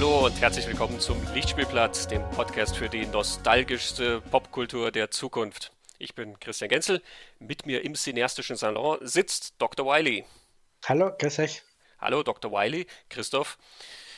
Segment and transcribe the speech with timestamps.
[0.00, 5.72] Hallo und herzlich willkommen zum Lichtspielplatz, dem Podcast für die nostalgischste Popkultur der Zukunft.
[5.98, 7.02] Ich bin Christian Genzel.
[7.40, 9.84] Mit mir im cineastischen Salon sitzt Dr.
[9.84, 10.24] Wiley.
[10.86, 11.64] Hallo, grüß euch.
[11.98, 12.52] Hallo, Dr.
[12.52, 13.58] Wiley, Christoph.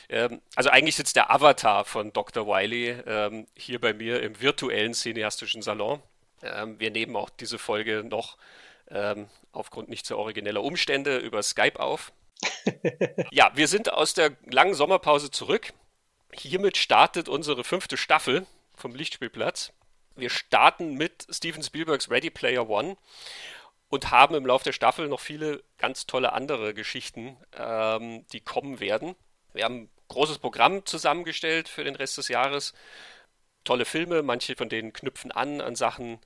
[0.07, 2.45] Ähm, also eigentlich sitzt der Avatar von Dr.
[2.45, 5.99] Wiley ähm, hier bei mir im virtuellen cineastischen Salon.
[6.43, 8.37] Ähm, wir nehmen auch diese Folge noch
[8.91, 12.11] ähm, aufgrund nicht so origineller Umstände über Skype auf.
[13.31, 15.73] ja, wir sind aus der langen Sommerpause zurück.
[16.33, 18.45] Hiermit startet unsere fünfte Staffel
[18.75, 19.73] vom Lichtspielplatz.
[20.15, 22.97] Wir starten mit Steven Spielbergs Ready Player One
[23.89, 28.79] und haben im Laufe der Staffel noch viele ganz tolle andere Geschichten, ähm, die kommen
[28.79, 29.15] werden.
[29.53, 32.73] Wir haben ein großes Programm zusammengestellt für den Rest des Jahres.
[33.63, 36.19] Tolle Filme, manche von denen knüpfen an an Sachen,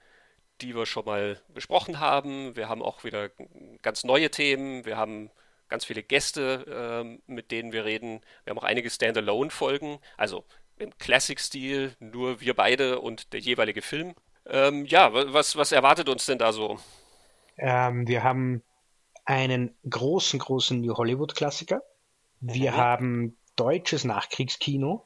[0.61, 2.55] die wir schon mal besprochen haben.
[2.55, 3.29] Wir haben auch wieder
[3.81, 4.85] ganz neue Themen.
[4.85, 5.31] Wir haben
[5.69, 8.21] ganz viele Gäste, äh, mit denen wir reden.
[8.43, 10.43] Wir haben auch einige Standalone-Folgen, also
[10.77, 14.13] im Classic-Stil, nur wir beide und der jeweilige Film.
[14.47, 16.79] Ähm, ja, was, was erwartet uns denn da so?
[17.57, 18.61] Ähm, wir haben
[19.25, 21.81] einen großen, großen New Hollywood-Klassiker.
[22.41, 22.77] Wir mhm.
[22.77, 25.05] haben deutsches Nachkriegskino.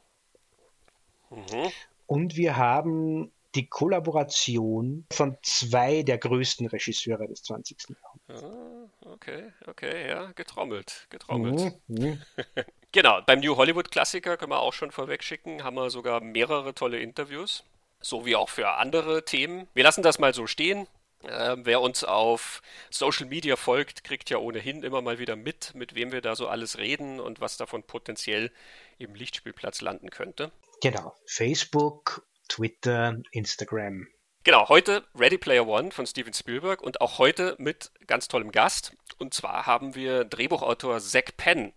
[1.30, 1.70] Mhm.
[2.06, 7.78] Und wir haben die Kollaboration von zwei der größten Regisseure des 20.
[7.88, 8.44] Jahrhunderts.
[8.44, 11.74] Ah, okay, okay, ja, getrommelt, getrommelt.
[11.88, 11.98] Mhm.
[11.98, 12.22] mhm.
[12.92, 16.74] genau, beim New Hollywood Klassiker können wir auch schon vorweg schicken, haben wir sogar mehrere
[16.74, 17.64] tolle Interviews,
[18.00, 19.68] so wie auch für andere Themen.
[19.74, 20.86] Wir lassen das mal so stehen.
[21.24, 25.94] Äh, wer uns auf Social Media folgt, kriegt ja ohnehin immer mal wieder mit, mit
[25.94, 28.50] wem wir da so alles reden und was davon potenziell
[28.98, 30.50] im Lichtspielplatz landen könnte.
[30.80, 34.08] Genau, Facebook Twitter, Instagram.
[34.42, 38.92] Genau, heute Ready Player One von Steven Spielberg und auch heute mit ganz tollem Gast.
[39.18, 41.72] Und zwar haben wir Drehbuchautor Zack Penn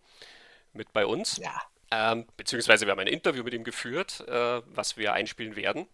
[0.74, 1.38] mit bei uns.
[1.38, 1.62] Ja.
[1.92, 5.88] Ähm, beziehungsweise wir haben ein Interview mit ihm geführt, äh, was wir einspielen werden.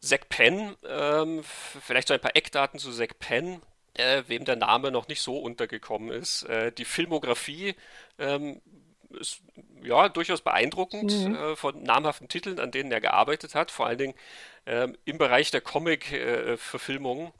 [0.00, 3.62] Zack Penn, ähm, vielleicht so ein paar Eckdaten zu Zack Penn,
[3.94, 6.42] äh, wem der Name noch nicht so untergekommen ist.
[6.42, 7.74] Äh, die Filmografie
[8.18, 8.60] ähm,
[9.18, 9.42] ist
[9.82, 11.34] ja durchaus beeindruckend mhm.
[11.34, 14.14] äh, von namhaften Titeln, an denen er gearbeitet hat, vor allen Dingen
[14.66, 17.28] ähm, im Bereich der Comic-Verfilmungen.
[17.28, 17.32] Äh,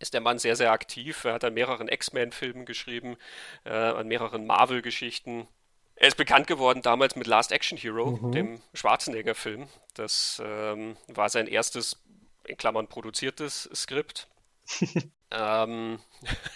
[0.00, 1.24] ist der Mann sehr, sehr aktiv.
[1.24, 3.16] Er hat an mehreren X-Men-Filmen geschrieben,
[3.64, 5.48] äh, an mehreren Marvel-Geschichten.
[5.96, 8.32] Er ist bekannt geworden damals mit Last Action Hero, mhm.
[8.32, 9.66] dem Schwarzenegger-Film.
[9.94, 12.00] Das ähm, war sein erstes,
[12.44, 14.28] in Klammern produziertes Skript.
[15.32, 15.98] ähm,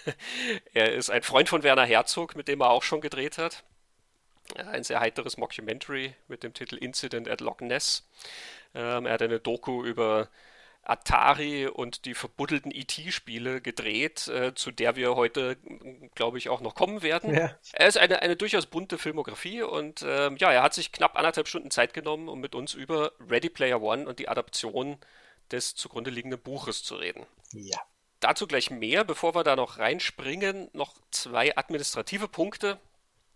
[0.73, 3.65] er ist ein Freund von Werner Herzog, mit dem er auch schon gedreht hat
[4.55, 8.07] ein sehr heiteres Mockumentary mit dem Titel Incident at Loch Ness.
[8.75, 10.29] Ähm, er hat eine Doku über
[10.83, 15.57] Atari und die verbuddelten ET-Spiele gedreht, äh, zu der wir heute,
[16.13, 17.33] glaube ich, auch noch kommen werden.
[17.33, 17.55] Ja.
[17.71, 21.47] Er ist eine, eine durchaus bunte Filmografie und ähm, ja, er hat sich knapp anderthalb
[21.47, 24.97] Stunden Zeit genommen, um mit uns über Ready Player One und die Adaption
[25.51, 27.25] des zugrunde liegenden Buches zu reden.
[27.53, 27.79] Ja.
[28.19, 32.79] Dazu gleich mehr, bevor wir da noch reinspringen, noch zwei administrative Punkte,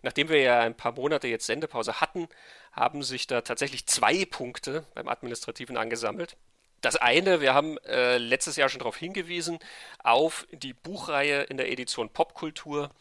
[0.01, 2.27] Nachdem wir ja ein paar Monate jetzt Sendepause hatten,
[2.71, 6.37] haben sich da tatsächlich zwei Punkte beim Administrativen angesammelt.
[6.81, 9.57] Das eine, wir haben äh, letztes Jahr schon darauf hingewiesen,
[10.03, 12.91] auf die Buchreihe in der Edition Popkultur.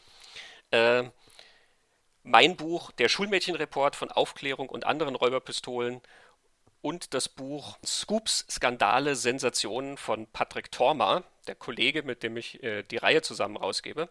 [0.71, 1.03] Äh,
[2.23, 6.01] mein Buch, der Schulmädchenreport von Aufklärung und anderen Räuberpistolen
[6.87, 12.83] und das Buch Scoops, Skandale, Sensationen von Patrick Torma, der Kollege, mit dem ich äh,
[12.83, 14.07] die Reihe zusammen rausgebe.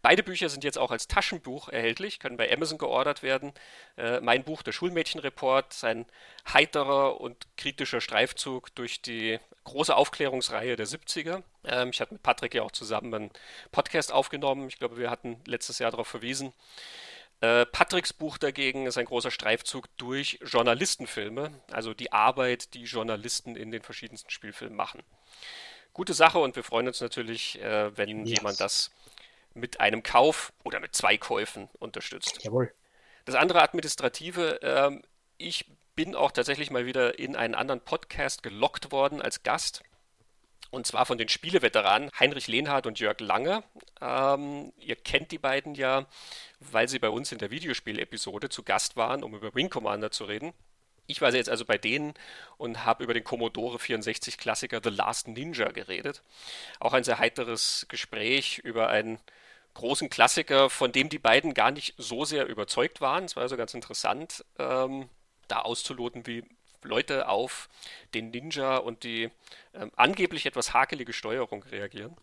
[0.00, 3.52] Beide Bücher sind jetzt auch als Taschenbuch erhältlich, können bei Amazon geordert werden.
[3.96, 6.06] Äh, mein Buch, der Schulmädchenreport, ein
[6.54, 11.42] heiterer und kritischer Streifzug durch die große Aufklärungsreihe der 70er.
[11.64, 13.30] Ähm, ich hatte mit Patrick ja auch zusammen einen
[13.72, 14.68] Podcast aufgenommen.
[14.68, 16.52] Ich glaube, wir hatten letztes Jahr darauf verwiesen.
[17.40, 23.56] Äh, Patricks Buch dagegen ist ein großer Streifzug durch Journalistenfilme, also die Arbeit, die Journalisten
[23.56, 25.02] in den verschiedensten Spielfilmen machen.
[25.94, 28.38] Gute Sache und wir freuen uns natürlich, äh, wenn yes.
[28.38, 28.90] jemand das
[29.54, 32.44] mit einem Kauf oder mit zwei Käufen unterstützt.
[32.44, 32.72] Jawohl.
[33.24, 35.00] Das andere Administrative, äh,
[35.38, 35.66] ich
[35.96, 39.82] bin auch tatsächlich mal wieder in einen anderen Podcast gelockt worden als Gast.
[40.70, 43.64] Und zwar von den Spieleveteranen Heinrich Lehnhardt und Jörg Lange.
[44.00, 46.06] Ähm, ihr kennt die beiden ja,
[46.60, 50.24] weil sie bei uns in der Videospielepisode zu Gast waren, um über Wing Commander zu
[50.24, 50.52] reden.
[51.10, 52.14] Ich war jetzt also bei denen
[52.56, 56.22] und habe über den Commodore 64 Klassiker The Last Ninja geredet.
[56.78, 59.18] Auch ein sehr heiteres Gespräch über einen
[59.74, 63.24] großen Klassiker, von dem die beiden gar nicht so sehr überzeugt waren.
[63.24, 65.08] Es war also ganz interessant, ähm,
[65.48, 66.44] da auszuloten, wie
[66.84, 67.68] Leute auf
[68.14, 69.30] den Ninja und die
[69.74, 72.16] ähm, angeblich etwas hakelige Steuerung reagieren.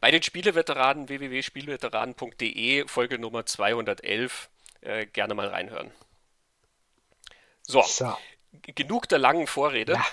[0.00, 4.50] Bei den Spieleveteranen www.spieleveteranen.de Folge Nummer 211
[4.82, 5.90] äh, gerne mal reinhören.
[7.62, 8.16] So, so.
[8.62, 9.94] genug der langen Vorrede.
[9.94, 10.06] Ja.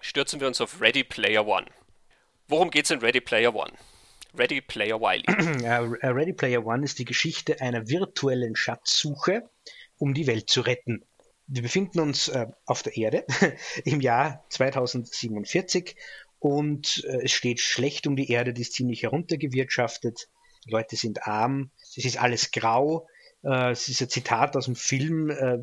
[0.00, 1.66] Stürzen wir uns auf Ready Player One.
[2.48, 3.72] Worum geht es in Ready Player One?
[4.34, 5.24] Ready Player Wiley.
[6.02, 9.50] Ready Player One ist die Geschichte einer virtuellen Schatzsuche,
[9.98, 11.04] um die Welt zu retten.
[11.52, 13.26] Wir befinden uns äh, auf der Erde
[13.84, 15.96] im Jahr 2047
[16.38, 20.28] und äh, es steht schlecht um die Erde, die ist ziemlich heruntergewirtschaftet.
[20.64, 23.08] Die Leute sind arm, es ist alles grau.
[23.42, 25.58] Äh, es ist ein Zitat aus dem Film, äh,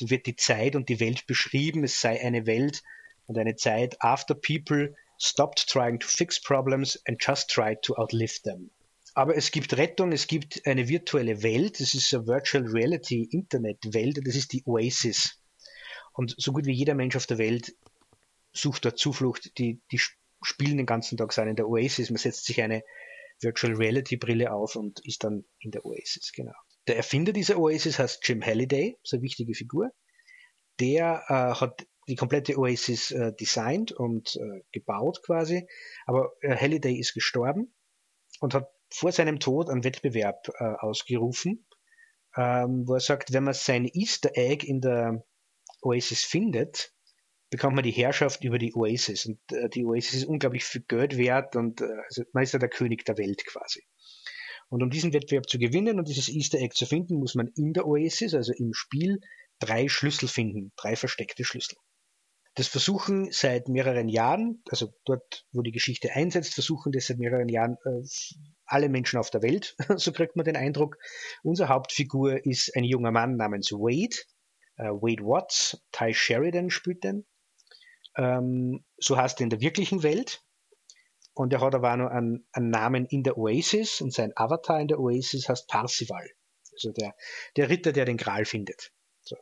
[0.00, 1.84] wird die Zeit und die Welt beschrieben.
[1.84, 2.82] Es sei eine Welt
[3.26, 8.42] und eine Zeit after people stopped trying to fix problems and just tried to outlive
[8.42, 8.70] them.
[9.14, 13.78] Aber es gibt Rettung, es gibt eine virtuelle Welt, das ist eine Virtual Reality Internet
[13.92, 15.40] Welt, das ist die Oasis.
[16.12, 17.74] Und so gut wie jeder Mensch auf der Welt
[18.52, 20.00] sucht dort Zuflucht, die, die
[20.42, 22.10] spielen den ganzen Tag sein in der Oasis.
[22.10, 22.82] Man setzt sich eine
[23.40, 26.52] Virtual Reality Brille auf und ist dann in der Oasis, genau.
[26.86, 29.90] Der Erfinder dieser Oasis heißt Jim Halliday, so eine wichtige Figur.
[30.78, 35.66] Der äh, hat die komplette Oasis äh, designt und äh, gebaut quasi.
[36.06, 37.72] Aber äh, Halliday ist gestorben
[38.40, 41.66] und hat vor seinem Tod einen Wettbewerb äh, ausgerufen,
[42.36, 45.24] ähm, wo er sagt, wenn man sein Easter Egg in der
[45.82, 46.92] Oasis findet,
[47.50, 49.26] bekommt man die Herrschaft über die Oasis.
[49.26, 52.58] Und äh, die Oasis ist unglaublich viel Geld wert und äh, also man ist ja
[52.58, 53.82] der König der Welt quasi.
[54.68, 57.72] Und um diesen Wettbewerb zu gewinnen und dieses Easter Egg zu finden, muss man in
[57.72, 59.20] der Oasis, also im Spiel,
[59.58, 61.76] drei Schlüssel finden, drei versteckte Schlüssel.
[62.54, 67.48] Das versuchen seit mehreren Jahren, also dort, wo die Geschichte einsetzt, versuchen das seit mehreren
[67.48, 68.02] Jahren äh,
[68.70, 70.96] alle Menschen auf der Welt, so kriegt man den Eindruck.
[71.42, 74.16] Unsere Hauptfigur ist ein junger Mann namens Wade,
[74.76, 77.26] äh, Wade Watts, Ty Sheridan spielt den.
[78.16, 80.42] Ähm, so heißt er in der wirklichen Welt.
[81.34, 84.80] Und er hat aber auch noch einen, einen, Namen in der Oasis und sein Avatar
[84.80, 86.28] in der Oasis heißt Parsival.
[86.72, 87.14] Also der,
[87.56, 88.92] der Ritter, der den Gral findet.
[89.22, 89.36] So.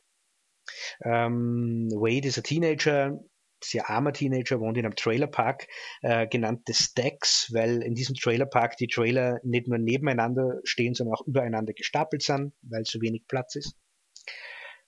[1.03, 3.19] Ähm, Wade ist ein Teenager,
[3.65, 5.67] sehr armer Teenager, wohnt in einem Trailerpark,
[6.03, 11.17] äh, genannt The Stacks, weil in diesem Trailerpark die Trailer nicht nur nebeneinander stehen, sondern
[11.17, 13.75] auch übereinander gestapelt sind, weil so wenig Platz ist.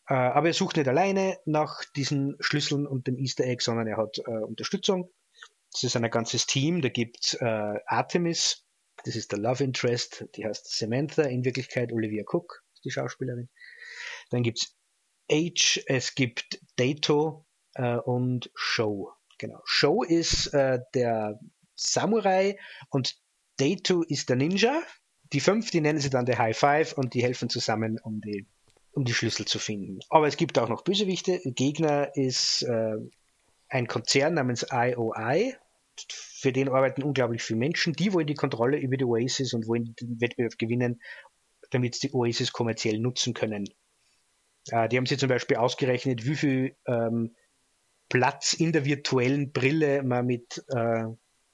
[0.09, 3.97] Äh, aber er sucht nicht alleine nach diesen Schlüsseln und dem Easter Egg, sondern er
[3.97, 5.11] hat äh, Unterstützung.
[5.73, 6.83] Das ist ein ganzes Team.
[6.83, 8.65] Da gibt äh, Artemis,
[9.05, 13.49] das ist der Love Interest, die heißt Samantha, in Wirklichkeit Olivia Cook, die Schauspielerin.
[14.31, 14.77] Dann gibt's
[15.31, 19.13] Age, es gibt Dato äh, und Show.
[19.39, 19.61] Genau.
[19.65, 21.41] Show ist äh, der
[21.75, 22.59] Samurai
[22.91, 23.17] und
[23.57, 24.83] Dato ist der Ninja.
[25.33, 28.47] Die fünf, die nennen sie dann der High Five und die helfen zusammen, um die,
[28.93, 30.01] um die Schlüssel zu finden.
[30.09, 31.41] Aber es gibt auch noch Bösewichte.
[31.45, 32.97] Gegner ist äh,
[33.69, 35.57] ein Konzern namens IOI.
[36.09, 37.93] Für den arbeiten unglaublich viele Menschen.
[37.93, 41.01] Die wollen die Kontrolle über die Oasis und wollen den Wettbewerb gewinnen,
[41.71, 43.69] damit sie die Oasis kommerziell nutzen können.
[44.71, 47.35] Äh, die haben sich zum Beispiel ausgerechnet, wie viel ähm,
[48.11, 51.05] Platz in der virtuellen Brille man mit äh,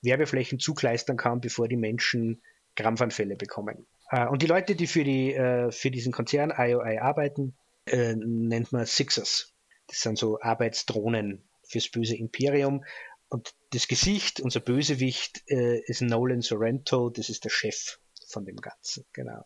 [0.02, 2.42] Werbeflächen zugleistern kann, bevor die Menschen
[2.74, 3.86] Krampfanfälle bekommen.
[4.10, 8.72] Äh, und die Leute, die für, die, äh, für diesen Konzern IOI arbeiten, äh, nennt
[8.72, 9.52] man Sixers.
[9.86, 12.84] Das sind so Arbeitsdrohnen fürs böse Imperium.
[13.28, 17.98] Und das Gesicht, unser Bösewicht, äh, ist Nolan Sorrento, das ist der Chef
[18.28, 19.04] von dem Ganzen.
[19.12, 19.44] Genau.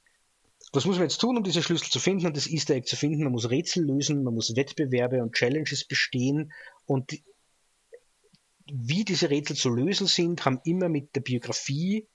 [0.73, 2.95] Was muss man jetzt tun, um diese Schlüssel zu finden und das Easter Egg zu
[2.95, 3.25] finden?
[3.25, 6.53] Man muss Rätsel lösen, man muss Wettbewerbe und Challenges bestehen
[6.91, 7.23] und
[8.67, 12.09] wie diese Rätsel zu lösen sind, haben immer mit der Biografie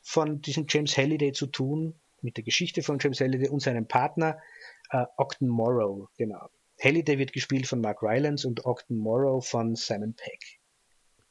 [0.00, 4.40] von diesem James Halliday zu tun, mit der Geschichte von James Halliday und seinem Partner
[4.88, 6.48] äh, Ogden Morrow, genau.
[6.82, 10.60] Halliday wird gespielt von Mark Rylance und Ogden Morrow von Simon Peck.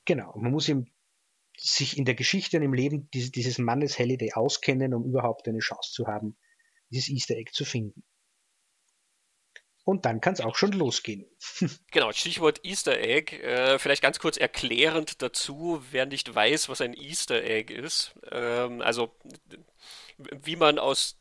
[0.06, 0.38] Genau.
[0.38, 0.86] Man muss ihm
[1.58, 5.58] sich in der Geschichte und im Leben dieses, dieses Mannes Halliday auskennen, um überhaupt eine
[5.58, 6.38] Chance zu haben,
[6.92, 8.04] dieses Easter Egg zu finden.
[9.86, 11.25] Und dann kann es auch schon losgehen.
[11.92, 13.38] Genau, Stichwort Easter Egg.
[13.38, 18.15] Äh, vielleicht ganz kurz erklärend dazu, wer nicht weiß, was ein Easter Egg ist.
[18.32, 19.15] Ähm, also,
[20.18, 21.18] wie man aus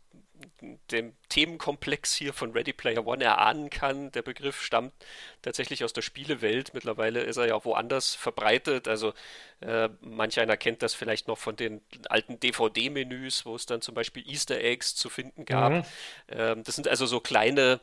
[0.91, 4.11] dem Themenkomplex hier von Ready Player One erahnen kann.
[4.13, 4.93] Der Begriff stammt
[5.43, 6.75] tatsächlich aus der Spielewelt.
[6.75, 8.89] Mittlerweile ist er ja auch woanders verbreitet.
[8.89, 9.13] Also
[9.61, 13.95] äh, manch einer kennt das vielleicht noch von den alten DVD-Menüs, wo es dann zum
[13.95, 15.73] Beispiel Easter Eggs zu finden gab.
[15.73, 15.85] Mhm.
[16.29, 17.81] Ähm, das sind also so kleine,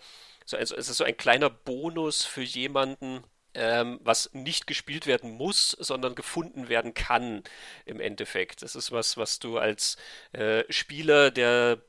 [0.52, 5.32] so, also es ist so ein kleiner Bonus für jemanden, ähm, was nicht gespielt werden
[5.32, 7.44] muss, sondern gefunden werden kann
[7.86, 8.62] im Endeffekt.
[8.62, 9.98] Das ist was, was du als
[10.34, 11.82] äh, Spieler, der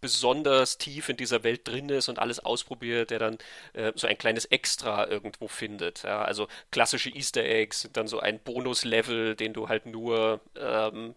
[0.00, 3.38] besonders tief in dieser Welt drin ist und alles ausprobiert, der dann
[3.72, 6.02] äh, so ein kleines Extra irgendwo findet.
[6.02, 6.22] Ja?
[6.22, 11.14] Also klassische Easter Eggs sind dann so ein Bonus-Level, den du halt nur ähm,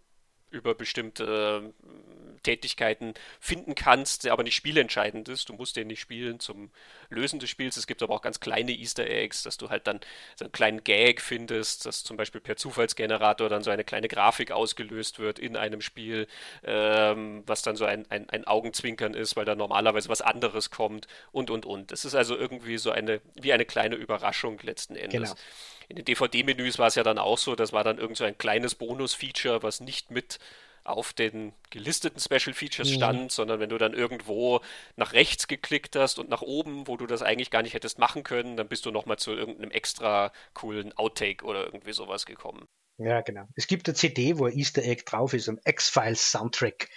[0.54, 1.74] über bestimmte
[2.44, 5.50] Tätigkeiten finden kannst, der aber nicht spielentscheidend ist.
[5.50, 6.70] Du musst den nicht spielen zum
[7.10, 7.78] Lösen des Spiels.
[7.78, 10.00] Es gibt aber auch ganz kleine Easter Eggs, dass du halt dann
[10.36, 14.52] so einen kleinen Gag findest, dass zum Beispiel per Zufallsgenerator dann so eine kleine Grafik
[14.52, 16.28] ausgelöst wird in einem Spiel,
[16.64, 21.08] ähm, was dann so ein, ein, ein Augenzwinkern ist, weil da normalerweise was anderes kommt
[21.32, 21.92] und und und.
[21.92, 25.32] Es ist also irgendwie so eine, wie eine kleine Überraschung letzten Endes.
[25.32, 25.36] Genau.
[25.94, 28.36] In den DVD-Menüs war es ja dann auch so, das war dann irgend so ein
[28.36, 30.40] kleines Bonus-Feature, was nicht mit
[30.84, 32.96] auf den gelisteten Special Features mhm.
[32.96, 33.30] stand, mhm.
[33.30, 34.62] sondern wenn du dann irgendwo
[34.96, 38.24] nach rechts geklickt hast und nach oben, wo du das eigentlich gar nicht hättest machen
[38.24, 42.68] können, dann bist du nochmal zu irgendeinem extra coolen Outtake oder irgendwie sowas gekommen.
[42.98, 43.48] Ja, genau.
[43.56, 46.90] Es gibt eine CD, wo ein Easter Egg drauf ist, ein X-Files Soundtrack.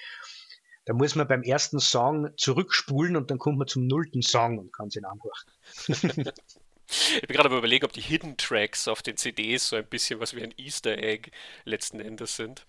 [0.86, 4.72] Da muss man beim ersten Song zurückspulen und dann kommt man zum nullten Song und
[4.72, 6.24] kann sich anhören.
[6.88, 10.36] Ich bin gerade überlegen, ob die Hidden Tracks auf den CDs so ein bisschen was
[10.36, 11.30] wie ein Easter Egg
[11.64, 12.64] letzten Endes sind.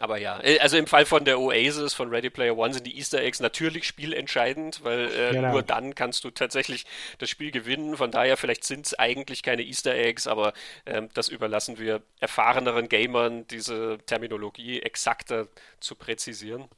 [0.00, 2.96] Aber ja, äh, also im Fall von der Oasis von Ready Player One sind die
[2.96, 5.52] Easter Eggs natürlich spielentscheidend, weil äh, genau.
[5.52, 6.84] nur dann kannst du tatsächlich
[7.18, 7.96] das Spiel gewinnen.
[7.96, 10.52] Von daher, vielleicht sind es eigentlich keine Easter Eggs, aber
[10.84, 15.48] äh, das überlassen wir erfahreneren Gamern, diese Terminologie exakter
[15.80, 16.68] zu präzisieren.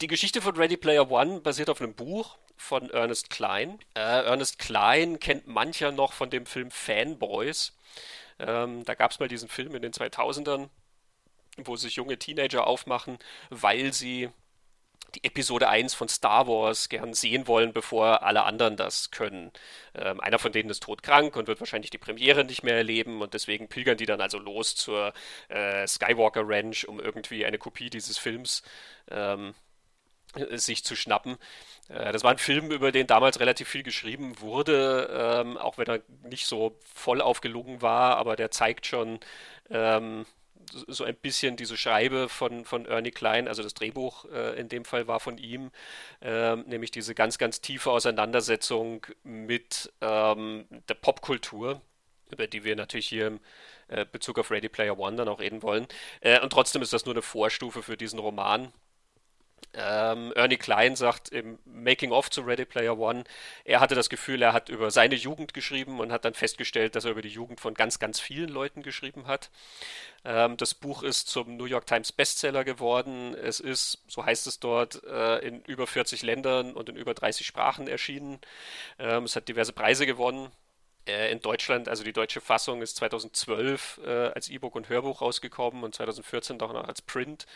[0.00, 3.78] Die Geschichte von Ready Player One basiert auf einem Buch von Ernest Klein.
[3.94, 7.76] Äh, Ernest Klein kennt mancher noch von dem Film Fanboys.
[8.38, 10.68] Ähm, da gab es mal diesen Film in den 2000ern
[11.58, 13.18] wo sich junge Teenager aufmachen,
[13.50, 14.30] weil sie
[15.14, 19.52] die Episode 1 von Star Wars gern sehen wollen, bevor alle anderen das können.
[19.94, 23.32] Ähm, einer von denen ist todkrank und wird wahrscheinlich die Premiere nicht mehr erleben und
[23.32, 25.12] deswegen pilgern die dann also los zur
[25.48, 28.62] äh, Skywalker Ranch, um irgendwie eine Kopie dieses Films
[29.08, 29.54] ähm,
[30.50, 31.36] sich zu schnappen.
[31.88, 35.86] Äh, das war ein Film, über den damals relativ viel geschrieben wurde, ähm, auch wenn
[35.86, 39.20] er nicht so voll aufgelungen war, aber der zeigt schon,
[39.70, 40.26] ähm,
[40.70, 44.84] so ein bisschen diese Schreibe von, von Ernie Klein, also das Drehbuch äh, in dem
[44.84, 45.70] Fall war von ihm,
[46.20, 51.80] äh, nämlich diese ganz, ganz tiefe Auseinandersetzung mit ähm, der Popkultur,
[52.30, 53.40] über die wir natürlich hier im
[53.88, 55.86] äh, Bezug auf Ready Player One dann auch reden wollen.
[56.20, 58.72] Äh, und trotzdem ist das nur eine Vorstufe für diesen Roman.
[59.72, 63.24] Ähm, Ernie Klein sagt im Making of zu Ready Player One,
[63.64, 67.04] er hatte das Gefühl, er hat über seine Jugend geschrieben und hat dann festgestellt, dass
[67.04, 69.50] er über die Jugend von ganz, ganz vielen Leuten geschrieben hat.
[70.24, 73.34] Ähm, das Buch ist zum New York Times Bestseller geworden.
[73.34, 77.46] Es ist, so heißt es dort, äh, in über 40 Ländern und in über 30
[77.46, 78.40] Sprachen erschienen.
[78.98, 80.50] Ähm, es hat diverse Preise gewonnen
[81.06, 85.94] in Deutschland, also die deutsche Fassung ist 2012 äh, als E-Book und Hörbuch rausgekommen und
[85.94, 87.46] 2014 doch noch als Print.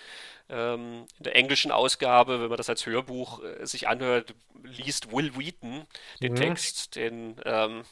[0.51, 5.37] Ähm, in der englischen Ausgabe, wenn man das als Hörbuch äh, sich anhört, liest Will
[5.37, 5.87] Wheaton
[6.21, 6.37] den mhm.
[6.37, 7.85] Text, den ähm,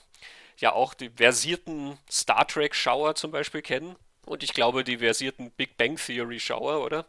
[0.58, 3.96] ja auch die versierten Star Trek-Schauer zum Beispiel kennen.
[4.26, 7.06] Und ich glaube, die versierten Big Bang Theory-Schauer, oder?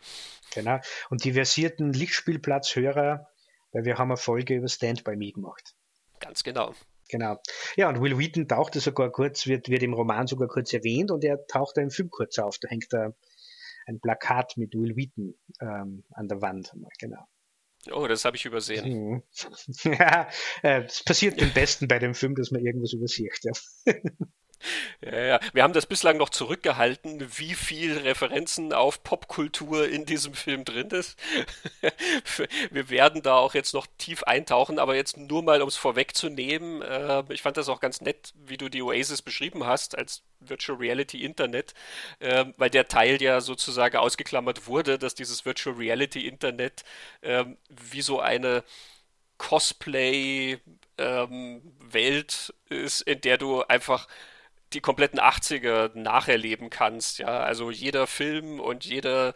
[0.53, 0.79] Genau.
[1.09, 3.27] Und die versierten Lichtspielplatz-Hörer,
[3.71, 5.73] weil wir haben eine Folge über Stand by Me gemacht.
[6.19, 6.73] Ganz genau.
[7.09, 7.37] Genau.
[7.75, 11.23] Ja, und Will Wheaton tauchte sogar kurz, wird, wird im Roman sogar kurz erwähnt und
[11.23, 12.57] er taucht da im Film kurz auf.
[12.59, 13.13] Da hängt da
[13.87, 16.73] ein Plakat mit Will Wheaton ähm, an der Wand.
[16.99, 17.25] Genau.
[17.91, 18.89] Oh, das habe ich übersehen.
[18.89, 19.23] Mhm.
[19.83, 20.29] ja,
[20.61, 23.39] äh, es passiert dem Besten bei dem Film, dass man irgendwas übersieht.
[23.43, 23.53] Ja.
[25.01, 25.39] Ja, ja.
[25.53, 30.89] Wir haben das bislang noch zurückgehalten, wie viel Referenzen auf Popkultur in diesem Film drin
[30.89, 31.17] ist.
[32.71, 36.81] Wir werden da auch jetzt noch tief eintauchen, aber jetzt nur mal, um es vorwegzunehmen.
[36.81, 40.77] Äh, ich fand das auch ganz nett, wie du die Oasis beschrieben hast, als Virtual
[40.77, 41.73] Reality Internet,
[42.19, 46.83] äh, weil der Teil ja sozusagen ausgeklammert wurde, dass dieses Virtual Reality Internet
[47.21, 48.63] äh, wie so eine
[49.37, 50.61] Cosplay-Welt
[50.99, 51.61] ähm,
[52.69, 54.07] ist, in der du einfach
[54.73, 57.39] die kompletten 80er nacherleben kannst, ja.
[57.39, 59.33] Also jeder Film und jede,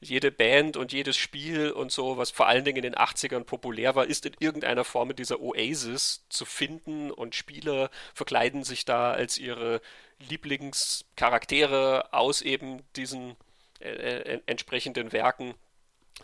[0.00, 3.94] jede Band und jedes Spiel und so, was vor allen Dingen in den 80ern populär
[3.94, 9.12] war, ist in irgendeiner Form in dieser Oasis zu finden und Spieler verkleiden sich da
[9.12, 9.80] als ihre
[10.28, 13.36] Lieblingscharaktere aus eben diesen
[13.80, 15.54] äh, äh entsprechenden Werken.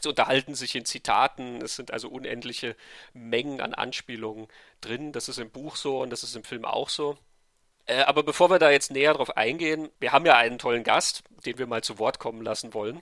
[0.01, 2.77] Sie unterhalten sich in Zitaten, es sind also unendliche
[3.15, 4.49] Mengen an Anspielungen
[4.81, 5.13] drin.
[5.13, 7.19] Das ist im Buch so und das ist im Film auch so.
[7.87, 11.23] Äh, aber bevor wir da jetzt näher drauf eingehen, wir haben ja einen tollen Gast,
[11.45, 13.01] den wir mal zu Wort kommen lassen wollen.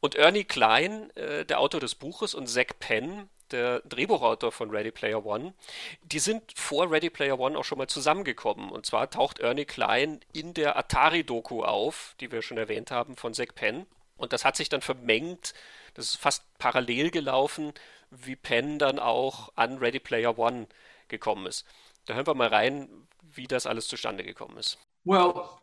[0.00, 4.90] Und Ernie Klein, äh, der Autor des Buches, und Zack Penn, der Drehbuchautor von Ready
[4.90, 5.54] Player One,
[6.02, 8.70] die sind vor Ready Player One auch schon mal zusammengekommen.
[8.70, 13.34] Und zwar taucht Ernie Klein in der Atari-Doku auf, die wir schon erwähnt haben, von
[13.34, 13.86] Zack Penn.
[14.16, 15.52] Und das hat sich dann vermengt,
[15.94, 17.72] das ist fast parallel gelaufen,
[18.10, 20.66] wie Penn dann auch an Ready Player One
[21.08, 21.66] gekommen ist.
[22.06, 22.88] Da hören wir mal rein,
[23.34, 24.78] wie das alles zustande gekommen ist.
[25.04, 25.60] Well,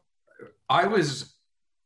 [0.69, 1.39] I was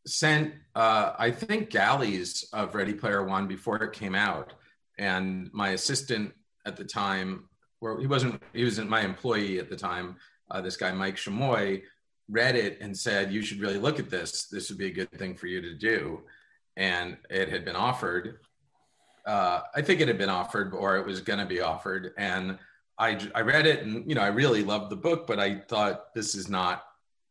[0.06, 4.54] sent, uh, I think, galleys of Ready Player One before it came out,
[4.98, 6.34] and my assistant
[6.66, 7.50] at the time,
[7.80, 10.16] where he wasn't, he wasn't my employee at the time.
[10.52, 11.84] Uh, this guy Mike Shamoy,
[12.30, 14.48] read it and said, "You should really look at this.
[14.48, 16.22] This would be a good thing for you to do."
[16.76, 18.40] And it had been offered.
[19.26, 22.58] Uh, I think it had been offered, or it was going to be offered, and
[22.98, 26.14] I, I read it and you know I really loved the book, but I thought
[26.14, 26.86] this is not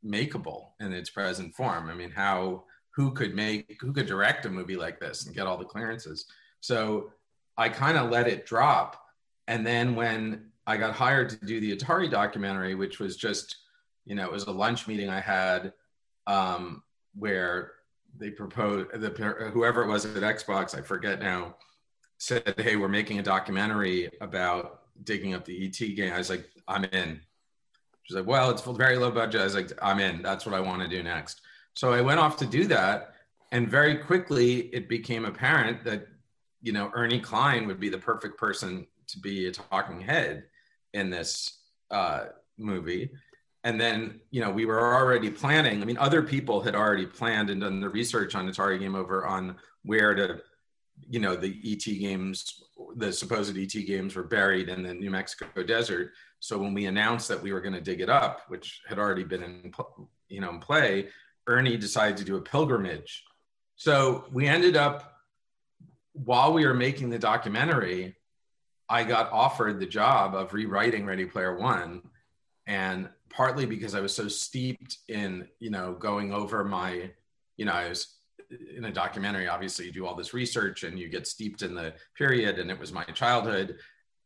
[0.05, 1.89] makeable in its present form.
[1.89, 5.47] I mean, how who could make who could direct a movie like this and get
[5.47, 6.27] all the clearances?
[6.61, 7.13] So
[7.57, 9.01] I kind of let it drop,
[9.49, 13.57] and then when I got hired to do the Atari documentary, which was just
[14.05, 15.73] you know it was a lunch meeting I had
[16.27, 16.83] um,
[17.15, 17.73] where
[18.19, 19.11] they proposed the
[19.53, 21.57] whoever it was at Xbox, I forget now,
[22.19, 26.13] said, "Hey, we're making a documentary about." Digging up the ET game.
[26.13, 27.21] I was like, I'm in.
[28.05, 29.41] She's like, well, it's very low budget.
[29.41, 30.23] I was like, I'm in.
[30.23, 31.41] That's what I want to do next.
[31.75, 33.15] So I went off to do that.
[33.53, 36.07] And very quickly, it became apparent that,
[36.63, 40.45] you know, Ernie Klein would be the perfect person to be a talking head
[40.95, 41.59] in this
[41.91, 42.27] uh,
[42.59, 43.11] movie.
[43.65, 45.83] And then, you know, we were already planning.
[45.83, 49.27] I mean, other people had already planned and done the research on Atari Game Over
[49.27, 50.41] on where to
[51.09, 52.63] you know the ET games,
[52.97, 56.13] the supposed ET games were buried in the New Mexico desert.
[56.41, 59.25] So when we announced that we were going to dig it up, which had already
[59.25, 59.73] been in
[60.29, 61.09] you know in play,
[61.47, 63.25] Ernie decided to do a pilgrimage.
[63.77, 65.13] So we ended up
[66.13, 68.17] while we were making the documentary,
[68.89, 72.03] I got offered the job of rewriting Ready Player One,
[72.67, 77.11] and partly because I was so steeped in you know going over my
[77.57, 78.19] you know I was
[78.77, 81.95] in a documentary, obviously you do all this research and you get steeped in the
[82.17, 82.59] period.
[82.59, 83.77] And it was my childhood.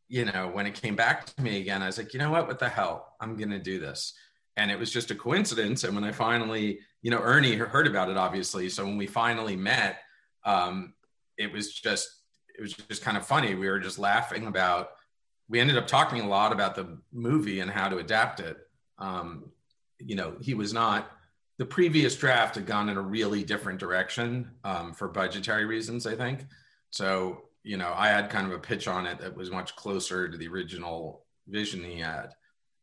[0.09, 2.47] You know, when it came back to me again, I was like, you know what?
[2.47, 3.15] What the hell?
[3.19, 4.13] I'm going to do this.
[4.55, 5.83] And it was just a coincidence.
[5.83, 8.69] And when I finally, you know, Ernie heard about it, obviously.
[8.69, 9.99] So when we finally met,
[10.45, 10.93] um,
[11.37, 12.09] it was just,
[12.57, 13.53] it was just kind of funny.
[13.53, 14.89] We were just laughing about,
[15.49, 18.57] we ended up talking a lot about the movie and how to adapt it.
[18.97, 19.51] Um,
[19.99, 21.11] you know, he was not
[21.57, 26.15] the previous draft had gone in a really different direction um, for budgetary reasons, I
[26.15, 26.45] think.
[26.91, 30.29] So, you know, I had kind of a pitch on it that was much closer
[30.29, 32.29] to the original vision he had.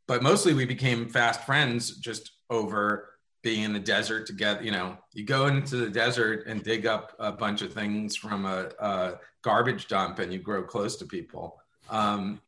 [0.06, 3.10] But mostly we became fast friends just over
[3.42, 4.62] being in the desert together.
[4.62, 8.44] You know, you go into the desert and dig up a bunch of things from
[8.44, 11.58] a, a garbage dump and you grow close to people.
[11.90, 12.40] Um,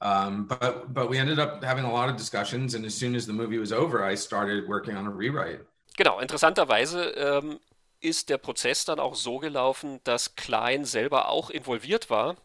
[0.00, 3.26] um, but but we ended up having a lot of discussions, and as soon as
[3.26, 5.60] the movie was over, I started working on a rewrite.
[5.96, 7.60] Genau, interessanterweise ähm,
[8.00, 12.36] ist der Prozess dann auch so gelaufen, dass Klein selber auch involviert war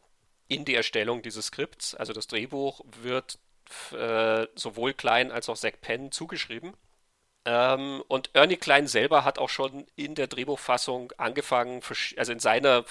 [0.48, 1.96] in die Erstellung dieses Skripts.
[1.96, 3.40] Also das Drehbuch wird
[3.92, 6.74] äh, sowohl Klein als auch Zack Penn zugeschrieben.
[7.46, 11.82] Ähm, und Ernie Klein selber hat auch schon in der Drehbuchfassung angefangen,
[12.18, 12.86] also in seiner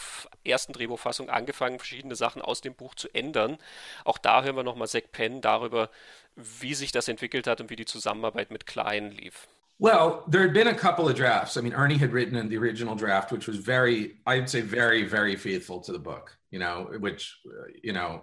[0.44, 3.58] ersten Drehbuchfassung angefangen, verschiedene Sachen aus dem Buch zu ändern.
[4.04, 5.90] Auch da hören wir nochmal Zack Penn darüber,
[6.36, 9.48] wie sich das entwickelt hat und wie die Zusammenarbeit mit Klein lief.
[9.80, 11.56] Well, there had been a couple of drafts.
[11.56, 15.02] I mean, Ernie had written in the original draft, which was very, I'd say, very,
[15.02, 17.40] very faithful to the book, you know, which,
[17.82, 18.22] you know,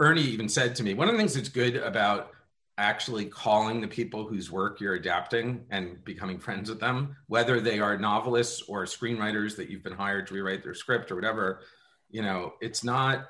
[0.00, 2.32] Ernie even said to me, one of the things that's good about
[2.78, 7.78] actually calling the people whose work you're adapting and becoming friends with them, whether they
[7.78, 11.60] are novelists or screenwriters that you've been hired to rewrite their script or whatever,
[12.10, 13.26] you know, it's not,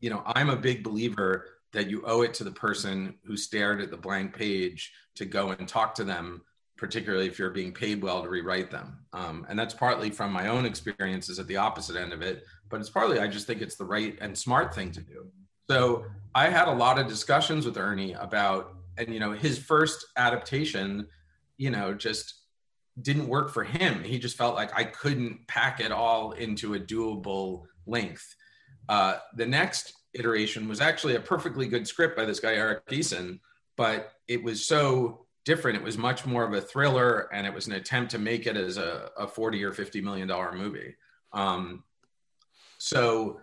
[0.00, 3.80] you know, I'm a big believer that you owe it to the person who stared
[3.80, 6.42] at the blank page to go and talk to them,
[6.76, 8.98] particularly if you're being paid well to rewrite them.
[9.12, 12.80] Um, and that's partly from my own experiences at the opposite end of it, but
[12.80, 15.30] it's partly I just think it's the right and smart thing to do.
[15.70, 16.04] So
[16.34, 21.06] I had a lot of discussions with Ernie about, and you know, his first adaptation,
[21.58, 22.40] you know, just
[23.00, 24.02] didn't work for him.
[24.02, 28.34] He just felt like I couldn't pack it all into a doable length.
[28.88, 33.38] Uh, the next iteration was actually a perfectly good script by this guy Eric Eason,
[33.76, 35.78] but it was so different.
[35.78, 38.56] It was much more of a thriller, and it was an attempt to make it
[38.56, 40.96] as a, a forty or fifty million dollar movie.
[41.32, 41.84] Um,
[42.78, 43.38] so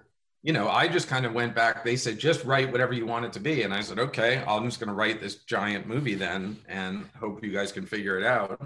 [0.47, 1.83] you know, I just kind of went back.
[1.83, 3.63] They said, just write whatever you want it to be.
[3.63, 7.43] And I said, okay, I'm just going to write this giant movie then and hope
[7.43, 8.62] you guys can figure it out.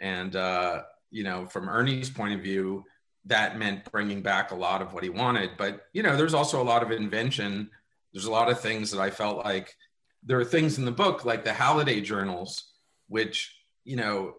[0.00, 2.84] And, uh, you know, from Ernie's point of view,
[3.24, 5.50] that meant bringing back a lot of what he wanted.
[5.58, 7.68] But, you know, there's also a lot of invention.
[8.12, 9.74] There's a lot of things that I felt like
[10.22, 12.74] there are things in the book, like the Halliday journals,
[13.08, 14.36] which, you know,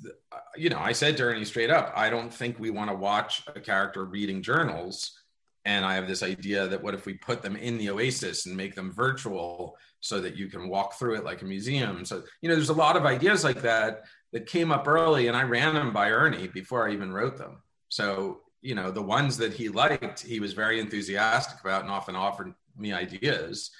[0.00, 0.14] th-
[0.54, 3.42] you know, I said to Ernie straight up, I don't think we want to watch
[3.52, 5.16] a character reading journals
[5.64, 8.56] and I have this idea that what if we put them in the Oasis and
[8.56, 12.04] make them virtual so that you can walk through it like a museum?
[12.04, 15.36] So, you know, there's a lot of ideas like that that came up early and
[15.36, 17.62] I ran them by Ernie before I even wrote them.
[17.88, 22.16] So, you know, the ones that he liked, he was very enthusiastic about and often
[22.16, 23.70] offered me ideas.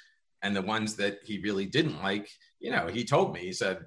[0.43, 3.79] And the ones that he really didn't like, you know, he told me, he said,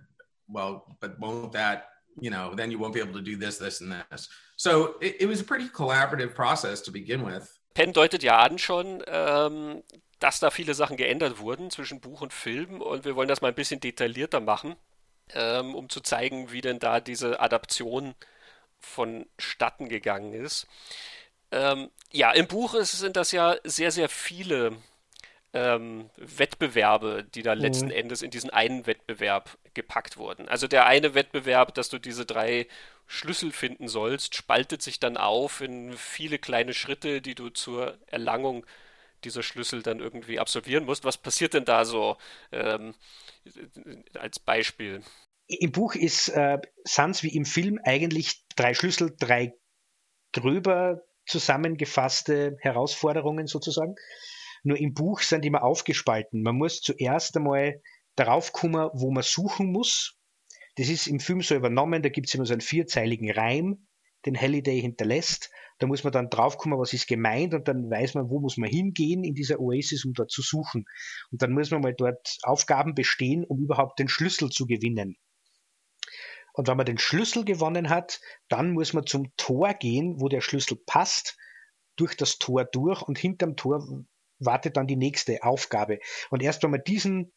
[0.48, 1.86] well, but won't that,
[2.20, 4.28] you know, then you won't be able to do this, this, and this.
[4.56, 7.52] So it, it was a pretty collaborative process to begin with.
[7.74, 9.82] Penn deutet ja an schon, ähm,
[10.20, 13.48] dass da viele Sachen geändert wurden zwischen Buch und Film und wir wollen das mal
[13.48, 14.76] ein bisschen detaillierter machen,
[15.34, 18.14] ähm, um zu zeigen, wie denn da diese Adaption
[18.80, 20.66] vonstatten gegangen ist.
[21.50, 24.76] Ähm, ja, im Buch ist, sind das ja sehr, sehr viele
[25.54, 27.92] ähm, Wettbewerbe, die da letzten mhm.
[27.92, 30.48] Endes in diesen einen Wettbewerb gepackt wurden.
[30.48, 32.66] Also der eine Wettbewerb, dass du diese drei
[33.06, 38.66] Schlüssel finden sollst, spaltet sich dann auf in viele kleine Schritte, die du zur Erlangung
[39.22, 41.04] dieser Schlüssel dann irgendwie absolvieren musst.
[41.04, 42.16] Was passiert denn da so
[42.52, 42.94] ähm,
[44.14, 45.02] als Beispiel?
[45.46, 49.54] Im Buch ist äh, Sans wie im Film eigentlich drei Schlüssel, drei
[50.32, 53.94] gröber zusammengefasste Herausforderungen sozusagen.
[54.64, 56.42] Nur im Buch sind immer aufgespalten.
[56.42, 57.82] Man muss zuerst einmal
[58.16, 60.18] darauf kommen, wo man suchen muss.
[60.76, 63.86] Das ist im Film so übernommen, da gibt es immer so einen vierzeiligen Reim,
[64.26, 65.50] den Halliday hinterlässt.
[65.78, 68.70] Da muss man dann draufkommen, was ist gemeint und dann weiß man, wo muss man
[68.70, 70.86] hingehen in dieser Oasis, um dort zu suchen.
[71.30, 75.16] Und dann muss man mal dort Aufgaben bestehen, um überhaupt den Schlüssel zu gewinnen.
[76.54, 80.40] Und wenn man den Schlüssel gewonnen hat, dann muss man zum Tor gehen, wo der
[80.40, 81.36] Schlüssel passt,
[81.96, 83.86] durch das Tor durch und hinterm Tor
[84.38, 85.98] wartet dann die nächste Aufgabe.
[86.30, 87.32] Und erst wenn man diesen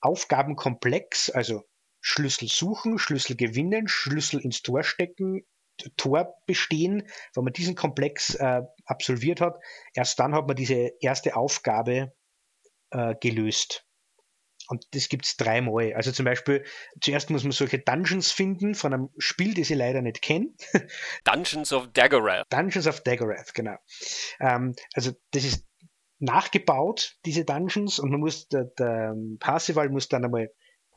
[0.00, 1.62] Aufgabenkomplex, also
[2.00, 5.46] Schlüssel suchen, Schlüssel gewinnen, Schlüssel ins Tor stecken,
[5.96, 9.56] Tor bestehen, wenn man diesen Komplex äh, absolviert hat,
[9.94, 12.12] erst dann hat man diese erste Aufgabe
[12.90, 13.86] äh, gelöst.
[14.68, 15.92] Und das gibt es dreimal.
[15.94, 16.64] Also zum Beispiel,
[17.00, 20.48] zuerst muss man solche Dungeons finden von einem Spiel, das ich leider nicht kenne.
[21.24, 22.46] Dungeons of Daggerath.
[22.50, 23.76] Dungeons of Daggerath, genau.
[24.40, 25.66] Ähm, also das ist
[26.22, 30.50] nachgebaut, diese Dungeons, und man muss, der, der Parsival muss dann einmal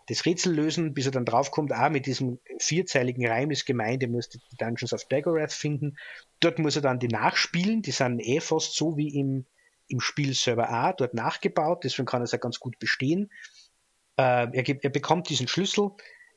[0.08, 4.10] das Rätsel lösen, bis er dann draufkommt, ah, mit diesem vierzeiligen Reim ist gemeint, er
[4.10, 5.98] muss die Dungeons of Daggerath finden.
[6.40, 9.46] Dort muss er dann die nachspielen, die sind eh fast so wie im,
[9.88, 13.32] im Spiel Server A, dort nachgebaut, deswegen kann er es ja ganz gut bestehen.
[14.18, 15.90] Äh, er, er bekommt diesen Schlüssel,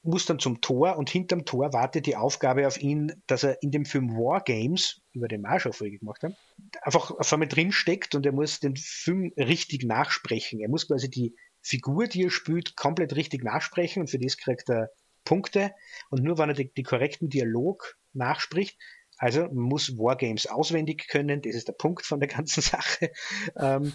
[0.08, 3.70] muss dann zum Tor und hinterm Tor wartet die Aufgabe auf ihn, dass er in
[3.70, 6.34] dem Film War Games, über den wir auch Folge gemacht haben,
[6.80, 10.60] einfach auf einmal drin steckt und er muss den Film richtig nachsprechen.
[10.60, 14.70] Er muss quasi die Figur, die er spielt, komplett richtig nachsprechen und für das kriegt
[14.70, 14.90] er
[15.24, 15.72] Punkte
[16.08, 18.78] und nur wenn er die korrekten Dialog nachspricht,
[19.18, 23.10] also muss Wargames auswendig können, das ist der Punkt von der ganzen Sache,
[23.56, 23.92] ähm,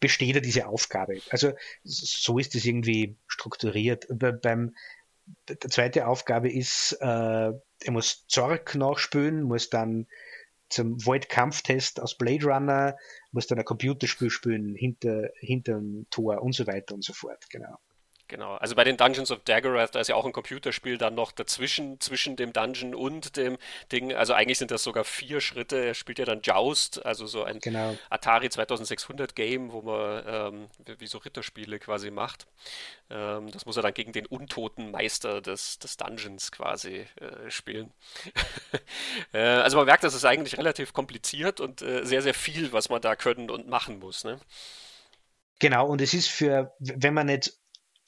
[0.00, 1.20] besteht er diese Aufgabe.
[1.28, 4.06] Also so ist es irgendwie strukturiert.
[4.40, 4.74] beim
[5.48, 10.06] die zweite Aufgabe ist, äh, er muss Zorg nachspülen, muss dann
[10.68, 12.96] zum Void-Kampftest aus Blade Runner,
[13.30, 17.44] muss dann ein Computerspiel spielen hinter, hinter dem Tor und so weiter und so fort,
[17.50, 17.78] genau.
[18.32, 21.32] Genau, also bei den Dungeons of Daggerath, da ist ja auch ein Computerspiel dann noch
[21.32, 23.58] dazwischen, zwischen dem Dungeon und dem
[23.92, 24.14] Ding.
[24.14, 25.76] Also eigentlich sind das sogar vier Schritte.
[25.76, 27.94] Er spielt ja dann Joust, also so ein genau.
[28.08, 30.68] Atari 2600 Game, wo man ähm,
[30.98, 32.46] wie so Ritterspiele quasi macht.
[33.10, 37.92] Ähm, das muss er dann gegen den untoten Meister des, des Dungeons quasi äh, spielen.
[39.34, 42.88] äh, also man merkt, das ist eigentlich relativ kompliziert und äh, sehr, sehr viel, was
[42.88, 44.24] man da können und machen muss.
[44.24, 44.40] Ne?
[45.58, 47.61] Genau, und es ist für, wenn man nicht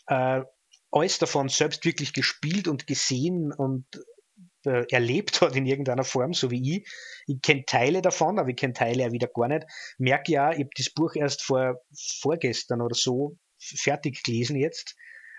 [0.06, 0.42] äh,
[0.90, 3.84] alles davon selbst wirklich gespielt und gesehen und
[4.64, 6.88] äh, erlebt hat in irgendeiner Form, so wie ich.
[7.26, 9.66] Ich kenne Teile davon, aber ich kenne Teile auch wieder gar nicht.
[9.98, 11.80] Merke ja, ich habe das Buch erst vor
[12.20, 14.94] vorgestern oder so fertig gelesen jetzt.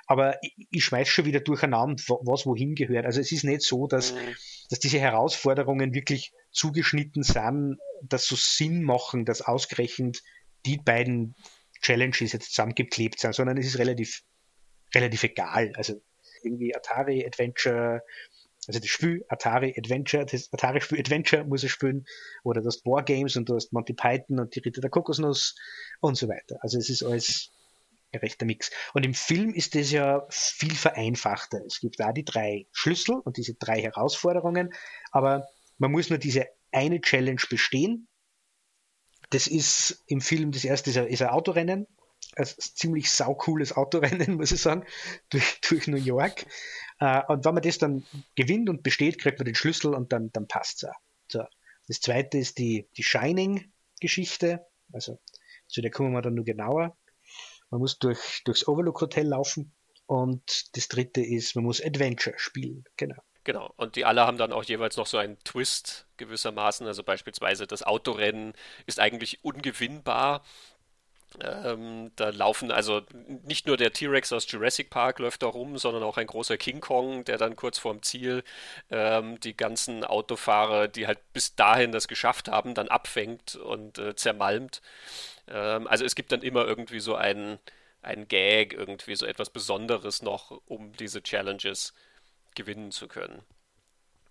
[0.08, 3.06] Aber ich, ich schmeiß schon wieder durcheinander, was wohin gehört.
[3.06, 4.36] Also es ist nicht so, dass, mhm.
[4.70, 10.22] dass diese Herausforderungen wirklich zugeschnitten sind, dass so Sinn machen, dass ausgerechnet
[10.66, 11.36] die beiden
[11.82, 14.22] Challenges jetzt zusammengeklebt sind, sondern es ist relativ
[14.96, 15.74] relativ egal.
[15.76, 16.02] Also
[16.44, 18.02] irgendwie Atari Adventure,
[18.68, 22.06] also das Spiel Atari Adventure, das Atari Spiel Adventure muss er spielen,
[22.44, 25.56] oder das Wargames und du hast Monty Python und die Ritter der Kokosnuss
[26.00, 26.58] und so weiter.
[26.62, 27.52] Also es ist alles
[28.12, 28.72] ein rechter Mix.
[28.94, 31.64] Und im Film ist das ja viel vereinfachter.
[31.66, 34.74] Es gibt da die drei Schlüssel und diese drei Herausforderungen,
[35.12, 38.08] aber man muss nur diese eine Challenge bestehen.
[39.32, 41.88] Das ist im Film das erste ist ein Autorennen,
[42.36, 44.86] ein ziemlich saucooles Autorennen, muss ich sagen,
[45.30, 46.46] durch, durch New York.
[47.00, 50.32] Äh, und wenn man das dann gewinnt und besteht, kriegt man den Schlüssel und dann,
[50.32, 51.00] dann passt es auch.
[51.28, 51.44] So.
[51.88, 54.66] Das zweite ist die, die Shining-Geschichte.
[54.92, 55.20] Also
[55.68, 56.98] zu der kommen wir dann nur genauer.
[57.70, 59.74] Man muss durch, durchs Overlook Hotel laufen.
[60.08, 62.86] Und das dritte ist, man muss Adventure spielen.
[62.96, 63.16] Genau.
[63.44, 66.88] Genau, und die alle haben dann auch jeweils noch so einen Twist gewissermaßen.
[66.88, 68.54] Also beispielsweise das Autorennen
[68.88, 70.44] ist eigentlich ungewinnbar.
[71.42, 73.02] Ähm, da laufen also
[73.44, 76.80] nicht nur der T-Rex aus Jurassic Park läuft da rum, sondern auch ein großer King
[76.80, 78.44] Kong, der dann kurz vorm Ziel
[78.90, 84.16] ähm, die ganzen Autofahrer, die halt bis dahin das geschafft haben, dann abfängt und äh,
[84.16, 84.82] zermalmt.
[85.48, 87.60] Ähm, also es gibt dann immer irgendwie so einen,
[88.02, 91.94] einen Gag, irgendwie so etwas Besonderes noch, um diese Challenges
[92.56, 93.42] gewinnen zu können.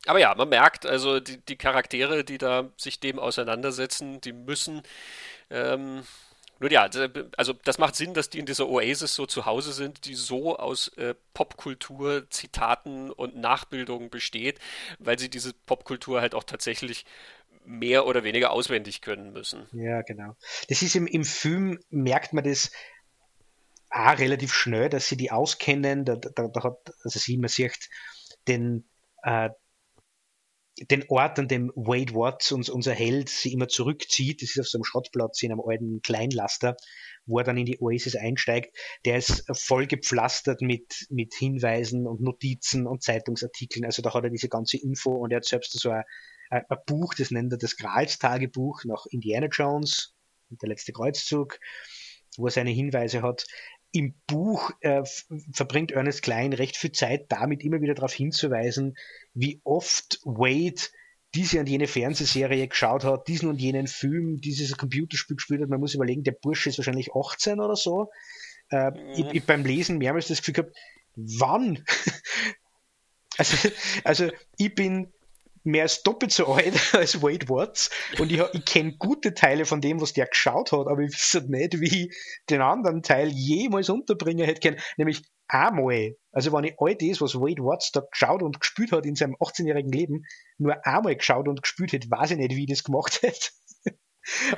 [0.07, 4.83] Aber ja, man merkt also die, die Charaktere, die da sich dem auseinandersetzen, die müssen
[5.51, 6.03] ähm,
[6.65, 6.89] nun ja,
[7.37, 10.57] also das macht Sinn, dass die in dieser Oasis so zu Hause sind, die so
[10.57, 14.59] aus äh, Popkultur, Zitaten und Nachbildungen besteht,
[14.99, 17.05] weil sie diese Popkultur halt auch tatsächlich
[17.67, 19.67] mehr oder weniger auswendig können müssen.
[19.73, 20.37] Ja, genau.
[20.71, 22.73] Das ist im, im Film, merkt man das
[23.91, 26.07] auch relativ schnell, dass sie die auskennen.
[26.07, 27.91] Da, da, da hat, also sie, man sieht
[28.49, 28.89] den,
[29.23, 29.51] äh,
[30.79, 34.43] den Ort, an dem Wade Watts, uns, unser Held, sie immer zurückzieht.
[34.43, 36.77] Das ist auf so einem Schrottplatz in einem alten Kleinlaster,
[37.27, 38.77] wo er dann in die Oasis einsteigt.
[39.05, 43.85] Der ist voll gepflastert mit, mit Hinweisen und Notizen und Zeitungsartikeln.
[43.85, 46.03] Also da hat er diese ganze Info und er hat selbst so ein,
[46.51, 50.15] ein Buch, das nennt er das Grals-Tagebuch nach Indiana Jones,
[50.51, 51.59] der letzte Kreuzzug,
[52.37, 53.47] wo er seine Hinweise hat
[53.95, 55.05] im Buch äh,
[55.53, 58.97] verbringt Ernest Klein recht viel Zeit damit, immer wieder darauf hinzuweisen,
[59.35, 60.83] wie oft Wade
[61.33, 65.69] diese und jene Fernsehserie geschaut hat, diesen und jenen Film, dieses Computerspiel gespielt hat.
[65.69, 68.11] Man muss überlegen, der Bursche ist wahrscheinlich 18 oder so.
[68.71, 69.11] Äh, mhm.
[69.13, 70.77] ich, ich beim Lesen mehrmals das Gefühl gehabt,
[71.15, 71.85] wann?
[73.39, 73.69] also,
[74.03, 75.13] also ich bin
[75.65, 79.81] mehr als doppelt so alt als Wade Watts und ich, ich kenne gute Teile von
[79.81, 82.17] dem, was der geschaut hat, aber ich weiß nicht, wie ich
[82.51, 86.17] den anderen Teil jemals unterbringen hätte können, nämlich einmal.
[86.33, 89.37] Also wenn ich all das, was Wade Watts da geschaut und gespielt hat in seinem
[89.37, 90.25] 18-jährigen Leben,
[90.59, 93.51] nur einmal geschaut und gespielt hätte, weiß ich nicht, wie ich das gemacht hätte.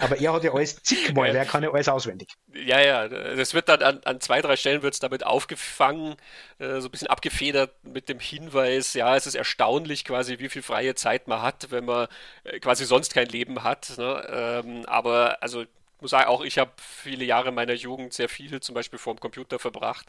[0.00, 2.28] Aber er hat ja alles zigmal, er kann ja alles auswendig.
[2.54, 6.16] Ja, ja, das wird dann an, an zwei, drei Stellen wird es damit aufgefangen,
[6.58, 10.62] äh, so ein bisschen abgefedert mit dem Hinweis, ja, es ist erstaunlich quasi, wie viel
[10.62, 12.08] freie Zeit man hat, wenn man
[12.44, 13.94] äh, quasi sonst kein Leben hat.
[13.98, 14.62] Ne?
[14.64, 15.64] Ähm, aber also
[16.00, 19.20] muss sagen, auch ich habe viele Jahre meiner Jugend sehr viel zum Beispiel vor dem
[19.20, 20.06] Computer verbracht.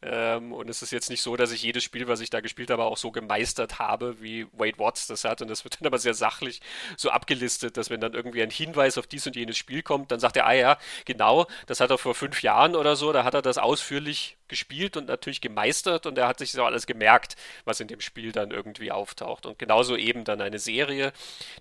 [0.00, 2.70] Ähm, und es ist jetzt nicht so, dass ich jedes Spiel, was ich da gespielt
[2.70, 5.42] habe, auch so gemeistert habe, wie Wade Watts das hat.
[5.42, 6.60] Und das wird dann aber sehr sachlich
[6.96, 10.20] so abgelistet, dass wenn dann irgendwie ein Hinweis auf dies und jenes Spiel kommt, dann
[10.20, 13.34] sagt er, ah ja, genau, das hat er vor fünf Jahren oder so, da hat
[13.34, 17.80] er das ausführlich gespielt und natürlich gemeistert und er hat sich so alles gemerkt, was
[17.80, 19.46] in dem Spiel dann irgendwie auftaucht.
[19.46, 21.12] Und genauso eben dann eine Serie,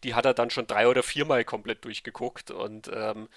[0.04, 3.30] die hat er dann schon drei oder viermal komplett durchgeguckt und ähm,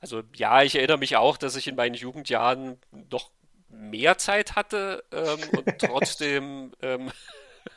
[0.00, 2.78] also ja, ich erinnere mich auch, dass ich in meinen Jugendjahren
[3.10, 3.30] noch
[3.70, 7.10] mehr Zeit hatte ähm, und trotzdem, ähm,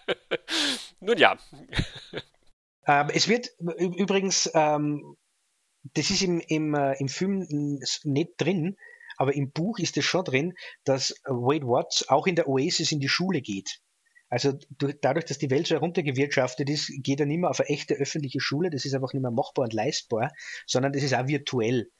[0.99, 1.37] nun ja.
[2.87, 5.15] Ähm, es wird übrigens, ähm,
[5.93, 7.47] das ist im, im, äh, im Film
[8.03, 8.77] nicht drin,
[9.17, 10.53] aber im Buch ist es schon drin,
[10.83, 13.79] dass Wade Watts auch in der Oasis in die Schule geht.
[14.29, 17.69] Also durch, dadurch, dass die Welt so heruntergewirtschaftet ist, geht er nicht mehr auf eine
[17.69, 20.31] echte öffentliche Schule, das ist einfach nicht mehr machbar und leistbar,
[20.65, 21.91] sondern das ist auch virtuell.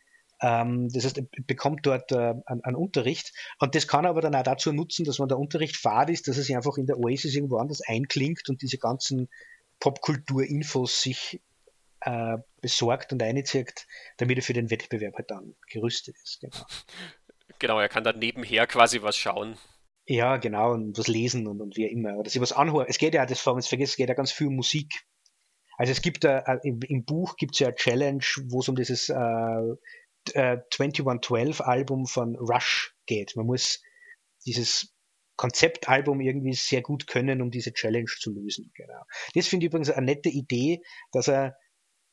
[0.44, 4.20] Ähm, das heißt, er bekommt dort äh, einen, einen, Unterricht und das kann er aber
[4.20, 6.86] dann auch dazu nutzen, dass wenn der Unterricht fad ist, dass er sich einfach in
[6.86, 9.30] der Oasis irgendwo anders einklingt und diese ganzen
[9.80, 11.42] Popkultur-Infos sich
[12.02, 16.42] äh, besorgt und einzieht, damit er für den Wettbewerb halt dann gerüstet ist.
[16.42, 16.66] Genau.
[17.60, 19.58] genau, er kann dann nebenher quasi was schauen.
[20.06, 22.18] Ja, genau, und was lesen und, und wie immer.
[22.18, 22.88] Oder sich was anhören.
[22.90, 25.06] Es geht ja, das vorhin vergessen, es geht ja ganz viel um Musik.
[25.78, 28.76] Also es gibt äh, im, im, Buch gibt es ja eine Challenge, wo es um
[28.76, 29.76] dieses äh,
[30.34, 33.36] äh, 2112 Album von Rush geht.
[33.36, 33.82] Man muss
[34.46, 34.94] dieses
[35.36, 38.72] Konzeptalbum irgendwie sehr gut können, um diese Challenge zu lösen.
[38.76, 39.04] Genau.
[39.34, 40.82] Das finde ich übrigens eine nette Idee,
[41.12, 41.58] dass er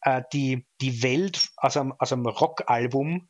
[0.02, 3.28] äh, die, die Welt aus einem, aus einem Rockalbum,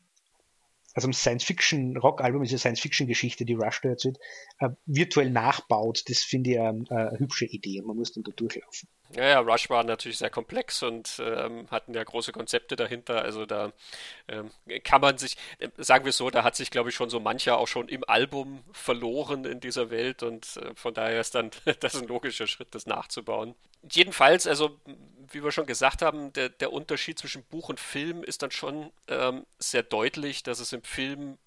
[0.93, 4.19] also einem Science-Fiction-Rockalbum, ist eine Science-Fiction-Geschichte, die Rush da erzählt,
[4.59, 6.03] äh, virtuell nachbaut.
[6.07, 8.89] Das finde ich eine, eine hübsche Idee und man muss dann da durchlaufen.
[9.15, 13.21] Ja, ja, Rush war natürlich sehr komplex und ähm, hatten ja große Konzepte dahinter.
[13.21, 13.73] Also da
[14.27, 14.51] ähm,
[14.83, 17.57] kann man sich, äh, sagen wir so, da hat sich, glaube ich, schon so mancher
[17.57, 21.51] auch schon im Album verloren in dieser Welt und äh, von daher ist dann
[21.81, 23.55] das ein logischer Schritt, das nachzubauen.
[23.89, 24.79] Jedenfalls, also
[25.33, 28.91] wie wir schon gesagt haben, der, der Unterschied zwischen Buch und Film ist dann schon
[29.07, 31.37] ähm, sehr deutlich, dass es im Film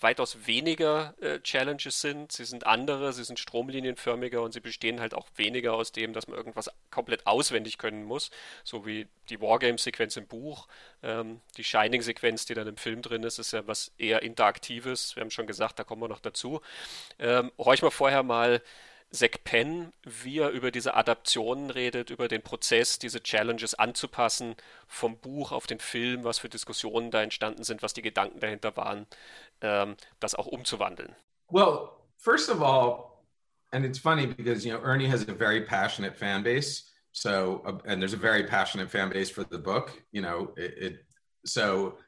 [0.00, 2.32] weitaus weniger äh, Challenges sind.
[2.32, 6.26] Sie sind andere, sie sind stromlinienförmiger und sie bestehen halt auch weniger aus dem, dass
[6.26, 8.30] man irgendwas komplett auswendig können muss,
[8.64, 10.68] so wie die Wargame-Sequenz im Buch.
[11.02, 15.16] Ähm, die Shining-Sequenz, die dann im Film drin ist, ist ja was eher Interaktives.
[15.16, 16.62] Wir haben schon gesagt, da kommen wir noch dazu.
[17.18, 18.62] Ähm, horch mal vorher mal
[19.14, 24.56] Zack Penn, wie er über diese Adaptionen redet, über den Prozess, diese Challenges anzupassen,
[24.88, 28.76] vom Buch auf den Film, was für Diskussionen da entstanden sind, was die Gedanken dahinter
[28.76, 29.06] waren,
[29.60, 31.14] ähm, das auch umzuwandeln.
[31.48, 33.22] Well, first of all,
[33.70, 36.90] and it's funny because you know Ernie has a very passionate fan base.
[37.12, 39.92] So, uh, and there's a very passionate fan base for the book.
[40.10, 41.04] You know, it, it
[41.44, 41.98] so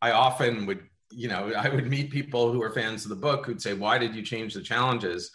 [0.00, 3.46] I often would you know, I would meet people who were fans of the book
[3.46, 5.30] who'd say, "Why did you change the challenges?"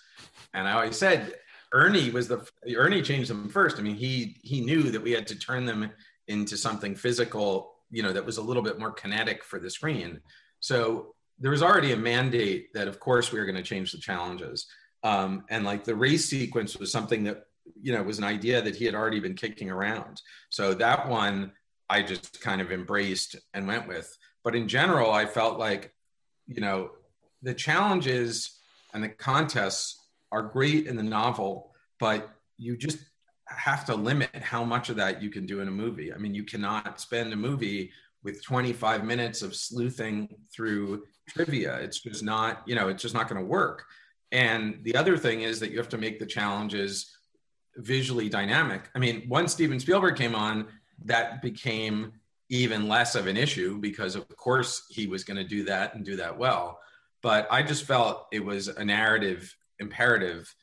[0.54, 1.36] And I always said,
[1.74, 3.80] Ernie was the Ernie changed them first.
[3.80, 5.90] I mean, he he knew that we had to turn them
[6.28, 10.20] into something physical, you know, that was a little bit more kinetic for the screen.
[10.60, 13.98] So there was already a mandate that, of course, we were going to change the
[13.98, 14.68] challenges.
[15.04, 17.46] Um, and like the race sequence was something that
[17.82, 20.22] you know was an idea that he had already been kicking around.
[20.50, 21.54] So that one
[21.92, 24.18] I just kind of embraced and went with.
[24.46, 25.94] But in general, I felt like,
[26.48, 26.92] you know,
[27.42, 28.60] the challenges
[28.94, 30.01] and the contests
[30.32, 33.00] are great in the novel, but you just
[33.46, 36.14] have to limit how much of that you can do in a movie.
[36.14, 37.92] I mean, you cannot spend a movie
[38.24, 41.78] with 25 minutes of sleuthing through trivia.
[41.78, 43.86] It's just not, you know, it's just not going to work.
[44.32, 47.18] And the other thing is that you have to make the challenges
[47.78, 48.90] visually dynamic.
[48.96, 50.68] I mean, once Steven Spielberg came on,
[51.06, 52.14] that became
[52.52, 56.06] even less of an issue because of course he was going to do that and
[56.06, 56.80] do that well
[57.22, 60.54] but i just felt it was a narrative imperative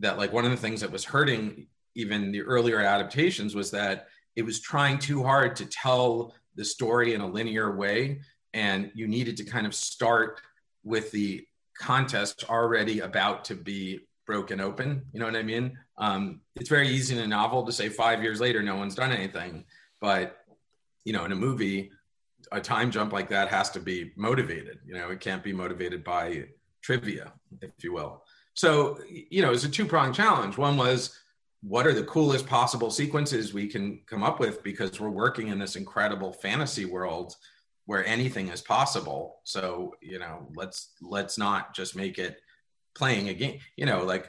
[0.00, 4.08] that like one of the things that was hurting even the earlier adaptations was that
[4.36, 8.20] it was trying too hard to tell the story in a linear way
[8.52, 10.40] and you needed to kind of start
[10.82, 11.46] with the
[11.78, 16.88] contest already about to be broken open you know what i mean um, it's very
[16.88, 19.64] easy in a novel to say five years later no one's done anything
[20.00, 20.44] but
[21.04, 21.90] you know, in a movie,
[22.52, 24.78] a time jump like that has to be motivated.
[24.86, 26.46] You know, it can't be motivated by
[26.82, 28.23] trivia, if you will.
[28.54, 30.56] So, you know, it's a two pronged challenge.
[30.56, 31.18] One was,
[31.62, 35.58] what are the coolest possible sequences we can come up with because we're working in
[35.58, 37.34] this incredible fantasy world
[37.86, 39.40] where anything is possible.
[39.44, 42.38] So, you know, let's let's not just make it
[42.94, 43.60] playing a game.
[43.76, 44.28] You know, like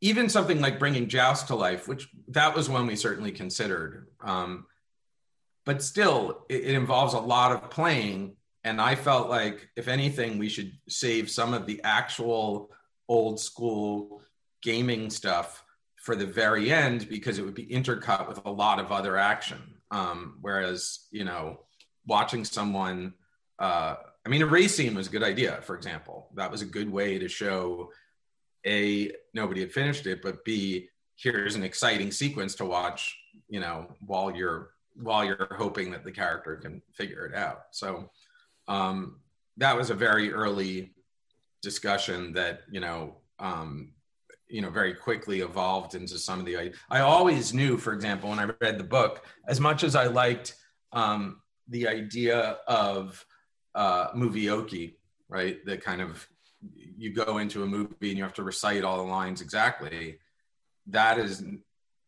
[0.00, 4.08] even something like bringing Joust to life, which that was one we certainly considered.
[4.20, 4.66] Um,
[5.64, 10.38] but still it, it involves a lot of playing and i felt like if anything
[10.38, 12.70] we should save some of the actual
[13.08, 14.22] old school
[14.62, 15.64] gaming stuff
[15.96, 19.58] for the very end because it would be intercut with a lot of other action
[19.90, 21.60] um, whereas you know
[22.06, 23.14] watching someone
[23.58, 26.66] uh, i mean a race scene was a good idea for example that was a
[26.66, 27.90] good way to show
[28.66, 33.16] a nobody had finished it but b here's an exciting sequence to watch
[33.48, 37.62] you know while you're while you're hoping that the character can figure it out.
[37.72, 38.10] So
[38.68, 39.16] um,
[39.56, 40.92] that was a very early
[41.64, 43.92] discussion that you know um,
[44.48, 46.72] you know very quickly evolved into some of the.
[46.90, 50.54] I always knew, for example, when I read the book, as much as I liked
[50.92, 53.24] um, the idea of
[53.74, 54.94] uh, movieoki,
[55.28, 55.64] right?
[55.64, 56.26] The kind of
[56.96, 60.18] you go into a movie and you have to recite all the lines exactly.
[60.86, 61.44] That is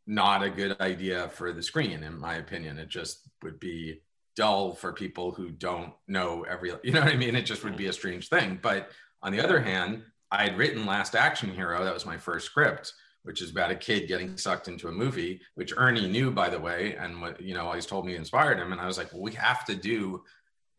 [0.06, 2.78] not a good idea for the screen, in my opinion.
[2.78, 4.02] It just would be
[4.36, 7.34] dull for people who don't know every, you know what I mean?
[7.34, 8.58] It just would be a strange thing.
[8.62, 8.90] But
[9.22, 11.84] on the other hand, I had written Last Action Hero.
[11.84, 15.40] That was my first script, which is about a kid getting sucked into a movie,
[15.54, 18.72] which Ernie knew, by the way, and what you know always told me inspired him.
[18.72, 20.22] And I was like, well, we have to do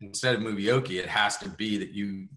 [0.00, 2.28] instead of movieoki, it has to be that you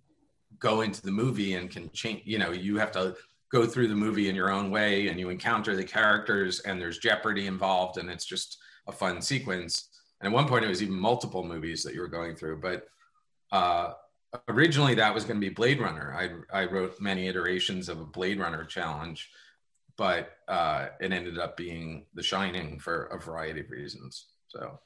[0.60, 2.22] go into the movie and can change.
[2.26, 3.16] You know, you have to
[3.52, 6.98] go through the movie in your own way and you encounter the characters and there's
[6.98, 9.90] jeopardy involved and it's just a fun sequence
[10.22, 12.88] and at one point it was even multiple movies that you were going through but
[13.52, 13.94] uh,
[14.48, 16.44] originally that was going to be blade runner.
[16.54, 19.30] I, I wrote many iterations of a blade runner challenge
[19.98, 24.80] but uh, it ended up being the shining for a variety of reasons so.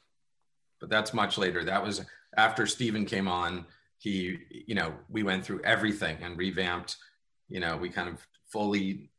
[0.82, 1.64] But that's much later.
[1.64, 3.66] That was after steven came on.
[3.98, 6.98] He you know we went through everything and revamped
[7.48, 9.10] you know we kind of fully,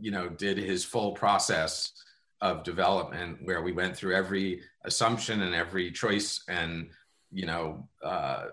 [0.00, 1.92] you know, did his full process
[2.40, 6.88] of development where we went through every assumption and every choice and,
[7.30, 8.46] you know, uh,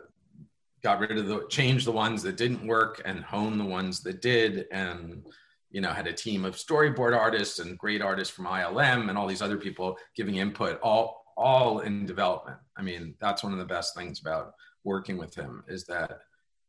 [0.84, 4.22] got rid of the, changed the ones that didn't work and honed the ones that
[4.22, 4.68] did.
[4.72, 5.26] And,
[5.72, 9.28] you know, had a team of storyboard artists and great artists from ILM and all
[9.28, 12.58] these other people giving input, all, all in development.
[12.78, 14.54] I mean, that's one of the best things about
[14.84, 16.20] working with him is that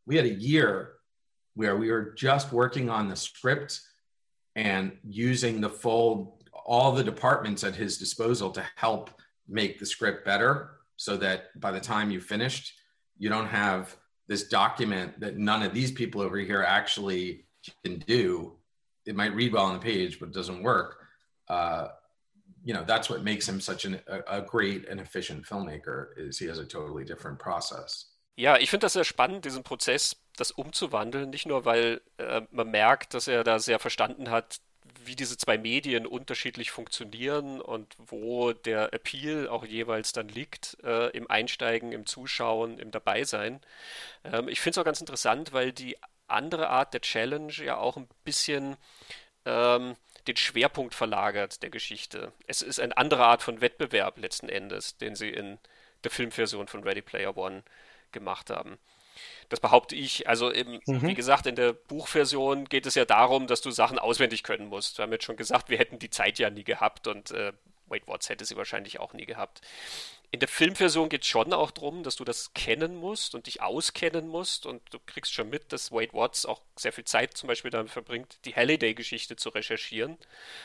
[0.07, 0.95] we had a year
[1.55, 3.81] where we were just working on the script
[4.57, 9.11] and using the full all the departments at his disposal to help
[9.49, 12.73] make the script better so that by the time you finished
[13.19, 13.97] you don't have
[14.27, 17.45] this document that none of these people over here actually
[17.85, 18.53] can do
[19.07, 20.97] it might read well on the page, but it doesn't work.
[21.49, 21.89] Uh,
[22.65, 26.09] you know, that's what makes him such an, a, a great and efficient filmmaker.
[26.17, 28.07] Is he has a totally different process.
[28.37, 31.31] Ja, ich finde das sehr spannend, diesen Prozess, das umzuwandeln.
[31.31, 34.61] Nicht nur, weil äh, man merkt, dass er da sehr verstanden hat,
[35.05, 41.11] wie diese zwei Medien unterschiedlich funktionieren und wo der Appeal auch jeweils dann liegt äh,
[41.11, 43.61] im Einsteigen, im Zuschauen, im Dabeisein.
[44.25, 47.97] Ähm, ich finde es auch ganz interessant, weil die andere Art der Challenge ja auch
[47.97, 48.77] ein bisschen
[49.45, 52.33] ähm, den Schwerpunkt verlagert der Geschichte.
[52.47, 55.59] Es ist eine andere Art von Wettbewerb letzten Endes, den sie in
[56.03, 57.63] der Filmversion von Ready Player One
[58.13, 58.79] gemacht haben.
[59.55, 60.29] Das behaupte ich.
[60.29, 61.07] Also eben, mhm.
[61.07, 64.99] wie gesagt, in der Buchversion geht es ja darum, dass du Sachen auswendig können musst.
[64.99, 67.53] Wir haben jetzt schon gesagt, wir hätten die Zeit ja nie gehabt und äh,
[67.87, 69.61] Wade Watts hätte sie wahrscheinlich auch nie gehabt.
[70.35, 73.63] In der Filmversion geht es schon auch darum, dass du das kennen musst und dich
[73.63, 77.47] auskennen musst und du kriegst schon mit, dass Wade Watts auch sehr viel Zeit zum
[77.47, 80.19] Beispiel damit verbringt, die Halliday-Geschichte zu recherchieren.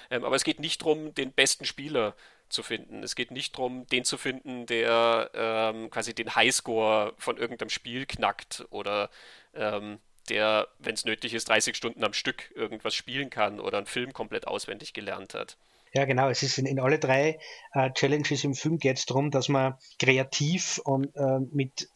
[0.09, 2.15] Ähm, aber es geht nicht darum, den besten Spieler
[2.49, 3.03] zu finden.
[3.03, 8.07] Es geht nicht darum, den zu finden, der ähm, quasi den Highscore von irgendeinem Spiel
[8.07, 9.11] knackt oder
[9.53, 9.99] ähm,
[10.29, 14.13] der, wenn es nötig ist, 30 Stunden am Stück irgendwas spielen kann oder einen Film
[14.13, 15.57] komplett auswendig gelernt hat.
[15.93, 16.29] Ja, genau.
[16.29, 17.39] Es ist in, in alle drei
[17.73, 21.89] äh, Challenges im Film geht es darum, dass man kreativ und äh, mit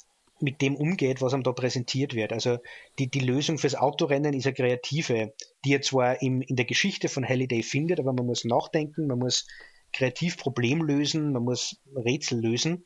[0.43, 2.33] mit dem umgeht, was einem da präsentiert wird.
[2.33, 2.57] Also
[2.99, 5.33] die, die Lösung fürs Autorennen ist eine kreative,
[5.63, 9.19] die er zwar im, in der Geschichte von Halliday findet, aber man muss nachdenken, man
[9.19, 9.47] muss
[9.93, 12.85] kreativ Problem lösen, man muss Rätsel lösen.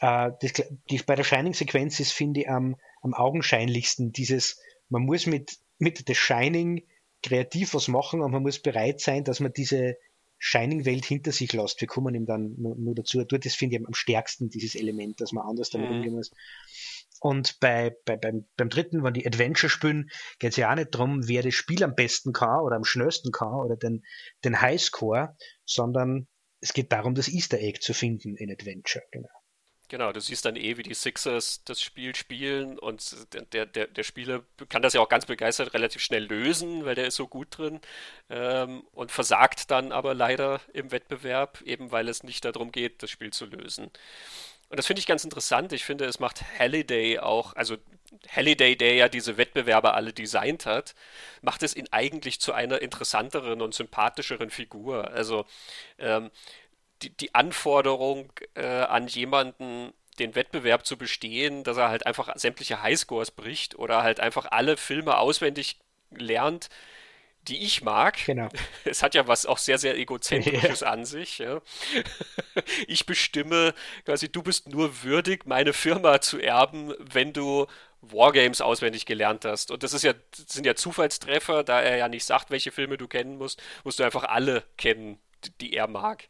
[0.00, 0.52] Äh, das,
[0.90, 4.58] die, bei der Shining-Sequenz ist, finde ich, am, am augenscheinlichsten dieses,
[4.88, 6.84] man muss mit, mit The Shining
[7.22, 9.96] kreativ was machen und man muss bereit sein, dass man diese
[10.44, 11.80] Shining-Welt hinter sich lässt.
[11.80, 13.22] Wir kommen ihm dann nur, nur dazu.
[13.22, 15.96] Dort das finde ich am stärksten, dieses Element, dass man anders damit mhm.
[15.96, 16.32] umgehen muss.
[17.20, 20.92] Und bei, bei, beim, beim dritten, wenn die Adventure spielen, geht es ja auch nicht
[20.96, 24.02] darum, wer das Spiel am besten kann oder am schnellsten kann oder den,
[24.44, 26.26] den Highscore, sondern
[26.60, 29.04] es geht darum, das Easter Egg zu finden in Adventure.
[29.12, 29.28] Genau.
[29.92, 33.14] Genau, du siehst dann eh, wie die Sixers das Spiel spielen und
[33.52, 37.08] der, der, der Spieler kann das ja auch ganz begeistert relativ schnell lösen, weil der
[37.08, 37.78] ist so gut drin
[38.30, 43.10] ähm, und versagt dann aber leider im Wettbewerb, eben weil es nicht darum geht, das
[43.10, 43.90] Spiel zu lösen.
[44.70, 45.74] Und das finde ich ganz interessant.
[45.74, 47.76] Ich finde, es macht Halliday auch, also
[48.34, 50.94] Halliday, der ja diese Wettbewerbe alle designt hat,
[51.42, 55.10] macht es ihn eigentlich zu einer interessanteren und sympathischeren Figur.
[55.10, 55.44] Also
[55.98, 56.30] ähm,
[57.02, 62.82] die, die Anforderung äh, an jemanden, den Wettbewerb zu bestehen, dass er halt einfach sämtliche
[62.82, 65.78] Highscores bricht oder halt einfach alle Filme auswendig
[66.10, 66.68] lernt,
[67.48, 68.18] die ich mag.
[68.24, 68.48] Genau.
[68.84, 70.88] Es hat ja was auch sehr, sehr egozentrisches ja.
[70.88, 71.38] an sich.
[71.38, 71.60] Ja.
[72.86, 73.74] Ich bestimme
[74.04, 77.66] quasi, du bist nur würdig, meine Firma zu erben, wenn du
[78.02, 79.70] Wargames auswendig gelernt hast.
[79.70, 82.98] Und das ist ja, das sind ja Zufallstreffer, da er ja nicht sagt, welche Filme
[82.98, 85.18] du kennen musst, musst du einfach alle kennen,
[85.60, 86.28] die er mag.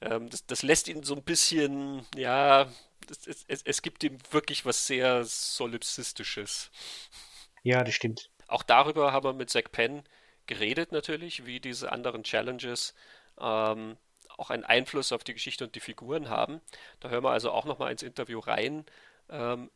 [0.00, 2.68] Ähm, das, das, lässt ihn so ein bisschen, ja,
[3.08, 6.70] es, es, es gibt ihm wirklich was sehr Solipsistisches.
[7.62, 8.30] Ja, das stimmt.
[8.48, 10.04] Auch darüber haben wir mit Zack Penn
[10.46, 12.94] geredet natürlich, wie diese anderen Challenges
[13.40, 13.96] ähm,
[14.36, 16.60] auch einen Einfluss auf die Geschichte und die Figuren haben.
[17.00, 18.84] Da hören wir also auch nochmal ins Interview rein,
[19.30, 19.70] ähm,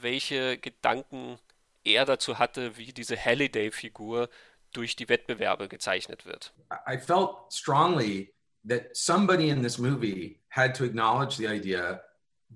[0.00, 1.38] welche Gedanken
[1.84, 4.28] er dazu hatte, wie diese Halliday-Figur
[4.72, 6.52] durch die Wettbewerbe gezeichnet wird.
[6.86, 8.34] I felt strongly
[8.64, 12.00] that somebody in this movie had to acknowledge the idea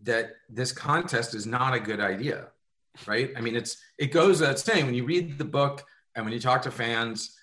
[0.03, 2.49] that this contest is not a good idea
[3.07, 3.33] right?
[3.37, 5.85] I mean it's it goes that saying when you read the book
[6.15, 7.39] and when you talk to fans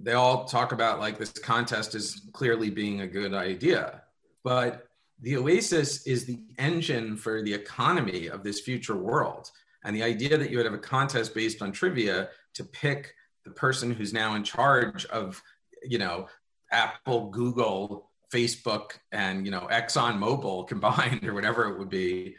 [0.00, 4.02] they all talk about like this contest is clearly being a good idea.
[4.44, 4.86] But
[5.20, 9.50] the oasis is the engine for the economy of this future world.
[9.84, 13.12] And the idea that you would have a contest based on trivia to pick
[13.44, 15.42] the person who's now in charge of
[15.82, 16.28] you know
[16.70, 22.36] Apple, Google, Facebook, and you know Exxon Mobil combined, or whatever it would be,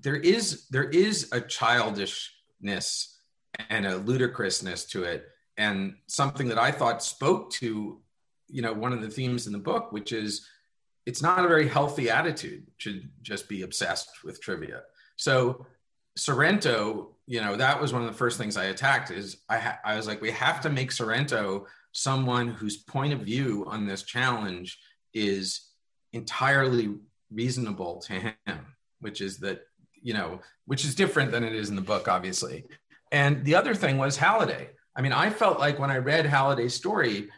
[0.00, 3.16] there is there is a childishness
[3.70, 8.00] and a ludicrousness to it, and something that I thought spoke to,
[8.48, 10.46] you know, one of the themes in the book, which is
[11.06, 14.82] it's not a very healthy attitude to just be obsessed with trivia.
[15.16, 15.66] So
[16.16, 19.10] Sorrento, you know, that was one of the first things I attacked.
[19.10, 23.20] Is I ha- I was like, we have to make Sorrento someone whose point of
[23.20, 24.78] view on this challenge
[25.14, 25.68] is
[26.12, 26.94] entirely
[27.30, 28.34] reasonable to him,
[29.00, 29.62] which is that,
[30.00, 32.64] you know, which is different than it is in the book, obviously.
[33.12, 34.70] And the other thing was Halliday.
[34.96, 37.28] I mean, I felt like when I read Halliday's story,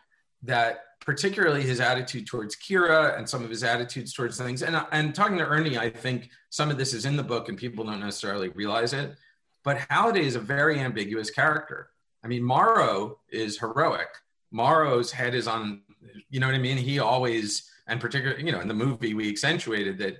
[0.42, 4.62] that particularly his attitude towards Kira and some of his attitudes towards things.
[4.62, 7.56] And, and talking to Ernie, I think some of this is in the book and
[7.56, 9.16] people don't necessarily realize it.
[9.64, 11.90] But Halliday is a very ambiguous character
[12.22, 14.08] I mean, Morrow is heroic.
[14.50, 15.82] Morrow's head is on,
[16.28, 16.76] you know what I mean?
[16.76, 20.18] He always, and particularly, you know, in the movie, we accentuated that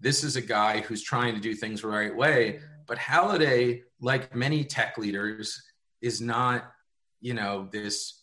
[0.00, 2.60] this is a guy who's trying to do things the right way.
[2.86, 5.62] But Halliday, like many tech leaders,
[6.00, 6.72] is not,
[7.20, 8.22] you know, this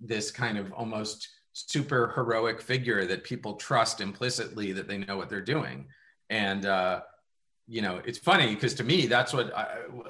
[0.00, 5.28] this kind of almost super heroic figure that people trust implicitly that they know what
[5.28, 5.86] they're doing.
[6.30, 7.02] And uh,
[7.68, 9.66] you know, it's funny because to me, that's what I,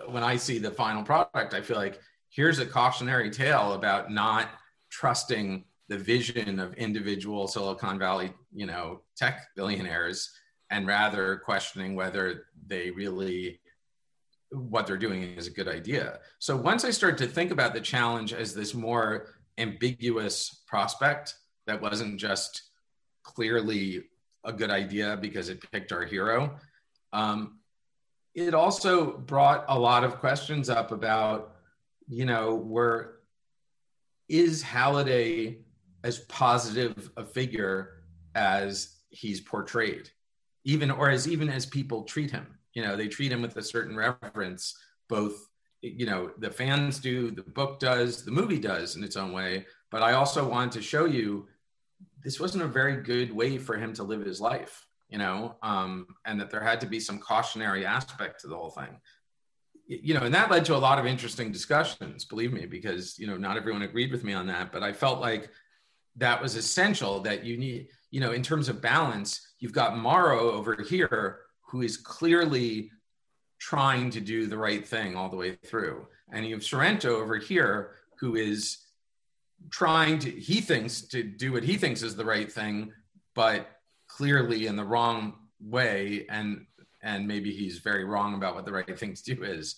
[0.08, 2.00] when I see the final product, I feel like
[2.30, 4.48] here's a cautionary tale about not
[4.90, 10.30] trusting the vision of individual Silicon Valley, you know, tech billionaires,
[10.70, 13.60] and rather questioning whether they really
[14.52, 16.18] what they're doing is a good idea.
[16.38, 19.26] So once I started to think about the challenge as this more
[19.58, 21.34] ambiguous prospect
[21.66, 22.62] that wasn't just
[23.22, 24.04] clearly
[24.44, 26.58] a good idea because it picked our hero,
[27.12, 27.58] um,
[28.34, 31.56] it also brought a lot of questions up about,
[32.10, 33.20] you know, where
[34.28, 35.58] is Halliday
[36.04, 38.02] as positive a figure
[38.34, 40.10] as he's portrayed,
[40.64, 42.58] even or as even as people treat him.
[42.74, 44.76] You know, they treat him with a certain reverence,
[45.08, 45.50] both
[45.82, 49.64] you know the fans do the book does the movie does in its own way
[49.90, 51.46] but i also wanted to show you
[52.22, 56.06] this wasn't a very good way for him to live his life you know um,
[56.26, 59.00] and that there had to be some cautionary aspect to the whole thing
[59.90, 63.26] you know and that led to a lot of interesting discussions believe me because you
[63.26, 65.50] know not everyone agreed with me on that but i felt like
[66.16, 70.52] that was essential that you need you know in terms of balance you've got morrow
[70.52, 72.90] over here who is clearly
[73.60, 76.06] trying to do the right thing all the way through.
[76.32, 78.78] And you have Sorrento over here who is
[79.70, 82.92] trying to, he thinks to do what he thinks is the right thing,
[83.34, 83.68] but
[84.08, 86.26] clearly in the wrong way.
[86.28, 86.66] And,
[87.02, 89.76] and maybe he's very wrong about what the right thing to do is.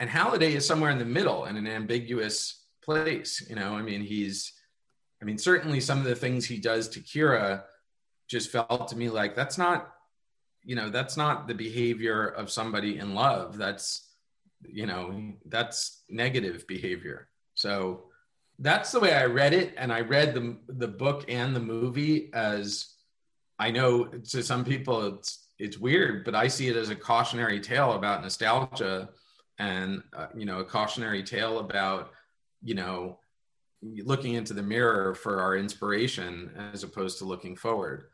[0.00, 3.44] And Halliday is somewhere in the middle in an ambiguous place.
[3.48, 4.52] You know, I mean, he's,
[5.20, 7.62] I mean, certainly some of the things he does to Kira
[8.28, 9.94] just felt to me like that's not
[10.62, 14.10] you know that's not the behavior of somebody in love that's
[14.62, 18.04] you know that's negative behavior so
[18.58, 22.30] that's the way i read it and i read the the book and the movie
[22.34, 22.94] as
[23.58, 27.60] i know to some people it's it's weird but i see it as a cautionary
[27.60, 29.08] tale about nostalgia
[29.58, 32.12] and uh, you know a cautionary tale about
[32.62, 33.18] you know
[33.82, 38.08] looking into the mirror for our inspiration as opposed to looking forward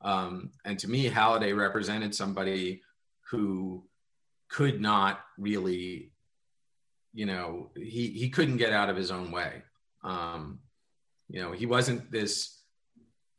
[0.00, 2.82] um, and to me, Halliday represented somebody
[3.30, 3.84] who
[4.48, 6.12] could not really,
[7.12, 9.62] you know, he, he couldn't get out of his own way.
[10.04, 10.60] Um,
[11.28, 12.57] you know, he wasn't this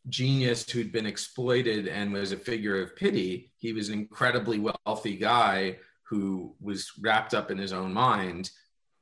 [0.08, 3.52] genius who'd been exploited and was a figure of pity.
[3.58, 8.50] He was an incredibly wealthy guy who was wrapped up in his own mind.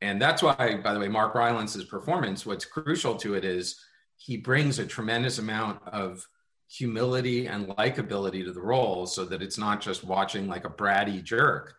[0.01, 3.79] And that's why, by the way, Mark Rylance's performance, what's crucial to it is
[4.17, 6.27] he brings a tremendous amount of
[6.69, 11.23] humility and likability to the role so that it's not just watching like a bratty
[11.23, 11.75] jerk.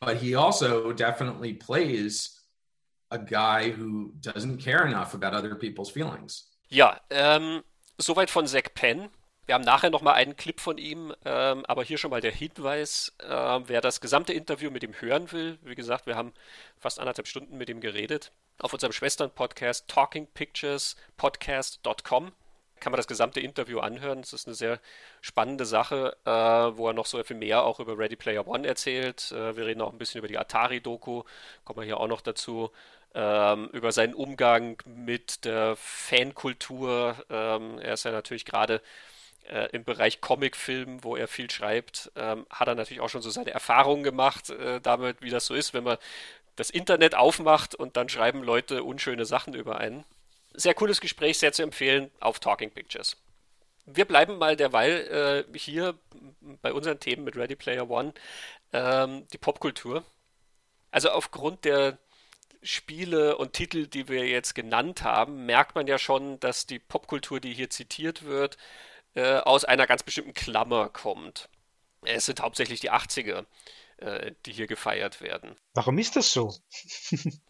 [0.00, 2.40] But he also definitely plays
[3.10, 6.44] a guy who doesn't care enough about other people's feelings.
[6.68, 6.98] Yeah.
[7.10, 7.62] ähm,
[7.98, 9.10] soweit von Zack Penn.
[9.46, 13.12] Wir haben nachher nochmal einen Clip von ihm, ähm, aber hier schon mal der Hinweis,
[13.18, 15.58] äh, wer das gesamte Interview mit ihm hören will.
[15.62, 16.32] Wie gesagt, wir haben
[16.78, 18.32] fast anderthalb Stunden mit ihm geredet.
[18.58, 22.32] Auf unserem Schwestern-Podcast talkingpicturespodcast.com
[22.80, 24.20] kann man das gesamte Interview anhören.
[24.20, 24.80] Es ist eine sehr
[25.20, 29.32] spannende Sache, äh, wo er noch so viel mehr auch über Ready Player One erzählt.
[29.32, 31.22] Äh, wir reden auch ein bisschen über die Atari-Doku,
[31.64, 32.70] kommen wir hier auch noch dazu.
[33.14, 37.16] Ähm, über seinen Umgang mit der Fankultur.
[37.30, 38.82] Ähm, er ist ja natürlich gerade
[39.48, 43.30] äh, im Bereich Comicfilm, wo er viel schreibt, ähm, hat er natürlich auch schon so
[43.30, 45.98] seine Erfahrungen gemacht, äh, damit, wie das so ist, wenn man
[46.56, 50.04] das Internet aufmacht und dann schreiben Leute unschöne Sachen über einen.
[50.52, 53.16] Sehr cooles Gespräch, sehr zu empfehlen auf Talking Pictures.
[53.86, 55.98] Wir bleiben mal derweil äh, hier
[56.62, 58.14] bei unseren Themen mit Ready Player One,
[58.72, 60.04] ähm, die Popkultur.
[60.90, 61.98] Also aufgrund der
[62.64, 67.38] Spiele und Titel, die wir jetzt genannt haben, merkt man ja schon, dass die Popkultur,
[67.38, 68.56] die hier zitiert wird,
[69.14, 71.48] äh, aus einer ganz bestimmten Klammer kommt.
[72.02, 73.44] Es sind hauptsächlich die 80er,
[73.98, 75.56] äh, die hier gefeiert werden.
[75.74, 76.54] Warum ist das so?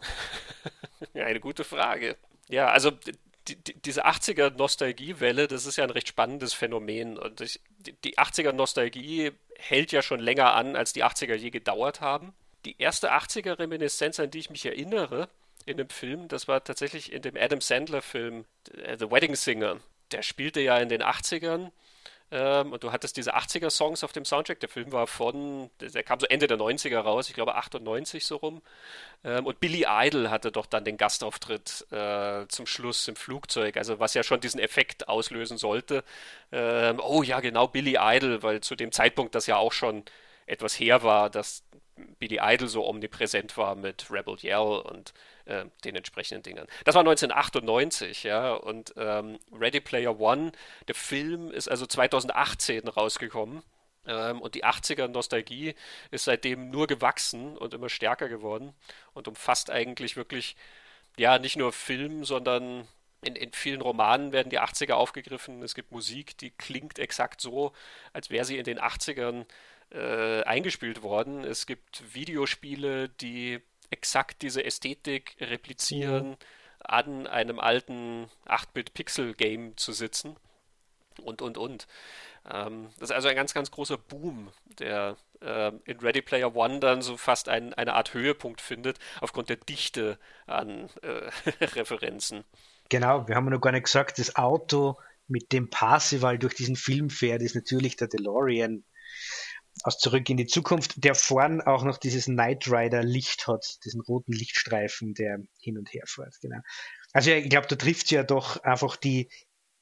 [1.14, 2.16] Eine gute Frage.
[2.48, 7.18] Ja, also die, die, diese 80er-Nostalgiewelle, das ist ja ein recht spannendes Phänomen.
[7.18, 7.60] Und ich,
[8.04, 12.34] die 80er-Nostalgie hält ja schon länger an, als die 80er je gedauert haben.
[12.64, 15.28] Die erste 80er-Reminiszenz, an die ich mich erinnere
[15.66, 18.44] in dem Film, das war tatsächlich in dem Adam Sandler-Film
[18.82, 19.80] äh, The Wedding Singer.
[20.12, 21.70] Der spielte ja in den 80ern
[22.30, 24.58] Ähm, und du hattest diese 80er-Songs auf dem Soundtrack.
[24.60, 28.36] Der Film war von, der kam so Ende der 90er raus, ich glaube 98 so
[28.36, 28.62] rum.
[29.24, 34.00] Ähm, und Billy Idol hatte doch dann den Gastauftritt äh, zum Schluss im Flugzeug, also
[34.00, 36.02] was ja schon diesen Effekt auslösen sollte.
[36.50, 40.04] Ähm, oh ja, genau, Billy Idol, weil zu dem Zeitpunkt das ja auch schon
[40.46, 41.62] etwas her war, dass
[42.18, 45.14] Billy Idol so omnipräsent war mit Rebel Yell und
[45.44, 46.66] äh, den entsprechenden Dingen.
[46.84, 50.52] Das war 1998, ja, und ähm, Ready Player One,
[50.88, 53.62] der Film ist also 2018 rausgekommen.
[54.06, 55.74] Ähm, und die 80er-Nostalgie
[56.10, 58.74] ist seitdem nur gewachsen und immer stärker geworden
[59.14, 60.56] und umfasst eigentlich wirklich,
[61.16, 62.86] ja, nicht nur Film, sondern
[63.22, 65.62] in, in, vielen Romanen werden die 80er aufgegriffen.
[65.62, 67.72] Es gibt Musik, die klingt exakt so,
[68.12, 69.46] als wäre sie in den 80ern
[69.94, 71.44] äh, eingespielt worden.
[71.44, 76.36] Es gibt Videospiele, die exakt diese Ästhetik replizieren, mhm.
[76.80, 80.36] an einem alten 8-Bit-Pixel-Game zu sitzen
[81.22, 81.86] und, und, und.
[82.50, 86.80] Ähm, das ist also ein ganz, ganz großer Boom, der äh, in Ready Player One
[86.80, 91.30] dann so fast ein, eine Art Höhepunkt findet, aufgrund der Dichte an äh,
[91.64, 92.44] Referenzen.
[92.88, 97.08] Genau, wir haben noch gar nicht gesagt, das Auto, mit dem Parsival durch diesen Film
[97.08, 98.84] fährt, ist natürlich der DeLorean
[99.84, 104.00] aus Zurück in die Zukunft, der vorn auch noch dieses Knight Rider Licht hat, diesen
[104.00, 106.40] roten Lichtstreifen, der hin und her fährt.
[106.40, 106.58] Genau.
[107.12, 109.28] Also ich glaube, da trifft es ja doch einfach die,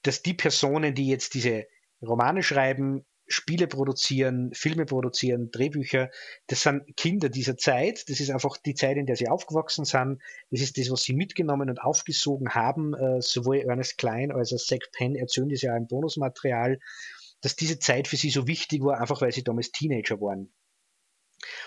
[0.03, 1.67] dass die Personen, die jetzt diese
[2.03, 6.11] Romane schreiben, Spiele produzieren, Filme produzieren, Drehbücher,
[6.49, 8.09] das sind Kinder dieser Zeit.
[8.11, 10.21] Das ist einfach die Zeit, in der sie aufgewachsen sind.
[10.51, 12.93] Das ist das, was sie mitgenommen und aufgesogen haben.
[12.95, 16.81] Äh, sowohl Ernest Klein als auch Zack Penn erzählen das ja im Bonusmaterial
[17.43, 20.53] dass diese Zeit für sie so wichtig war, einfach weil sie damals Teenager waren.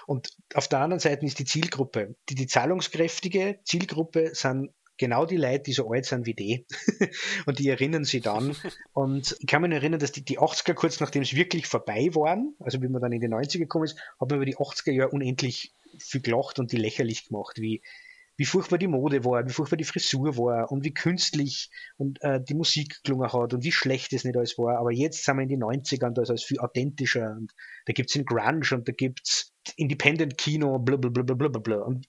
[0.08, 5.38] Und auf der anderen Seite ist die Zielgruppe, die, die zahlungskräftige Zielgruppe sind genau die
[5.38, 6.66] Leute, die so alt sind wie die.
[7.46, 8.56] und die erinnern sich dann.
[8.94, 12.56] Und ich kann mich erinnern, dass die, die 80er, kurz nachdem es wirklich vorbei waren,
[12.60, 15.12] also wie man dann in die 90er gekommen ist, hat man über die 80er Jahre
[15.12, 17.82] unendlich viel gelacht und die lächerlich gemacht, wie,
[18.38, 22.42] wie furchtbar die Mode war, wie furchtbar die Frisur war und wie künstlich und äh,
[22.42, 24.78] die Musik gelungen hat und wie schlecht es nicht alles war.
[24.78, 27.54] Aber jetzt sind wir in die 90er und da ist alles viel authentischer und
[27.86, 32.08] da gibt es den Grunge und da gibt es Independent Kino, blablabla und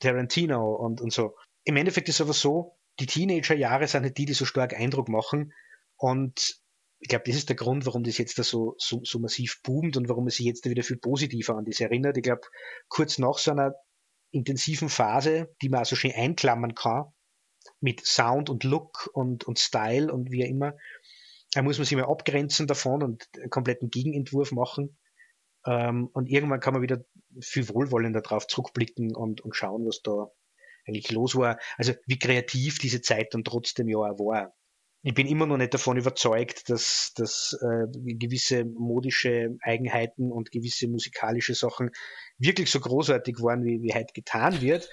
[0.00, 1.34] Tarantino und, und so.
[1.64, 5.08] Im Endeffekt ist es aber so, die Teenager-Jahre sind halt die, die so stark Eindruck
[5.08, 5.52] machen
[5.96, 6.60] und
[7.00, 9.98] ich glaube, das ist der Grund, warum das jetzt da so, so, so massiv boomt
[9.98, 12.16] und warum es sich jetzt da wieder viel positiver an das erinnert.
[12.16, 12.40] Ich glaube,
[12.88, 13.74] kurz nach so einer
[14.34, 17.12] intensiven Phase, die man also schön einklammern kann,
[17.80, 20.76] mit Sound und Look und, und Style und wie auch immer,
[21.52, 24.98] da muss man sich mal abgrenzen davon und einen kompletten Gegenentwurf machen.
[25.66, 27.04] Ähm, und irgendwann kann man wieder
[27.40, 30.30] viel wohlwollender drauf zurückblicken und, und schauen, was da
[30.86, 31.58] eigentlich los war.
[31.76, 34.54] Also wie kreativ diese Zeit dann trotzdem ja auch war.
[35.06, 40.88] Ich bin immer noch nicht davon überzeugt, dass, dass äh, gewisse modische Eigenheiten und gewisse
[40.88, 41.90] musikalische Sachen
[42.38, 44.88] wirklich so großartig waren, wie, wie heute getan wird.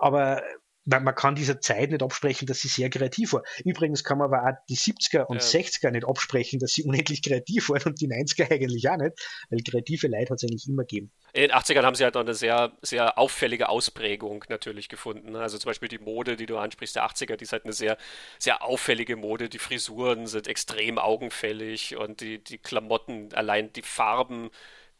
[0.00, 0.42] Aber
[0.86, 3.42] man, man kann dieser Zeit nicht absprechen, dass sie sehr kreativ war.
[3.64, 5.60] Übrigens kann man aber auch die 70er und ja.
[5.60, 9.18] 60er nicht absprechen, dass sie unendlich kreativ waren und die 90er eigentlich auch nicht,
[9.50, 11.10] weil kreative Leute hat es eigentlich immer gegeben.
[11.32, 15.32] In den 80ern haben sie halt noch eine sehr, sehr auffällige Ausprägung natürlich gefunden.
[15.32, 15.40] Ne?
[15.40, 17.98] Also zum Beispiel die Mode, die du ansprichst, der 80er, die ist halt eine sehr,
[18.38, 19.50] sehr auffällige Mode.
[19.50, 24.50] Die Frisuren sind extrem augenfällig und die, die Klamotten, allein die Farben,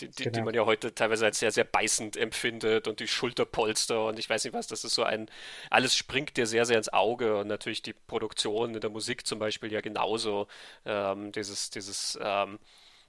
[0.01, 0.35] die, die, genau.
[0.35, 4.29] die, man ja heute teilweise als sehr, sehr beißend empfindet und die Schulterpolster und ich
[4.29, 5.31] weiß nicht was, das ist so ein,
[5.71, 9.39] alles springt dir sehr, sehr ins Auge und natürlich die Produktion in der Musik zum
[9.39, 10.49] Beispiel ja genauso,
[10.85, 12.59] ähm, dieses, dieses ähm,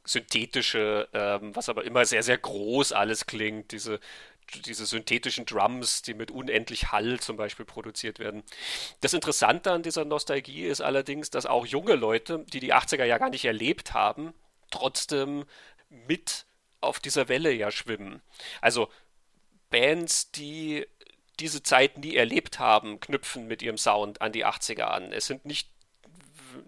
[0.05, 3.99] synthetische, ähm, was aber immer sehr, sehr groß alles klingt, diese,
[4.65, 8.43] diese synthetischen Drums, die mit unendlich Hall zum Beispiel produziert werden.
[9.01, 13.17] Das Interessante an dieser Nostalgie ist allerdings, dass auch junge Leute, die die 80er ja
[13.17, 14.33] gar nicht erlebt haben,
[14.71, 15.45] trotzdem
[15.89, 16.46] mit
[16.87, 18.21] auf dieser Welle ja schwimmen.
[18.61, 18.89] Also
[19.69, 20.87] Bands, die
[21.39, 25.11] diese Zeit nie erlebt haben, knüpfen mit ihrem Sound an die 80er an.
[25.11, 25.69] Es sind nicht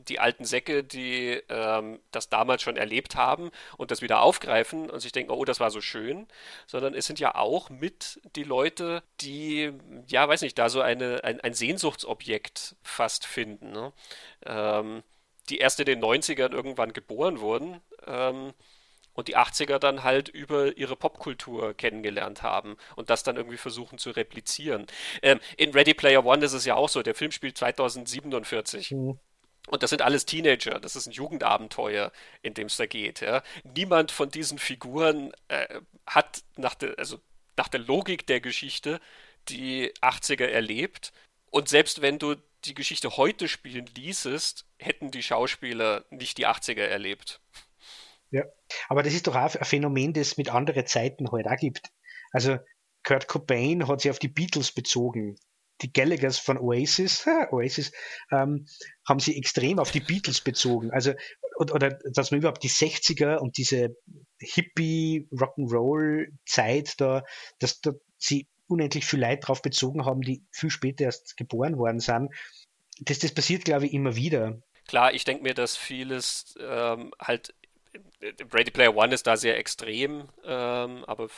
[0.07, 4.99] die alten Säcke, die ähm, das damals schon erlebt haben und das wieder aufgreifen und
[4.99, 6.27] sich denken, oh, das war so schön,
[6.67, 9.71] sondern es sind ja auch mit die Leute, die,
[10.07, 13.93] ja, weiß nicht, da so eine, ein, ein Sehnsuchtsobjekt fast finden, ne?
[14.45, 15.03] ähm,
[15.49, 17.81] die erst in den 90ern irgendwann geboren wurden.
[18.05, 18.53] Ähm,
[19.13, 23.97] und die 80er dann halt über ihre Popkultur kennengelernt haben und das dann irgendwie versuchen
[23.97, 24.87] zu replizieren.
[25.21, 28.91] Ähm, in Ready Player One ist es ja auch so, der Film spielt 2047.
[28.91, 29.19] Mhm.
[29.67, 33.21] Und das sind alles Teenager, das ist ein Jugendabenteuer, in dem es da geht.
[33.21, 33.43] Ja.
[33.63, 37.19] Niemand von diesen Figuren äh, hat nach der, also
[37.55, 38.99] nach der Logik der Geschichte
[39.47, 41.11] die 80er erlebt.
[41.51, 42.35] Und selbst wenn du
[42.65, 47.39] die Geschichte heute spielen ließest, hätten die Schauspieler nicht die 80er erlebt.
[48.31, 48.43] Ja,
[48.87, 51.91] aber das ist doch auch ein Phänomen, das es mit anderen Zeiten halt auch gibt.
[52.31, 52.57] Also
[53.03, 55.35] Kurt Cobain hat sich auf die Beatles bezogen.
[55.81, 57.91] Die Gallaghers von Oasis, Oasis
[58.31, 58.67] ähm,
[59.07, 60.91] haben sie extrem auf die Beatles bezogen.
[60.91, 61.13] Also,
[61.57, 63.95] oder, oder dass man überhaupt die 60er und diese
[64.39, 67.23] Hippie Rock'n'Roll Zeit da,
[67.59, 71.99] dass da sie unendlich viel Leid drauf bezogen haben, die viel später erst geboren worden
[71.99, 72.29] sind.
[72.99, 74.61] Das, das passiert, glaube ich, immer wieder.
[74.87, 77.53] Klar, ich denke mir, dass vieles ähm, halt
[78.21, 81.29] Ready Player One ist da sehr extrem, ähm, aber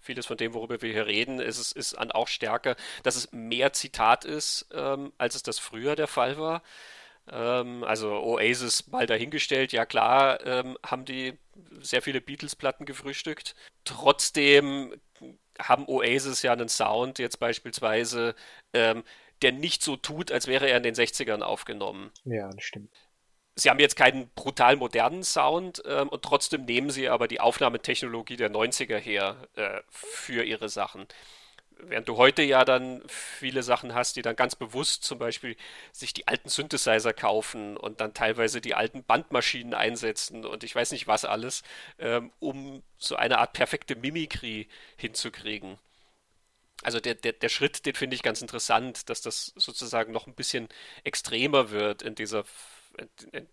[0.00, 3.72] vieles von dem, worüber wir hier reden, ist, ist, an auch stärker, dass es mehr
[3.72, 6.62] Zitat ist, ähm, als es das früher der Fall war.
[7.30, 11.38] Ähm, also Oasis mal dahingestellt, ja klar, ähm, haben die
[11.80, 13.54] sehr viele Beatles-Platten gefrühstückt.
[13.84, 14.94] Trotzdem
[15.58, 18.34] haben Oasis ja einen Sound jetzt beispielsweise,
[18.72, 19.04] ähm,
[19.42, 22.10] der nicht so tut, als wäre er in den 60ern aufgenommen.
[22.24, 22.90] Ja, das stimmt.
[23.60, 28.36] Sie haben jetzt keinen brutal modernen Sound ähm, und trotzdem nehmen sie aber die Aufnahmetechnologie
[28.36, 31.06] der 90er her äh, für ihre Sachen.
[31.82, 35.56] Während du heute ja dann viele Sachen hast, die dann ganz bewusst zum Beispiel
[35.92, 40.92] sich die alten Synthesizer kaufen und dann teilweise die alten Bandmaschinen einsetzen und ich weiß
[40.92, 41.62] nicht was alles,
[41.98, 45.78] ähm, um so eine Art perfekte Mimikry hinzukriegen.
[46.82, 50.34] Also der, der, der Schritt, den finde ich ganz interessant, dass das sozusagen noch ein
[50.34, 50.68] bisschen
[51.04, 52.44] extremer wird in dieser,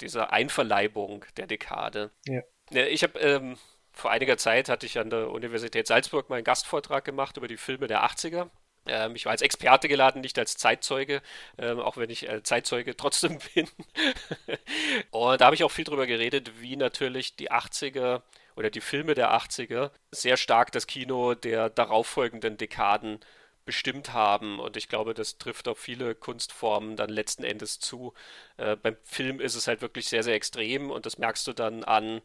[0.02, 2.12] dieser Einverleibung der Dekade.
[2.26, 2.42] Ja.
[2.70, 3.58] Ich habe ähm,
[3.94, 7.88] vor einiger Zeit hatte ich an der Universität Salzburg meinen Gastvortrag gemacht über die Filme
[7.88, 8.50] der 80er.
[8.86, 11.22] Ähm, ich war als Experte geladen, nicht als Zeitzeuge,
[11.58, 13.68] ähm, auch wenn ich äh, Zeitzeuge trotzdem bin.
[15.12, 18.22] und da habe ich auch viel darüber geredet, wie natürlich die 80er
[18.56, 23.20] oder die Filme der 80er sehr stark das Kino der darauffolgenden Dekaden
[23.68, 24.60] bestimmt haben.
[24.60, 28.16] Und ich glaube, das trifft auf viele Kunstformen dann letzten Endes zu.
[28.58, 31.84] Äh, beim Film ist es halt wirklich sehr, sehr extrem und das merkst du dann
[31.84, 32.22] an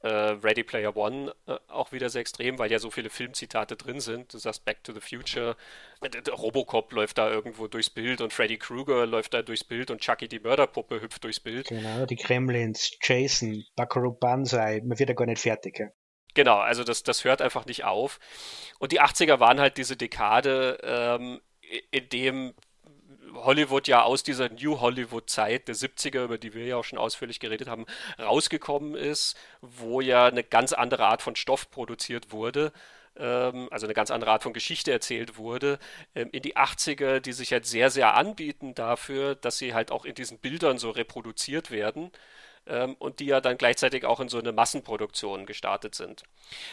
[0.00, 4.00] äh, Ready Player One äh, auch wieder sehr extrem, weil ja so viele Filmzitate drin
[4.00, 4.32] sind.
[4.32, 5.56] Du sagst Back to the Future,
[6.00, 10.00] äh, Robocop läuft da irgendwo durchs Bild und Freddy Krueger läuft da durchs Bild und
[10.00, 11.68] Chucky die Mörderpuppe hüpft durchs Bild.
[11.68, 15.78] Genau, die Kremlins, Jason, Buckaroo Banzai, man wird ja gar nicht fertig.
[15.78, 15.86] Ja?
[16.36, 18.20] Genau, also das, das hört einfach nicht auf.
[18.78, 21.40] Und die 80er waren halt diese Dekade, ähm,
[21.90, 22.54] in dem
[23.34, 27.40] Hollywood ja aus dieser New Hollywood-Zeit der 70er, über die wir ja auch schon ausführlich
[27.40, 27.86] geredet haben,
[28.18, 32.70] rausgekommen ist, wo ja eine ganz andere Art von Stoff produziert wurde,
[33.16, 35.78] ähm, also eine ganz andere Art von Geschichte erzählt wurde,
[36.14, 40.04] ähm, in die 80er, die sich halt sehr, sehr anbieten dafür, dass sie halt auch
[40.04, 42.10] in diesen Bildern so reproduziert werden
[42.66, 46.24] ähm, und die ja dann gleichzeitig auch in so eine Massenproduktion gestartet sind.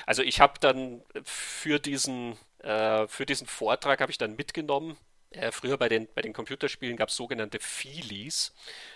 [0.06, 4.98] Also ich habe dann für diesen, äh, für diesen Vortrag habe ich dann mitgenommen,
[5.34, 8.54] äh, früher bei den, bei den Computerspielen gab es sogenannte Feelies.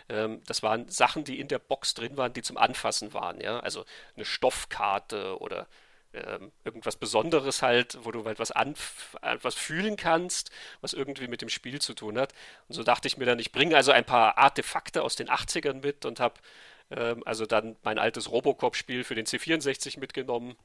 [0.09, 3.41] Ähm, das waren Sachen, die in der Box drin waren, die zum Anfassen waren.
[3.41, 3.59] Ja?
[3.59, 3.85] Also
[4.15, 5.67] eine Stoffkarte oder
[6.13, 11.49] ähm, irgendwas Besonderes halt, wo du halt was, was fühlen kannst, was irgendwie mit dem
[11.49, 12.33] Spiel zu tun hat.
[12.67, 15.81] Und so dachte ich mir dann, ich bringe also ein paar Artefakte aus den 80ern
[15.81, 16.35] mit und habe
[16.91, 20.55] ähm, also dann mein altes Robocop-Spiel für den C64 mitgenommen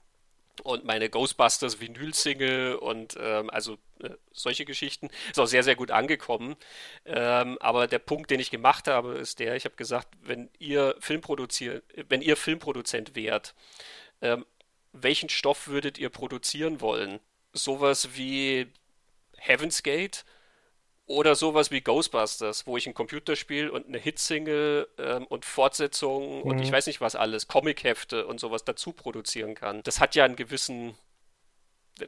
[0.62, 5.08] und meine Ghostbusters Vinyl-Single und ähm, also äh, solche Geschichten.
[5.30, 6.56] Ist auch sehr, sehr gut angekommen.
[7.04, 10.94] Ähm, aber der Punkt, den ich gemacht habe, ist der, ich habe gesagt, wenn ihr
[11.00, 13.54] Filmproduzier wenn ihr Filmproduzent wärt,
[14.20, 14.44] ähm,
[14.92, 17.18] welchen Stoff würdet ihr produzieren wollen?
[17.52, 18.68] Sowas wie
[19.38, 20.24] Heaven's Gate
[21.12, 26.42] oder sowas wie Ghostbusters, wo ich ein Computerspiel und eine Hitsingle ähm, und Fortsetzungen mhm.
[26.42, 29.82] und ich weiß nicht was alles, Comichefte und sowas dazu produzieren kann.
[29.82, 30.94] Das hat ja einen gewissen,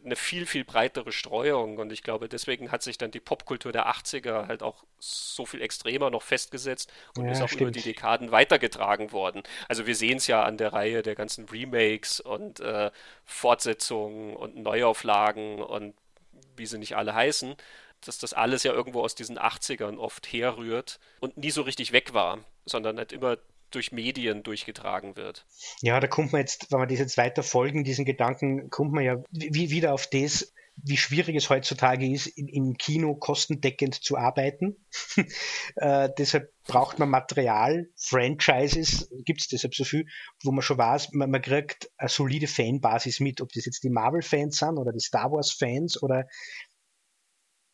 [0.04, 3.88] eine viel, viel breitere Streuung und ich glaube, deswegen hat sich dann die Popkultur der
[3.88, 7.60] 80er halt auch so viel extremer noch festgesetzt und ja, ist auch stimmt.
[7.60, 9.42] über die Dekaden weitergetragen worden.
[9.68, 12.90] Also wir sehen es ja an der Reihe der ganzen Remakes und äh,
[13.26, 15.94] Fortsetzungen und Neuauflagen und
[16.56, 17.56] wie sie nicht alle heißen
[18.04, 22.14] dass das alles ja irgendwo aus diesen 80ern oft herrührt und nie so richtig weg
[22.14, 23.38] war, sondern halt immer
[23.70, 25.46] durch Medien durchgetragen wird.
[25.82, 29.04] Ja, da kommt man jetzt, wenn wir das jetzt weiter folgen, diesen Gedanken, kommt man
[29.04, 34.76] ja wieder auf das, wie schwierig es heutzutage ist, im Kino kostendeckend zu arbeiten.
[35.76, 40.06] äh, deshalb braucht man Material, Franchises, gibt es deshalb so viel,
[40.42, 43.90] wo man schon weiß, man, man kriegt eine solide Fanbasis mit, ob das jetzt die
[43.90, 46.26] Marvel-Fans sind oder die Star Wars-Fans oder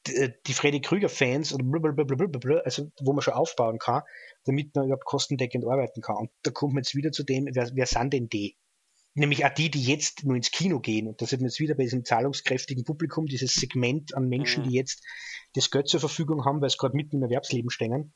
[0.07, 4.03] die Freddy Krüger-Fans oder blablabla, also wo man schon aufbauen kann,
[4.45, 6.17] damit man überhaupt kostendeckend arbeiten kann.
[6.17, 8.57] Und da kommt man jetzt wieder zu dem, wer, wer sind denn die?
[9.15, 11.09] Nämlich auch die, die jetzt nur ins Kino gehen.
[11.09, 14.71] Und da sind wir jetzt wieder bei diesem zahlungskräftigen Publikum, dieses Segment an Menschen, die
[14.71, 14.77] mhm.
[14.77, 15.05] jetzt
[15.55, 18.15] das Geld zur Verfügung haben, weil sie gerade mitten im Erwerbsleben stehen.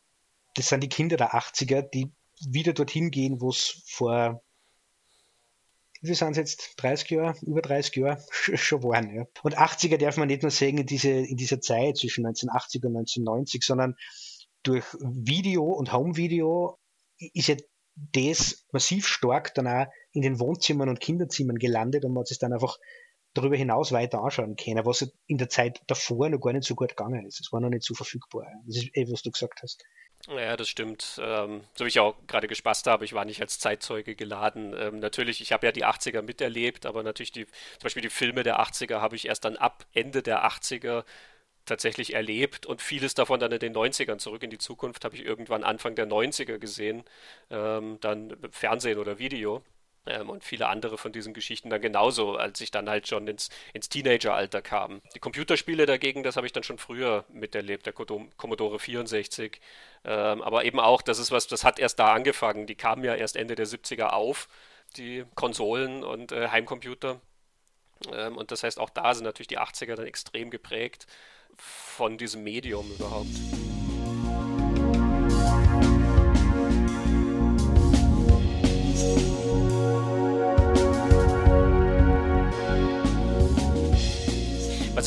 [0.55, 2.12] Das sind die Kinder der 80er, die
[2.49, 4.43] wieder dorthin gehen, wo es vor
[6.05, 9.14] wie sind es jetzt, 30 Jahre, über 30 Jahre schon waren.
[9.14, 9.26] Ja.
[9.42, 12.96] Und 80er darf man nicht nur sagen in, diese, in dieser Zeit zwischen 1980 und
[12.96, 13.96] 1990, sondern
[14.62, 16.78] durch Video und Home-Video
[17.18, 17.57] ist ja
[17.96, 22.38] das massiv stark dann auch in den Wohnzimmern und Kinderzimmern gelandet und man hat es
[22.38, 22.78] dann einfach
[23.34, 26.90] darüber hinaus weiter anschauen können, was in der Zeit davor noch gar nicht so gut
[26.90, 27.40] gegangen ist.
[27.40, 28.46] Es war noch nicht so verfügbar.
[28.66, 29.84] Das ist eh, was du gesagt hast.
[30.29, 31.20] Ja, das stimmt.
[31.22, 34.75] Ähm, so wie ich auch gerade gespaßt habe, ich war nicht als Zeitzeuge geladen.
[34.79, 37.53] Ähm, natürlich, ich habe ja die 80er miterlebt, aber natürlich die, zum
[37.83, 41.05] Beispiel die Filme der 80er habe ich erst dann ab Ende der 80er
[41.66, 45.25] tatsächlich erlebt und vieles davon dann in den 90ern zurück in die Zukunft habe ich
[45.25, 47.05] irgendwann Anfang der 90er gesehen,
[47.51, 49.62] ähm, dann Fernsehen oder Video.
[50.07, 53.48] Ähm, und viele andere von diesen Geschichten dann genauso, als ich dann halt schon ins,
[53.72, 55.00] ins Teenageralter kam.
[55.14, 59.61] Die Computerspiele dagegen, das habe ich dann schon früher miterlebt, der Commodore 64.
[60.05, 62.66] Ähm, aber eben auch, das ist was, das hat erst da angefangen.
[62.66, 64.48] Die kamen ja erst Ende der 70er auf,
[64.96, 67.20] die Konsolen und äh, Heimcomputer.
[68.12, 71.07] Ähm, und das heißt, auch da sind natürlich die 80er dann extrem geprägt
[71.57, 73.28] von diesem Medium überhaupt.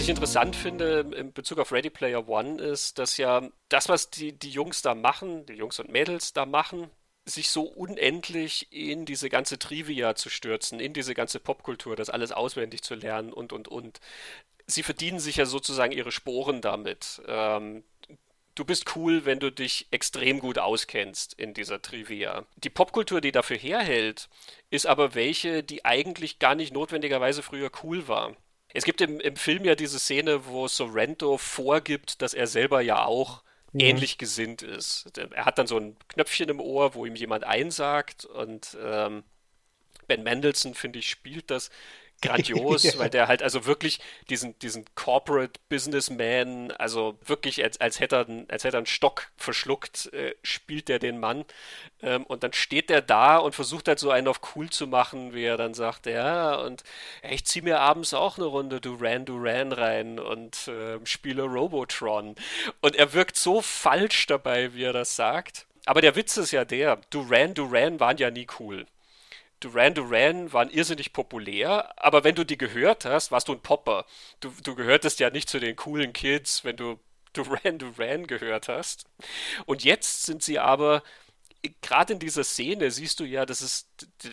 [0.07, 4.31] Ich interessant finde in Bezug auf Ready Player One ist, dass ja das, was die,
[4.31, 6.89] die Jungs da machen, die Jungs und Mädels da machen,
[7.25, 12.31] sich so unendlich in diese ganze Trivia zu stürzen, in diese ganze Popkultur, das alles
[12.31, 13.99] auswendig zu lernen und, und, und.
[14.65, 17.21] Sie verdienen sich ja sozusagen ihre Sporen damit.
[17.27, 17.83] Ähm,
[18.55, 22.45] du bist cool, wenn du dich extrem gut auskennst in dieser Trivia.
[22.55, 24.29] Die Popkultur, die dafür herhält,
[24.69, 28.37] ist aber welche, die eigentlich gar nicht notwendigerweise früher cool war.
[28.73, 33.05] Es gibt im, im Film ja diese Szene, wo Sorrento vorgibt, dass er selber ja
[33.05, 33.43] auch
[33.73, 33.87] ja.
[33.87, 35.17] ähnlich gesinnt ist.
[35.17, 39.23] Er hat dann so ein Knöpfchen im Ohr, wo ihm jemand einsagt und ähm,
[40.07, 41.69] Ben Mendelssohn, finde ich, spielt das
[42.21, 42.97] grandios, ja.
[42.97, 43.99] weil der halt also wirklich
[44.29, 49.27] diesen, diesen Corporate Businessman, also wirklich als, als, hätte, er, als hätte er einen Stock
[49.37, 51.45] verschluckt, äh, spielt der den Mann.
[52.01, 55.33] Ähm, und dann steht der da und versucht halt so einen auf cool zu machen,
[55.33, 56.83] wie er dann sagt, ja, und
[57.23, 62.35] ja, ich zieh mir abends auch eine Runde Duran Duran rein und äh, spiele Robotron.
[62.81, 65.65] Und er wirkt so falsch dabei, wie er das sagt.
[65.85, 68.85] Aber der Witz ist ja der, Duran Duran waren ja nie cool.
[69.59, 74.05] Duran Duran waren irrsinnig populär, aber wenn du die gehört hast, warst du ein Popper.
[74.39, 76.99] Du, du gehörtest ja nicht zu den coolen Kids, wenn du
[77.33, 79.05] Duran Duran gehört hast.
[79.65, 81.03] Und jetzt sind sie aber,
[81.81, 83.89] gerade in dieser Szene siehst du ja, dass es,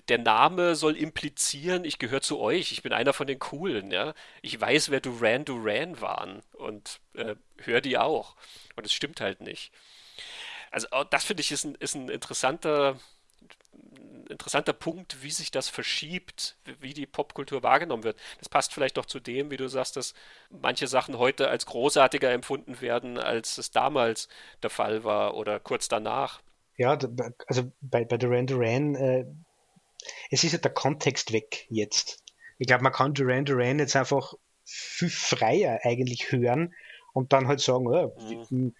[0.08, 4.14] der Name soll implizieren, ich gehöre zu euch, ich bin einer von den Coolen, ja.
[4.42, 8.36] Ich weiß, wer Duran Duran waren und äh, höre die auch.
[8.76, 9.72] Und es stimmt halt nicht.
[10.70, 12.98] Also das finde ich ist ein, ist ein interessanter
[14.30, 18.18] interessanter Punkt, wie sich das verschiebt, wie die Popkultur wahrgenommen wird.
[18.38, 20.14] Das passt vielleicht auch zu dem, wie du sagst, dass
[20.50, 24.28] manche Sachen heute als großartiger empfunden werden, als es damals
[24.62, 26.40] der Fall war oder kurz danach.
[26.76, 26.98] Ja,
[27.46, 29.26] also bei, bei Duran Duran, äh,
[30.30, 32.22] es ist ja der Kontext weg jetzt.
[32.58, 36.74] Ich glaube, man kann Duran Duran jetzt einfach viel freier eigentlich hören
[37.12, 38.16] und dann halt sagen, oh,
[38.50, 38.74] mhm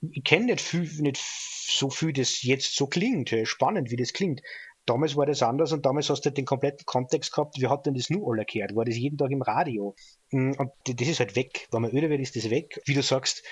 [0.00, 3.34] ich kenne nicht, nicht so viel, das jetzt so klingt.
[3.44, 4.42] Spannend, wie das klingt.
[4.86, 7.92] Damals war das anders und damals hast du den kompletten Kontext gehabt, wie hat denn
[7.92, 8.74] das nur alle gehört?
[8.74, 9.94] War das jeden Tag im Radio?
[10.30, 11.68] Mm, und das ist halt weg.
[11.70, 12.80] Wenn man öder wird, ist das weg.
[12.86, 13.42] Wie du sagst,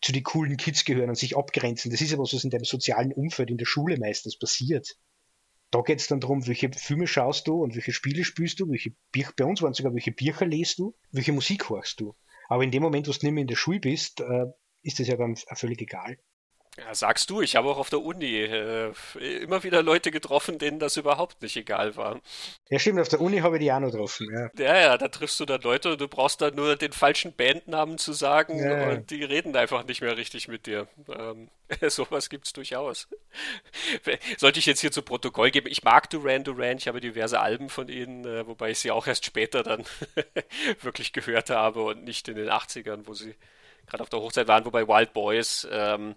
[0.00, 1.90] zu den coolen Kids gehören und sich abgrenzen.
[1.90, 4.96] Das ist ja was, was in deinem sozialen Umfeld in der Schule meistens passiert.
[5.70, 8.94] Da geht es dann darum, welche Filme schaust du und welche Spiele spielst du, welche
[9.12, 12.14] Bücher, bei uns waren sogar, welche Bücher lest du, welche Musik hörst du.
[12.48, 14.46] Aber in dem Moment, wo du nicht mehr in der Schule bist, äh,
[14.86, 16.16] ist das ja dann völlig egal.
[16.78, 18.92] Ja, sagst du, ich habe auch auf der Uni äh,
[19.40, 22.20] immer wieder Leute getroffen, denen das überhaupt nicht egal war.
[22.68, 24.28] Ja, stimmt, auf der Uni habe ich die auch noch getroffen.
[24.30, 24.50] Ja.
[24.62, 27.96] ja, ja, da triffst du dann Leute und du brauchst dann nur den falschen Bandnamen
[27.96, 28.90] zu sagen ja.
[28.90, 30.86] und die reden einfach nicht mehr richtig mit dir.
[31.08, 31.48] Ähm,
[31.88, 33.08] sowas gibt es durchaus.
[34.36, 37.70] Sollte ich jetzt hier zu Protokoll geben, ich mag Duran Duran, ich habe diverse Alben
[37.70, 39.84] von ihnen, äh, wobei ich sie auch erst später dann
[40.82, 43.34] wirklich gehört habe und nicht in den 80ern, wo sie
[43.86, 46.14] gerade auf der Hochzeit waren, wobei Wild Boys ähm,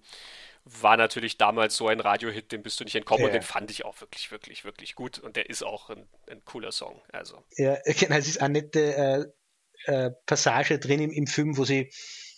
[0.66, 3.28] war natürlich damals so ein Radiohit, dem bist du nicht entkommen ja.
[3.28, 6.44] und den fand ich auch wirklich, wirklich, wirklich gut und der ist auch ein, ein
[6.46, 7.02] cooler Song.
[7.12, 7.44] Also.
[7.58, 11.92] Ja, genau, es ist eine nette äh, äh, Passage drin im, im Film, wo sie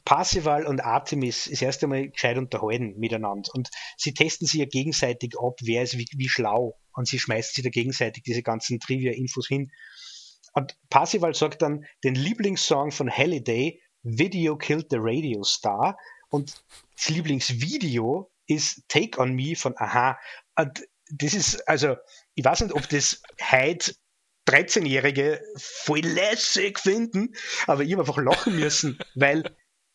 [0.05, 5.35] Parsival und Artemis das erste Mal gescheit unterhalten miteinander und sie testen sich ja gegenseitig
[5.39, 9.47] ab, wer ist wie, wie schlau und sie schmeißen sich da gegenseitig diese ganzen Trivia-Infos
[9.47, 9.71] hin.
[10.53, 15.97] Und Parsival sagt dann, den Lieblingssong von Halliday Video Killed the Radio Star
[16.29, 16.63] und
[16.95, 20.17] das Lieblingsvideo ist Take on Me von Aha.
[20.55, 21.95] Und das ist, also,
[22.35, 23.93] ich weiß nicht, ob das heute
[24.47, 27.35] 13-Jährige voll lässig finden,
[27.67, 29.43] aber ich habe einfach lachen müssen, weil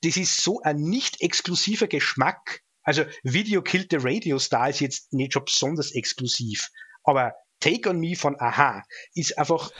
[0.02, 2.62] das ist so ein nicht exklusiver Geschmack.
[2.82, 6.70] Also Video Killed the Radio Star ist jetzt nicht schon besonders exklusiv,
[7.02, 8.82] aber Take on Me von Aha
[9.14, 9.72] ist einfach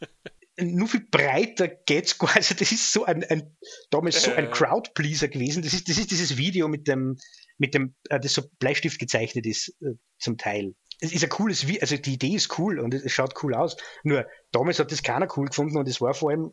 [0.62, 2.38] nur viel breiter geht's quasi.
[2.38, 3.56] Also das ist so ein, ein
[3.90, 5.62] damals so ein Crowdpleaser gewesen.
[5.62, 7.18] Das ist, das ist dieses Video mit dem,
[7.58, 10.74] mit dem, äh, das so Bleistift gezeichnet ist, äh, zum Teil.
[11.00, 13.76] Es ist ein cooles Video, also die Idee ist cool und es schaut cool aus.
[14.02, 16.52] Nur damals hat das keiner cool gefunden und es war vor allem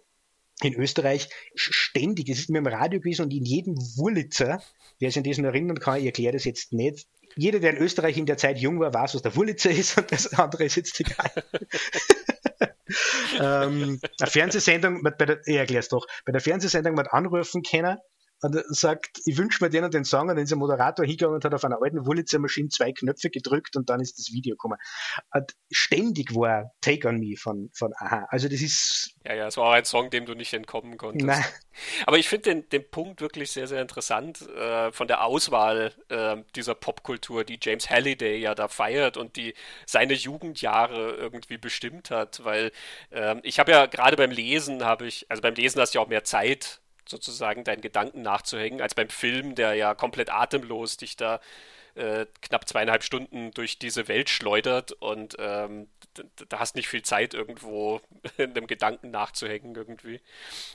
[0.62, 2.30] in Österreich ständig.
[2.30, 4.62] Es ist mir im Radio gewesen und in jedem Wurlitzer,
[5.00, 7.08] wer sich an diesen erinnern kann, ich erkläre das jetzt nicht.
[7.36, 10.12] Jeder, der in Österreich in der Zeit jung war, weiß, was der Wurlitzer ist und
[10.12, 11.32] das andere ist jetzt egal.
[13.40, 17.98] ähm, eine Fernsehsendung, bei der, ich erkläre es doch, bei der Fernsehsendung mit anrufen können
[18.42, 21.36] und sagt, ich wünsche mir den und den Song und dann ist der Moderator hingegangen
[21.36, 24.54] und hat auf einer alten Wurlitzer Maschine zwei Knöpfe gedrückt und dann ist das Video
[24.56, 24.78] gekommen.
[25.34, 28.28] Und ständig war Take on Me von, von Aha.
[28.30, 29.16] Also das ist.
[29.26, 31.26] Ja, ja, es war auch ein Song, dem du nicht entkommen konntest.
[31.26, 31.44] Nein.
[32.06, 36.38] Aber ich finde den, den Punkt wirklich sehr, sehr interessant äh, von der Auswahl äh,
[36.56, 39.54] dieser Popkultur, die James Halliday ja da feiert und die
[39.86, 42.72] seine Jugendjahre irgendwie bestimmt hat, weil
[43.12, 46.06] äh, ich habe ja gerade beim Lesen habe ich, also beim Lesen hast du ja
[46.06, 51.16] auch mehr Zeit sozusagen deinen Gedanken nachzuhängen, als beim Film, der ja komplett atemlos dich
[51.16, 51.40] da
[51.96, 55.88] äh, knapp zweieinhalb Stunden durch diese Welt schleudert und ähm,
[56.50, 58.02] da hast nicht viel Zeit, irgendwo
[58.38, 60.22] in einem Gedanken nachzuhängen irgendwie.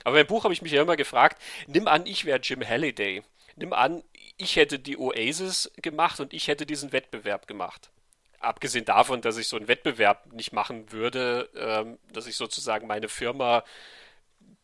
[0.05, 3.23] Aber beim Buch habe ich mich ja immer gefragt, nimm an, ich wäre Jim Halliday.
[3.57, 4.03] Nimm an,
[4.37, 7.91] ich hätte die Oasis gemacht und ich hätte diesen Wettbewerb gemacht
[8.43, 13.09] abgesehen davon, dass ich so einen Wettbewerb nicht machen würde, ähm, dass ich sozusagen meine
[13.09, 13.65] Firma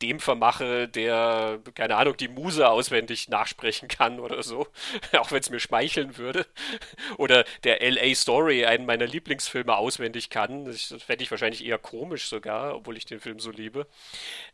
[0.03, 4.69] dem vermache, der, keine Ahnung, die Muse auswendig nachsprechen kann oder so,
[5.19, 6.47] auch wenn es mir schmeicheln würde.
[7.17, 10.65] Oder der LA Story, einen meiner Lieblingsfilme, auswendig kann.
[10.65, 13.87] Das fände ich wahrscheinlich eher komisch sogar, obwohl ich den Film so liebe.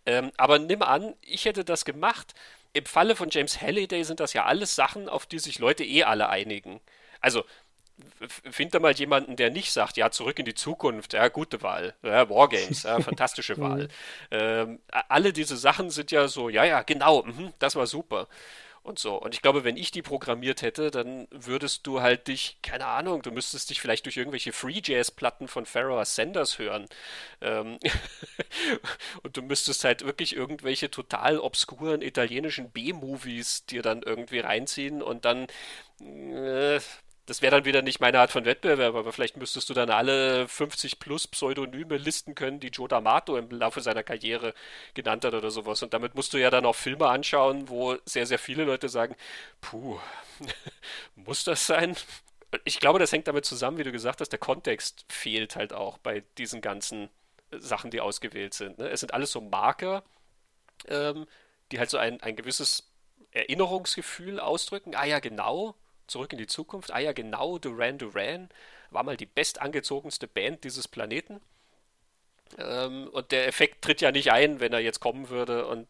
[0.07, 2.35] Ähm, aber nimm an, ich hätte das gemacht.
[2.73, 6.05] Im Falle von James Halliday sind das ja alles Sachen, auf die sich Leute eh
[6.05, 6.81] alle einigen.
[7.21, 7.45] Also,
[8.29, 11.95] find da mal jemanden, der nicht sagt, ja, zurück in die Zukunft, ja, gute Wahl,
[12.03, 13.89] ja, Wargames, ja, fantastische Wahl.
[14.31, 18.29] ähm, alle diese Sachen sind ja so, ja, ja, genau, mh, das war super.
[18.83, 19.17] Und so.
[19.17, 23.23] Und ich glaube, wenn ich die programmiert hätte, dann würdest du halt dich, keine Ahnung,
[23.23, 26.87] du müsstest dich vielleicht durch irgendwelche Free Jazz-Platten von Pharaoh Sanders hören.
[27.41, 27.79] Ähm
[29.23, 35.25] und du müsstest halt wirklich irgendwelche total obskuren italienischen B-Movies dir dann irgendwie reinziehen und
[35.25, 35.47] dann
[36.01, 36.79] äh,
[37.27, 40.47] das wäre dann wieder nicht meine Art von Wettbewerb, aber vielleicht müsstest du dann alle
[40.47, 44.55] 50 plus Pseudonyme listen können, die Joe D'Amato im Laufe seiner Karriere
[44.93, 45.83] genannt hat oder sowas.
[45.83, 49.17] Und damit musst du ja dann auch Filme anschauen, wo sehr, sehr viele Leute sagen,
[49.63, 49.99] puh,
[51.17, 51.97] muss das sein?
[52.65, 55.99] Ich glaube, das hängt damit zusammen, wie du gesagt hast, der Kontext fehlt halt auch
[55.99, 57.09] bei diesen ganzen
[57.51, 58.79] Sachen, die ausgewählt sind.
[58.79, 58.89] Ne?
[58.91, 60.05] Es sind alles so Marker,
[60.89, 61.27] ähm,
[61.73, 62.93] die halt so ein, ein gewisses
[63.33, 64.95] Erinnerungsgefühl ausdrücken.
[64.95, 65.75] Ah ja, genau,
[66.07, 66.93] Zurück in die Zukunft.
[66.93, 68.49] Ah ja, genau, Duran Duran
[68.91, 71.41] war mal die bestangezogenste Band dieses Planeten.
[72.59, 75.89] Ähm, und der Effekt tritt ja nicht ein, wenn er jetzt kommen würde und,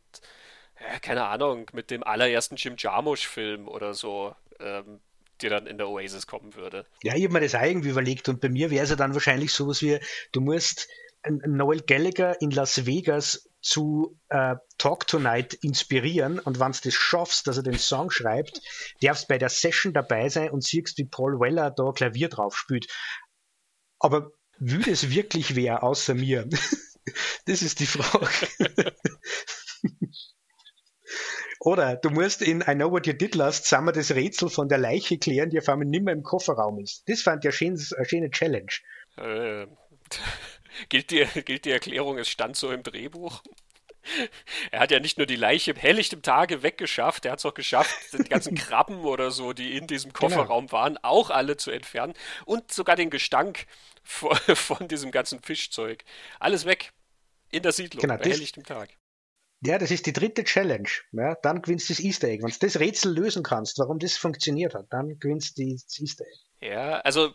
[0.81, 5.01] ja, keine Ahnung, mit dem allerersten Jim Jarmusch-Film oder so, ähm,
[5.43, 6.87] der dann in der Oasis kommen würde.
[7.03, 9.15] Ja, ich habe mir das auch irgendwie überlegt und bei mir wäre es ja dann
[9.15, 9.99] wahrscheinlich sowas wie,
[10.33, 10.89] du musst
[11.27, 17.47] Noel Gallagher in Las Vegas zu äh, Talk Tonight inspirieren und wenn du das schaffst,
[17.47, 18.61] dass er den Song schreibt,
[19.01, 22.87] darfst bei der Session dabei sein und siehst, wie Paul Weller da Klavier drauf spielt.
[23.99, 26.47] Aber würde es wirklich wer außer mir?
[27.47, 28.49] das ist die Frage.
[31.61, 34.77] Oder du musst in I Know What You Did Last Summer das Rätsel von der
[34.77, 37.09] Leiche klären, die auf einmal nimmer im Kofferraum ist.
[37.09, 38.73] Das fand ich eine schöne, eine schöne Challenge.
[40.89, 43.43] Gilt, die, gilt die Erklärung, es stand so im Drehbuch?
[44.71, 47.97] Er hat ja nicht nur die Leiche helllichtem Tage weggeschafft, er hat es auch geschafft,
[48.13, 50.29] die ganzen Krabben oder so, die in diesem genau.
[50.29, 50.79] Kofferraum genau.
[50.79, 52.15] waren, auch alle zu entfernen
[52.45, 53.67] und sogar den Gestank
[54.03, 56.05] von, von diesem ganzen Fischzeug.
[56.39, 56.93] Alles weg
[57.51, 58.91] in der Siedlung genau, bei helllichtem Tag.
[59.67, 60.89] Ja, das ist die dritte Challenge.
[61.13, 62.43] Ja, dann gewinnst du das Easter Egg.
[62.43, 66.25] Wenn du das Rätsel lösen kannst, warum das funktioniert hat, dann gewinnst du das Easter
[66.27, 66.69] Egg.
[66.69, 67.33] Ja, also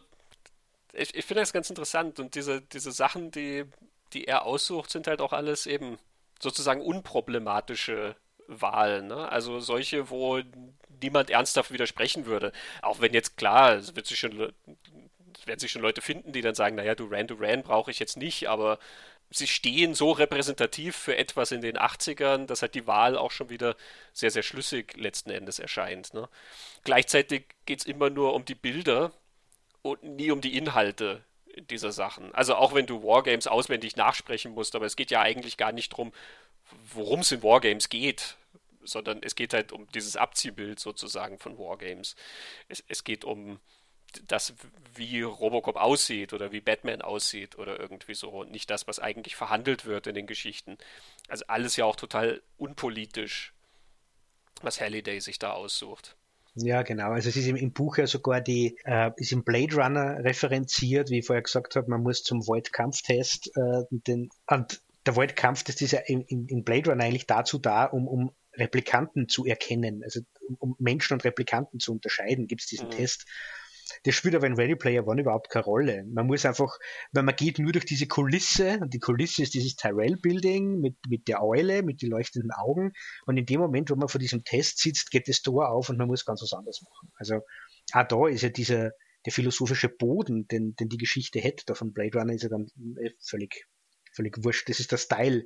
[0.94, 3.66] ich, ich finde das ganz interessant und diese, diese Sachen, die,
[4.14, 5.98] die er aussucht, sind halt auch alles eben
[6.40, 8.16] sozusagen unproblematische
[8.48, 9.08] Wahlen.
[9.08, 9.30] Ne?
[9.30, 10.42] Also solche, wo
[11.02, 12.52] niemand ernsthaft widersprechen würde.
[12.82, 16.56] Auch wenn jetzt klar, es wird sich schon, werden sich schon Leute finden, die dann
[16.56, 18.80] sagen, naja, Duran Duran brauche ich jetzt nicht, aber
[19.32, 23.50] sie stehen so repräsentativ für etwas in den 80ern, dass halt die Wahl auch schon
[23.50, 23.76] wieder
[24.12, 26.14] sehr, sehr schlüssig letzten Endes erscheint.
[26.14, 26.28] Ne?
[26.84, 29.12] Gleichzeitig geht es immer nur um die Bilder
[29.82, 31.24] und nie um die Inhalte
[31.70, 32.34] dieser Sachen.
[32.34, 35.92] Also auch wenn du Wargames auswendig nachsprechen musst, aber es geht ja eigentlich gar nicht
[35.94, 36.14] darum,
[36.94, 38.38] worum es in Wargames geht,
[38.84, 42.16] sondern es geht halt um dieses Abziehbild sozusagen von Wargames.
[42.68, 43.60] Es, es geht um
[44.28, 44.54] das,
[44.96, 49.36] wie Robocop aussieht oder wie Batman aussieht oder irgendwie so und nicht das, was eigentlich
[49.36, 50.78] verhandelt wird in den Geschichten.
[51.28, 53.54] Also alles ja auch total unpolitisch,
[54.62, 56.16] was Halliday sich da aussucht.
[56.56, 57.12] Ja, genau.
[57.12, 61.10] Also es ist im, im Buch ja sogar die, äh, ist im Blade Runner referenziert,
[61.10, 65.92] wie ich vorher gesagt habe, man muss zum Void-Kampftest äh, den, und der Void-Kampftest ist
[65.92, 70.22] ja in, in, Blade Runner eigentlich dazu da, um, um Replikanten zu erkennen, also
[70.58, 72.92] um Menschen und Replikanten zu unterscheiden, gibt es diesen mhm.
[72.92, 73.26] Test.
[74.04, 76.04] Das spielt aber in Ready Player One überhaupt keine Rolle.
[76.08, 76.78] Man muss einfach,
[77.12, 81.28] weil man geht nur durch diese Kulisse, und die Kulisse ist dieses Tyrell-Building mit, mit
[81.28, 82.92] der Eule, mit den leuchtenden Augen.
[83.26, 85.98] Und in dem Moment, wo man vor diesem Test sitzt, geht das Tor auf und
[85.98, 87.12] man muss ganz was anderes machen.
[87.16, 87.42] Also
[87.94, 88.92] auch da ist ja dieser,
[89.26, 92.68] der philosophische Boden, den, den die Geschichte hätte, da von Blade Runner, ist ja dann
[93.02, 93.66] äh, völlig,
[94.14, 94.70] völlig wurscht.
[94.70, 95.46] Das ist der Style.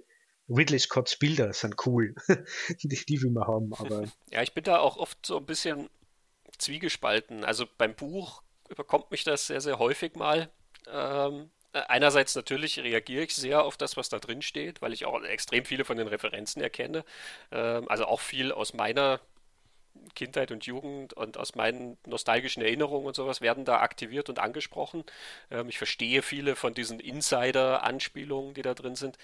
[0.50, 2.14] Ridley Scotts Bilder sind cool.
[2.84, 4.12] die, die will man haben, aber.
[4.30, 5.90] Ja, ich bin da auch oft so ein bisschen
[6.58, 7.44] zwiegespalten.
[7.44, 10.50] Also beim Buch überkommt mich das sehr, sehr häufig mal.
[10.92, 15.22] Ähm, einerseits natürlich reagiere ich sehr auf das, was da drin steht, weil ich auch
[15.24, 17.04] extrem viele von den Referenzen erkenne.
[17.52, 19.20] Ähm, also auch viel aus meiner
[20.16, 25.04] Kindheit und Jugend und aus meinen nostalgischen Erinnerungen und sowas werden da aktiviert und angesprochen.
[25.52, 29.18] Ähm, ich verstehe viele von diesen Insider-Anspielungen, die da drin sind.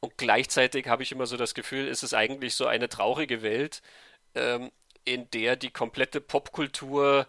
[0.00, 3.82] Und gleichzeitig habe ich immer so das Gefühl, es ist eigentlich so eine traurige Welt,
[4.34, 4.70] ähm,
[5.12, 7.26] in der die komplette Popkultur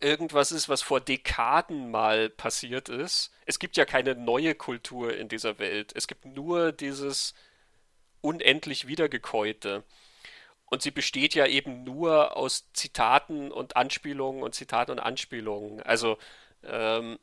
[0.00, 3.32] irgendwas ist, was vor Dekaden mal passiert ist.
[3.44, 5.92] Es gibt ja keine neue Kultur in dieser Welt.
[5.94, 7.34] Es gibt nur dieses
[8.22, 9.84] unendlich Wiedergekäute.
[10.66, 15.82] Und sie besteht ja eben nur aus Zitaten und Anspielungen und Zitaten und Anspielungen.
[15.82, 16.16] Also
[16.62, 17.18] ähm,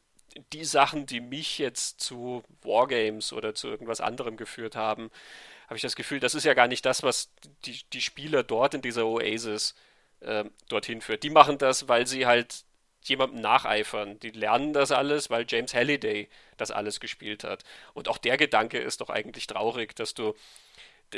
[0.54, 5.10] die Sachen, die mich jetzt zu Wargames oder zu irgendwas anderem geführt haben,
[5.68, 7.32] habe ich das Gefühl, das ist ja gar nicht das, was
[7.66, 9.76] die, die Spieler dort in dieser Oasis
[10.22, 11.24] äh, dorthin führt.
[11.24, 12.64] Die machen das, weil sie halt
[13.04, 14.20] jemandem nacheifern.
[14.20, 17.64] Die lernen das alles, weil James Halliday das alles gespielt hat.
[17.94, 20.34] Und auch der Gedanke ist doch eigentlich traurig, dass du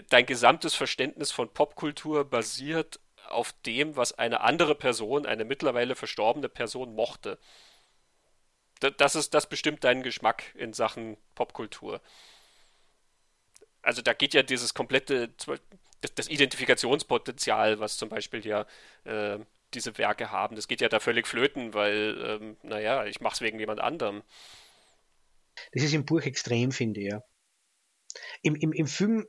[0.10, 6.50] dein gesamtes Verständnis von Popkultur basiert auf dem, was eine andere Person, eine mittlerweile verstorbene
[6.50, 7.38] Person mochte.
[8.98, 12.02] Das ist, das bestimmt deinen Geschmack in Sachen Popkultur
[13.82, 15.34] also da geht ja dieses komplette,
[16.16, 18.66] das, Identifikationspotenzial, was zum Beispiel ja
[19.04, 19.40] äh,
[19.74, 23.42] diese Werke haben, das geht ja da völlig flöten, weil, ähm, naja, ich mache es
[23.42, 24.24] wegen jemand anderem.
[25.74, 27.24] Das ist im Buch extrem, finde ich, ja.
[28.42, 29.28] Im, im, im Film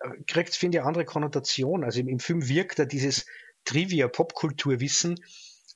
[0.00, 1.84] äh, kriegt es, finde ich, andere Konnotation.
[1.84, 3.26] Also im, im Film wirkt da dieses
[3.64, 5.18] Trivia-Popkulturwissen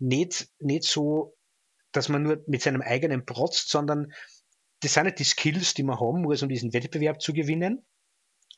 [0.01, 1.37] nicht, nicht so,
[1.93, 4.13] dass man nur mit seinem eigenen protzt, sondern
[4.85, 7.85] das sind nicht die Skills, die man haben muss, um diesen Wettbewerb zu gewinnen.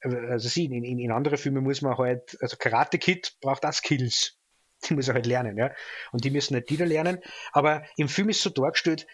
[0.03, 3.73] Also sie, in, in, in andere Filme muss man halt, also Karate Kid braucht auch
[3.73, 4.37] Skills.
[4.85, 5.73] Die muss er halt lernen, ja.
[6.13, 7.21] Und die müssen nicht wieder lernen.
[7.53, 9.07] Aber im Film ist so dargestellt,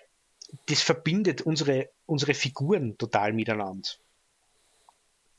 [0.66, 3.88] das verbindet unsere, unsere Figuren total miteinander.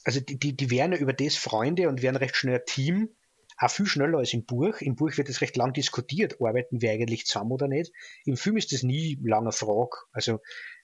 [0.05, 3.09] Also die, die, die werden ja über das Freunde und werden recht schnell ein Team,
[3.57, 4.79] auch viel schneller als im Buch.
[4.79, 7.91] Im Buch wird es recht lang diskutiert, arbeiten wir eigentlich zusammen oder nicht.
[8.25, 9.97] Im Film ist das nie lange Frage.
[10.12, 10.39] Also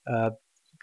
[0.06, 0.32] äh,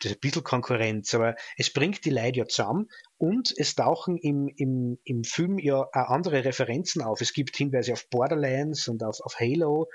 [0.00, 4.18] das ist ein bisschen Konkurrenz, aber es bringt die Leute ja zusammen und es tauchen
[4.18, 7.20] im, im, im Film ja auch andere Referenzen auf.
[7.20, 9.88] Es gibt Hinweise auf Borderlands und auf, auf Halo,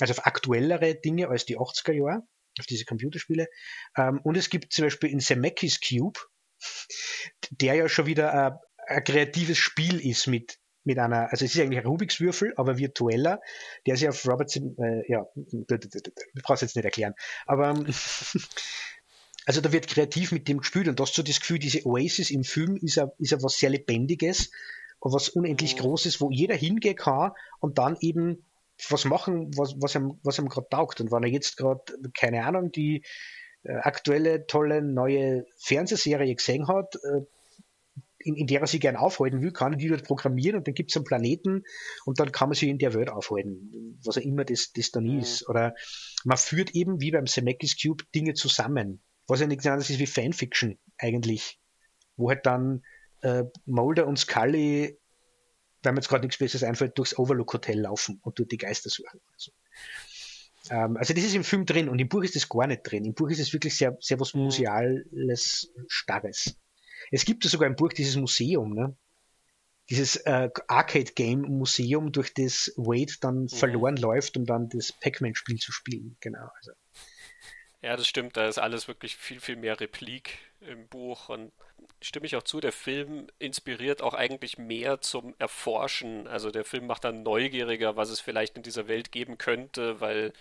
[0.00, 2.22] also auf aktuellere Dinge als die 80er Jahre,
[2.58, 3.48] auf diese Computerspiele.
[3.96, 6.20] Ähm, und es gibt zum Beispiel in Zemeckis Cube,
[7.50, 8.52] der ja schon wieder ein,
[8.88, 12.78] ein kreatives Spiel ist mit mit einer, also es ist eigentlich ein Rubiks Würfel, aber
[12.78, 13.40] virtueller,
[13.86, 17.14] der sich auf Robert, äh, ja, ich brauch's jetzt nicht erklären,
[17.44, 17.74] aber
[19.46, 22.30] Also da wird kreativ mit dem gespielt und du hast so das Gefühl, diese Oasis
[22.30, 24.50] im Film ist ja, ist ja was sehr Lebendiges,
[25.00, 25.76] was unendlich.
[25.76, 28.44] Großes, wo jeder hingehen kann und dann eben
[28.90, 31.00] was machen, was, was ihm, was ihm gerade taugt.
[31.00, 31.80] Und wenn er jetzt gerade,
[32.12, 33.04] keine Ahnung, die
[33.62, 37.20] äh, aktuelle, tolle, neue Fernsehserie gesehen hat, äh,
[38.18, 40.74] in, in der er sich gern aufhalten will, kann er die dort programmieren und dann
[40.74, 41.62] gibt es einen Planeten
[42.04, 45.04] und dann kann man sich in der Welt aufhalten, was auch immer das, das dann
[45.04, 45.20] mhm.
[45.20, 45.48] ist.
[45.48, 45.76] Oder
[46.24, 50.06] man führt eben, wie beim Zemeckis Cube, Dinge zusammen was ja nichts anderes ist wie
[50.06, 51.58] Fanfiction eigentlich,
[52.16, 52.84] wo halt dann
[53.22, 54.98] äh, Mulder und Scully,
[55.82, 58.90] wenn mir jetzt gerade nichts Besseres einfällt, durchs Overlook Hotel laufen und dort die Geister
[58.90, 59.20] suchen.
[59.32, 59.52] Also,
[60.70, 63.04] ähm, also das ist im Film drin und im Buch ist das gar nicht drin.
[63.04, 64.44] Im Buch ist es wirklich sehr, sehr was mhm.
[64.44, 66.56] Museales, Starres.
[67.10, 68.96] Es gibt ja sogar im Buch dieses Museum, ne?
[69.88, 73.48] dieses äh, Arcade-Game-Museum, durch das Wade dann mhm.
[73.48, 76.16] verloren läuft, um dann das Pac-Man-Spiel zu spielen.
[76.20, 76.48] Genau.
[76.58, 76.72] Also
[77.82, 78.36] Ja, das stimmt.
[78.36, 81.28] Da ist alles wirklich viel, viel mehr Replik im Buch.
[81.28, 81.52] Und
[82.02, 86.26] stimme ich auch zu, der Film inspiriert auch eigentlich mehr zum Erforschen.
[86.26, 90.32] Also der Film macht dann neugieriger, was es vielleicht in dieser Welt geben könnte, weil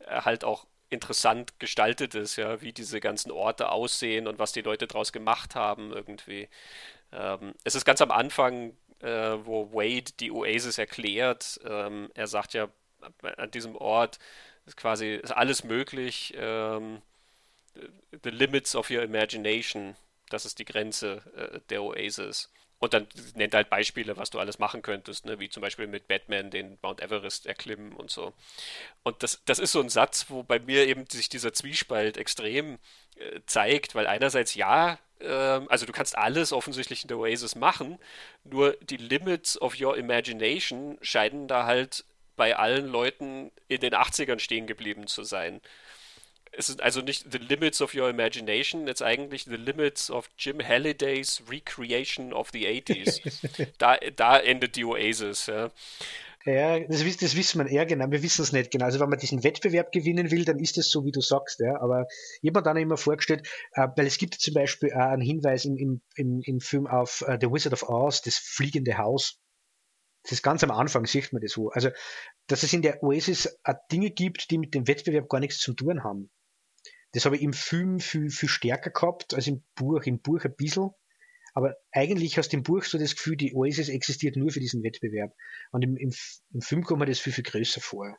[0.00, 4.62] er halt auch interessant gestaltet ist, ja, wie diese ganzen Orte aussehen und was die
[4.62, 6.48] Leute daraus gemacht haben irgendwie.
[7.12, 9.08] Ähm, es ist ganz am Anfang, äh,
[9.44, 11.60] wo Wade die Oasis erklärt.
[11.64, 12.68] Ähm, er sagt ja,
[13.36, 14.18] an diesem Ort
[14.66, 16.34] ist quasi ist alles möglich.
[16.36, 17.02] Ähm,
[18.22, 19.96] the limits of your imagination,
[20.28, 22.50] das ist die Grenze äh, der Oasis.
[22.78, 23.06] Und dann
[23.36, 25.38] nennt halt Beispiele, was du alles machen könntest, ne?
[25.38, 28.32] wie zum Beispiel mit Batman den Mount Everest erklimmen und so.
[29.04, 32.80] Und das, das ist so ein Satz, wo bei mir eben sich dieser Zwiespalt extrem
[33.14, 38.00] äh, zeigt, weil einerseits ja, äh, also du kannst alles offensichtlich in der Oasis machen,
[38.42, 42.04] nur die Limits of your imagination scheinen da halt
[42.36, 45.60] bei allen Leuten in den 80ern stehen geblieben zu sein
[46.52, 50.60] es ist also nicht the limits of your imagination, it's eigentlich the limits of Jim
[50.60, 53.20] Hallidays Recreation of the 80s.
[53.78, 55.46] da, da endet die Oasis.
[55.46, 55.70] Ja.
[56.44, 58.86] Ja, das, das wissen wir eher genau, wir wissen es nicht genau.
[58.86, 61.60] Also wenn man diesen Wettbewerb gewinnen will, dann ist es so, wie du sagst.
[61.60, 61.80] Ja.
[61.80, 62.08] Aber
[62.40, 65.64] ich habe mir dann immer vorgestellt, äh, weil es gibt zum Beispiel auch einen Hinweis
[65.64, 69.38] im, im, im, im Film auf uh, The Wizard of Oz, das fliegende Haus.
[70.22, 71.70] Das ist ganz am Anfang, sieht man das so.
[71.70, 71.90] Also,
[72.46, 75.74] dass es in der Oasis auch Dinge gibt, die mit dem Wettbewerb gar nichts zu
[75.74, 76.30] tun haben.
[77.12, 80.02] Das habe ich im Film viel, viel stärker gehabt als im Buch.
[80.04, 80.90] Im Buch ein bisschen.
[81.54, 84.82] Aber eigentlich hast du im Buch so das Gefühl, die Oasis existiert nur für diesen
[84.82, 85.34] Wettbewerb.
[85.70, 86.14] Und im, im,
[86.54, 88.16] im Film kommt mir das viel, viel größer vor.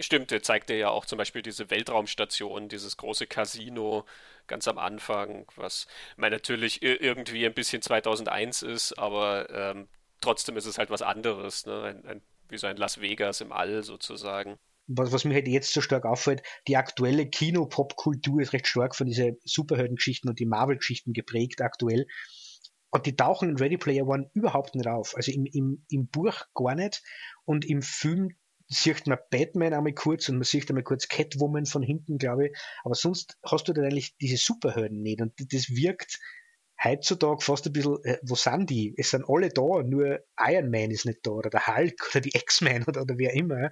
[0.00, 4.04] Stimmt, der zeigt ja auch zum Beispiel diese Weltraumstation, dieses große Casino
[4.48, 5.86] ganz am Anfang, was
[6.16, 9.88] man natürlich irgendwie ein bisschen 2001 ist, aber ähm,
[10.24, 11.82] trotzdem ist es halt was anderes, ne?
[11.82, 15.72] ein, ein, wie so ein Las Vegas im All sozusagen was, was mir halt jetzt
[15.72, 21.12] so stark auffällt, die aktuelle Kino-Pop-Kultur ist recht stark von diesen Superhelden-Geschichten und die Marvel-Geschichten
[21.12, 22.06] geprägt aktuell.
[22.90, 25.16] Und die tauchen in Ready Player One überhaupt nicht auf.
[25.16, 27.02] Also im, im, im Buch gar nicht.
[27.44, 28.36] Und im Film
[28.68, 32.56] sieht man Batman einmal kurz und man sieht einmal kurz Catwoman von hinten, glaube ich.
[32.84, 35.20] Aber sonst hast du dann eigentlich diese Superhelden nicht.
[35.20, 36.20] Und das wirkt
[36.82, 38.94] heutzutage fast ein bisschen, äh, wo sind die?
[38.96, 42.36] Es sind alle da, nur Iron Man ist nicht da oder der Hulk oder die
[42.36, 43.70] X-Men oder, oder wer immer.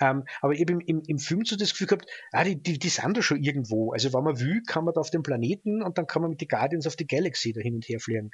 [0.00, 2.78] Ähm, aber ich habe im, im, im Film so das Gefühl gehabt, ah, die, die,
[2.78, 3.92] die sind da schon irgendwo.
[3.92, 6.40] Also wenn man will, kann man da auf dem Planeten und dann kann man mit
[6.40, 8.30] den Guardians of the Galaxy da hin und her fliegen.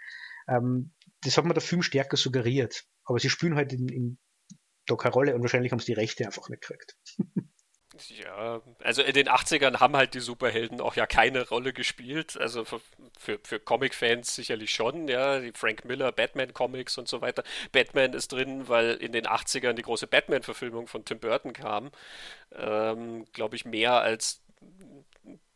[0.49, 0.93] Ähm,
[1.23, 2.85] das hat mir der Film stärker suggeriert.
[3.05, 4.19] Aber sie spielen halt in, in
[4.87, 6.97] da keine Rolle und wahrscheinlich haben sie die Rechte einfach nicht gekriegt.
[8.09, 12.39] Ja, also in den 80ern haben halt die Superhelden auch ja keine Rolle gespielt.
[12.39, 12.81] Also für,
[13.19, 17.45] für, für Comic-Fans sicherlich schon, ja, die Frank Miller, Batman-Comics und so weiter.
[17.71, 21.91] Batman ist drin, weil in den 80ern die große Batman-Verfilmung von Tim Burton kam.
[22.53, 24.41] Ähm, Glaube ich, mehr als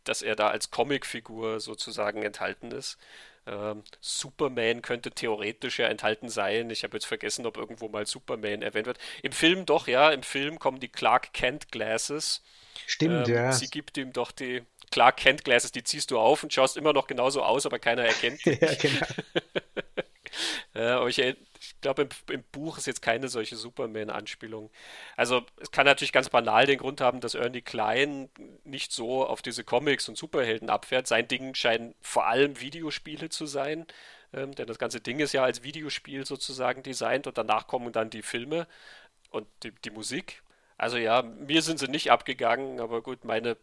[0.04, 2.98] dass er da als Comicfigur sozusagen enthalten ist.
[3.47, 6.70] Ähm, Superman könnte theoretisch ja enthalten sein.
[6.70, 8.98] Ich habe jetzt vergessen, ob irgendwo mal Superman erwähnt wird.
[9.23, 12.43] Im Film doch, ja, im Film kommen die Clark Kent Glasses.
[12.86, 13.52] Stimmt, ähm, ja.
[13.52, 16.93] Sie gibt ihm doch die Clark Kent Glasses, die ziehst du auf und schaust immer
[16.93, 18.60] noch genauso aus, aber keiner erkennt dich.
[18.60, 19.06] ja, genau.
[20.74, 24.70] ja, aber ich, ich glaube, im, im, Buch ist jetzt keine solche Superman-Anspielung.
[25.16, 28.30] Also, es kann natürlich ganz banal den Grund haben, dass Ernie Klein
[28.64, 31.06] nicht so auf diese Comics und Superhelden abfährt.
[31.06, 33.86] Sein Ding scheinen vor allem Videospiele zu sein,
[34.32, 38.10] ähm, denn das ganze Ding ist ja als Videospiel sozusagen designt und danach kommen dann
[38.10, 38.66] die Filme
[39.30, 40.42] und die, die Musik.
[40.78, 43.56] Also ja, mir sind sie nicht abgegangen, aber gut, meine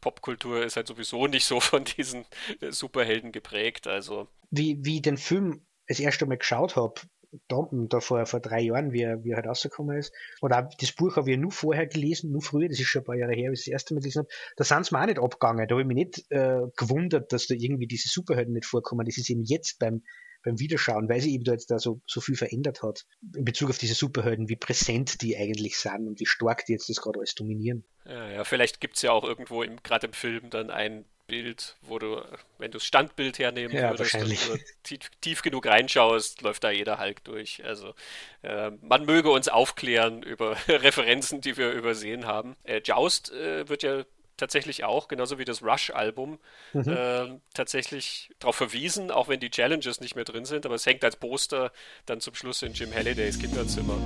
[0.00, 2.26] Popkultur ist halt sowieso nicht so von diesen
[2.60, 3.86] Superhelden geprägt.
[3.86, 7.00] Also wie, wie den Film das erste Mal geschaut habe,
[7.48, 10.12] da, da vor, vor drei Jahren, wie er, wie er halt rausgekommen ist.
[10.40, 13.16] Oder das Buch habe ich nur vorher gelesen, nur früher, das ist schon ein paar
[13.16, 14.28] Jahre her, wie ich das erste Mal gelesen habe.
[14.56, 15.66] Da sind sie mir auch nicht abgegangen.
[15.66, 19.06] Da habe ich mich nicht äh, gewundert, dass da irgendwie diese Superhelden nicht vorkommen.
[19.06, 20.02] Das ist eben jetzt beim,
[20.44, 23.04] beim Wiederschauen, weil sie eben da jetzt da so, so viel verändert hat,
[23.34, 26.88] in Bezug auf diese Superhelden, wie präsent die eigentlich sind und wie stark die jetzt
[26.88, 27.84] das gerade alles dominieren.
[28.04, 31.98] Ja, ja vielleicht gibt es ja auch irgendwo gerade im Film dann ein Bild, wo
[31.98, 32.22] du,
[32.58, 34.36] wenn du das Standbild hernehmen ja, würdest und
[34.82, 37.64] tief, tief, genug reinschaust, läuft da jeder Hulk durch.
[37.64, 37.94] Also
[38.42, 42.56] äh, man möge uns aufklären über Referenzen, die wir übersehen haben.
[42.64, 44.04] Äh, Joust äh, wird ja
[44.36, 46.38] tatsächlich auch, genauso wie das Rush-Album,
[46.72, 46.88] mhm.
[46.88, 51.04] äh, tatsächlich darauf verwiesen, auch wenn die Challenges nicht mehr drin sind, aber es hängt
[51.04, 51.72] als Poster
[52.06, 53.96] dann zum Schluss in Jim Hallidays Kinderzimmer.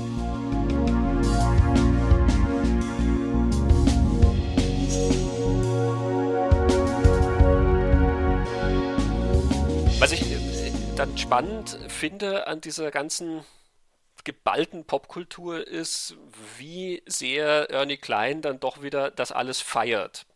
[10.99, 13.45] Dann spannend finde an dieser ganzen
[14.25, 16.17] geballten Popkultur ist,
[16.57, 20.27] wie sehr Ernie Klein dann doch wieder das alles feiert.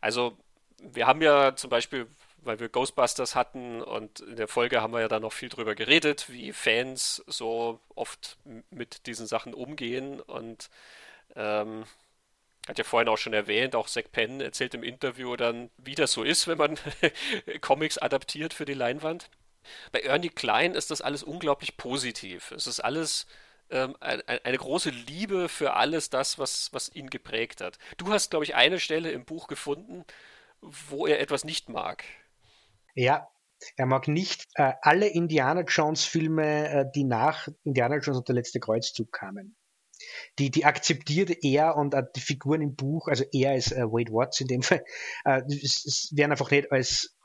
[0.00, 0.38] Also
[0.78, 2.06] wir haben ja zum Beispiel,
[2.38, 5.74] weil wir Ghostbusters hatten und in der Folge haben wir ja da noch viel drüber
[5.74, 8.38] geredet, wie Fans so oft
[8.70, 10.70] mit diesen Sachen umgehen und
[11.36, 11.84] ähm,
[12.66, 16.12] hat ja vorhin auch schon erwähnt, auch Zack Penn erzählt im Interview dann, wie das
[16.12, 16.78] so ist, wenn man
[17.60, 19.28] Comics adaptiert für die Leinwand.
[19.92, 22.52] Bei Ernie Klein ist das alles unglaublich positiv.
[22.52, 23.26] Es ist alles
[23.70, 27.78] ähm, eine, große Liebe für alles das, was, was ihn geprägt hat.
[27.96, 30.04] Du hast, glaube ich, eine Stelle im Buch gefunden,
[30.60, 32.04] wo er etwas nicht mag.
[32.94, 33.28] Ja,
[33.76, 38.34] er mag nicht äh, alle Indiana Jones Filme, äh, die nach Indiana Jones und der
[38.34, 39.56] letzte Kreuzzug kamen.
[40.38, 44.12] Die, die akzeptiert er und äh, die Figuren im Buch, also er ist äh, Wade
[44.12, 44.84] Watts in dem Fall,
[45.24, 45.42] äh,
[46.12, 47.16] werden einfach nicht als,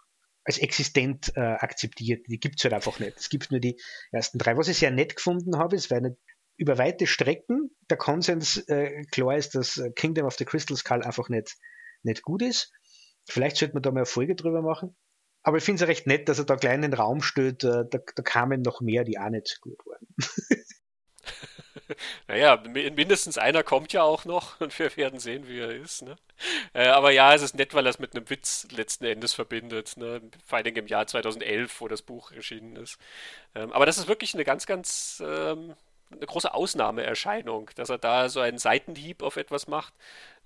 [0.49, 2.25] als existent äh, akzeptiert.
[2.27, 3.17] Die gibt es halt einfach nicht.
[3.19, 3.79] Es gibt nur die
[4.11, 4.57] ersten drei.
[4.57, 6.17] Was ich sehr nett gefunden habe, ist, weil
[6.57, 11.03] über weite Strecken der Konsens äh, klar ist, dass äh, Kingdom of the Crystal Skull
[11.03, 11.55] einfach nicht,
[12.01, 12.73] nicht gut ist.
[13.27, 14.95] Vielleicht sollte man da mal eine Folge drüber machen.
[15.43, 17.63] Aber ich finde es recht nett, dass er da klein in den Raum steht.
[17.63, 20.07] Äh, da, da kamen noch mehr, die auch nicht gut waren.
[22.27, 26.01] naja, mindestens einer kommt ja auch noch und wir werden sehen, wie er ist.
[26.01, 26.15] Ne?
[26.73, 29.97] Äh, aber ja, es ist nett, weil er es mit einem Witz letzten Endes verbindet.
[29.97, 30.21] Ne?
[30.45, 32.97] Vor allem im Jahr 2011, wo das Buch erschienen ist.
[33.55, 35.75] Ähm, aber das ist wirklich eine ganz, ganz ähm,
[36.11, 39.93] eine große Ausnahmeerscheinung, dass er da so einen Seitenhieb auf etwas macht,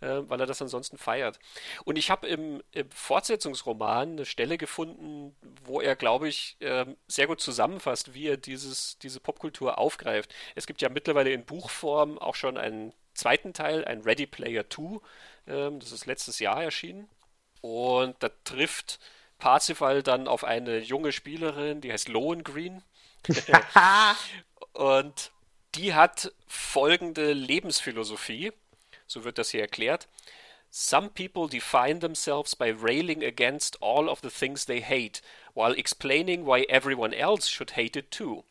[0.03, 1.39] äh, weil er das ansonsten feiert.
[1.85, 7.27] Und ich habe im, im, Fortsetzungsroman eine Stelle gefunden, wo er, glaube ich, äh, sehr
[7.27, 10.33] gut zusammenfasst, wie er dieses, diese Popkultur aufgreift.
[10.55, 14.99] Es gibt ja mittlerweile in Buchform auch schon einen zweiten Teil, ein Ready Player 2,
[15.45, 17.09] äh, das ist letztes Jahr erschienen.
[17.61, 18.99] Und da trifft
[19.39, 22.83] Parsifal dann auf eine junge Spielerin, die heißt Lohengrin.
[24.73, 25.31] und
[25.75, 28.51] die hat folgende Lebensphilosophie,
[29.13, 30.07] so wird das hier erklärt.
[30.69, 35.21] Some people define themselves by railing against all of the things they hate,
[35.53, 38.43] while explaining why everyone else should hate it too.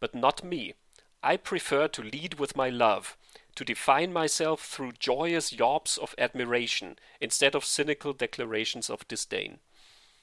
[0.00, 0.74] But not me.
[1.22, 3.18] I prefer to lead with my love,
[3.56, 9.58] to define myself through joyous yawps of admiration, instead of cynical declarations of disdain.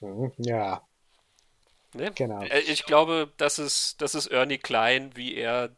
[0.00, 0.82] Mhm, ja.
[1.92, 2.10] Ne?
[2.16, 2.42] Genau.
[2.42, 5.70] Äh, ich glaube, das ist, das ist Ernie Klein, wie er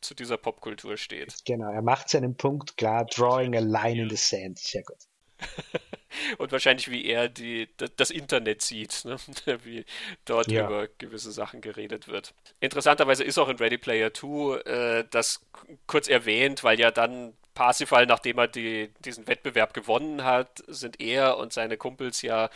[0.00, 1.34] zu dieser Popkultur steht.
[1.44, 4.58] Genau, er macht seinen Punkt klar, drawing a line in the sand.
[4.58, 4.98] Sehr gut.
[6.38, 9.16] Und wahrscheinlich, wie er die, das Internet sieht, ne?
[9.64, 9.84] wie
[10.24, 10.66] dort ja.
[10.66, 12.34] über gewisse Sachen geredet wird.
[12.60, 15.44] Interessanterweise ist auch in Ready Player 2 äh, das
[15.86, 21.38] kurz erwähnt, weil ja dann Parsifal, nachdem er die, diesen Wettbewerb gewonnen hat, sind er
[21.38, 22.50] und seine Kumpels ja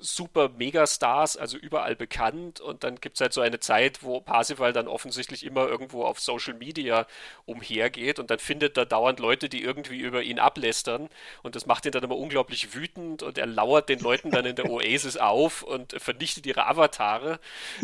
[0.00, 2.60] super Megastars, also überall bekannt.
[2.60, 6.20] Und dann gibt es halt so eine Zeit, wo Parsifal dann offensichtlich immer irgendwo auf
[6.20, 7.06] Social Media
[7.44, 11.08] umhergeht und dann findet er dauernd Leute, die irgendwie über ihn ablästern.
[11.42, 14.56] Und das macht ihn dann immer unglaublich wütend und er lauert den Leuten dann in
[14.56, 17.38] der Oasis auf und vernichtet ihre Avatare,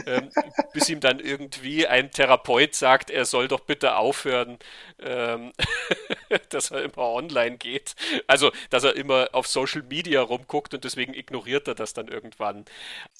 [0.06, 0.30] ähm,
[0.72, 4.58] bis ihm dann irgendwie ein Therapeut sagt, er soll doch bitte aufhören,
[5.00, 5.52] ähm,
[6.50, 7.94] dass er immer online geht.
[8.26, 12.64] Also, dass er immer auf Social Media rumguckt und deswegen ignoriert er das dann irgendwann.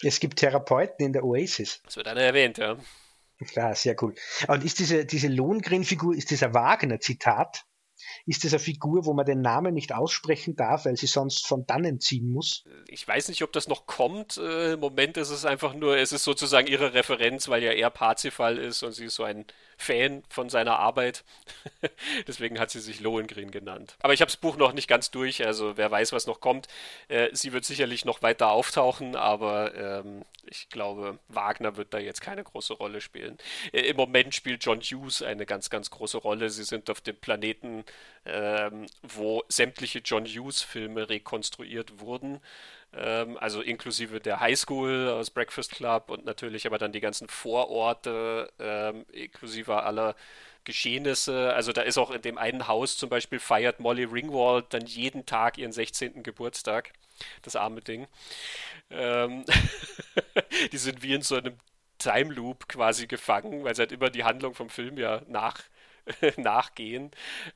[0.02, 1.82] Es gibt Therapeuten in der Oasis.
[1.84, 2.76] Das wird einer erwähnt, ja.
[3.48, 4.14] Klar, sehr cool.
[4.46, 7.64] Und ist diese, diese Lohengrin-Figur, ist das ein Wagner-Zitat?
[8.26, 11.66] Ist das eine Figur, wo man den Namen nicht aussprechen darf, weil sie sonst von
[11.66, 12.64] dannen ziehen muss?
[12.88, 14.36] Ich weiß nicht, ob das noch kommt.
[14.38, 17.90] Äh, Im Moment ist es einfach nur, es ist sozusagen ihre Referenz, weil ja er
[17.90, 19.44] Parzifal ist und sie ist so ein
[19.82, 21.24] Fan von seiner Arbeit.
[22.26, 23.96] Deswegen hat sie sich Lohengrin genannt.
[24.00, 26.68] Aber ich habe das Buch noch nicht ganz durch, also wer weiß, was noch kommt.
[27.08, 32.20] Äh, sie wird sicherlich noch weiter auftauchen, aber ähm, ich glaube, Wagner wird da jetzt
[32.20, 33.38] keine große Rolle spielen.
[33.72, 36.50] Äh, Im Moment spielt John Hughes eine ganz, ganz große Rolle.
[36.50, 37.84] Sie sind auf dem Planeten,
[38.24, 42.40] ähm, wo sämtliche John Hughes-Filme rekonstruiert wurden
[42.94, 48.52] ähm, also inklusive der Highschool aus Breakfast Club und natürlich aber dann die ganzen Vororte,
[48.58, 50.14] ähm, inklusive aller
[50.64, 51.52] Geschehnisse.
[51.54, 55.26] Also da ist auch in dem einen Haus zum Beispiel feiert Molly Ringwald dann jeden
[55.26, 56.22] Tag ihren 16.
[56.22, 56.92] Geburtstag.
[57.42, 58.06] Das arme Ding.
[58.90, 59.44] Ähm
[60.72, 61.56] die sind wie in so einem
[61.98, 65.62] Time Loop quasi gefangen, weil sie halt immer die Handlung vom Film ja nach
[66.36, 67.10] nachgehen.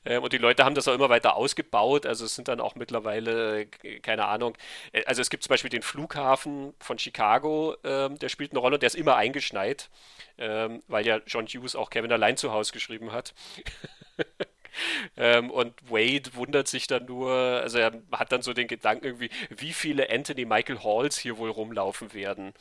[0.05, 2.05] Ähm, und die Leute haben das auch immer weiter ausgebaut.
[2.05, 4.57] Also es sind dann auch mittlerweile, äh, keine Ahnung,
[4.91, 8.75] äh, also es gibt zum Beispiel den Flughafen von Chicago, ähm, der spielt eine Rolle
[8.75, 9.89] und der ist immer eingeschneit,
[10.37, 13.33] ähm, weil ja John Hughes auch Kevin allein zu Hause geschrieben hat.
[15.17, 19.29] Ähm, und Wade wundert sich dann nur, also er hat dann so den Gedanken irgendwie,
[19.49, 22.53] wie viele Anthony Michael Halls hier wohl rumlaufen werden.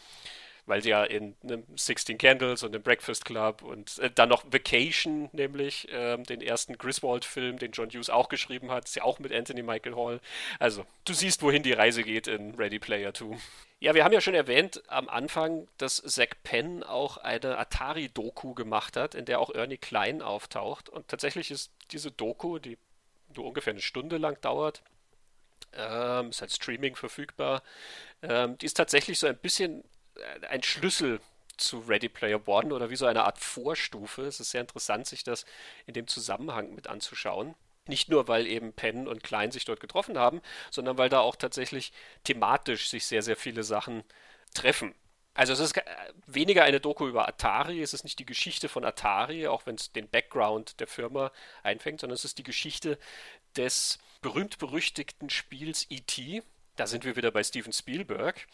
[0.66, 5.30] Weil ja in einem 16 Candles und dem Breakfast Club und äh, dann noch Vacation,
[5.32, 9.32] nämlich äh, den ersten Griswold-Film, den John Hughes auch geschrieben hat, ist ja auch mit
[9.32, 10.20] Anthony Michael Hall.
[10.58, 13.38] Also, du siehst, wohin die Reise geht in Ready Player 2.
[13.78, 18.96] Ja, wir haben ja schon erwähnt am Anfang, dass Zack Penn auch eine Atari-Doku gemacht
[18.96, 20.88] hat, in der auch Ernie Klein auftaucht.
[20.88, 22.78] Und tatsächlich ist diese Doku, die
[23.36, 24.82] nur ungefähr eine Stunde lang dauert,
[25.74, 27.62] ähm, ist als Streaming verfügbar,
[28.22, 29.84] ähm, die ist tatsächlich so ein bisschen
[30.48, 31.20] ein Schlüssel
[31.56, 34.22] zu Ready Player One oder wie so eine Art Vorstufe.
[34.22, 35.46] Es ist sehr interessant, sich das
[35.86, 37.54] in dem Zusammenhang mit anzuschauen.
[37.86, 41.36] Nicht nur, weil eben Penn und Klein sich dort getroffen haben, sondern weil da auch
[41.36, 41.92] tatsächlich
[42.24, 44.02] thematisch sich sehr, sehr viele Sachen
[44.54, 44.94] treffen.
[45.34, 45.80] Also es ist
[46.26, 49.92] weniger eine Doku über Atari, es ist nicht die Geschichte von Atari, auch wenn es
[49.92, 51.30] den Background der Firma
[51.62, 52.98] einfängt, sondern es ist die Geschichte
[53.54, 56.42] des berühmt-berüchtigten Spiels E.T.
[56.76, 58.46] Da sind wir wieder bei Steven Spielberg.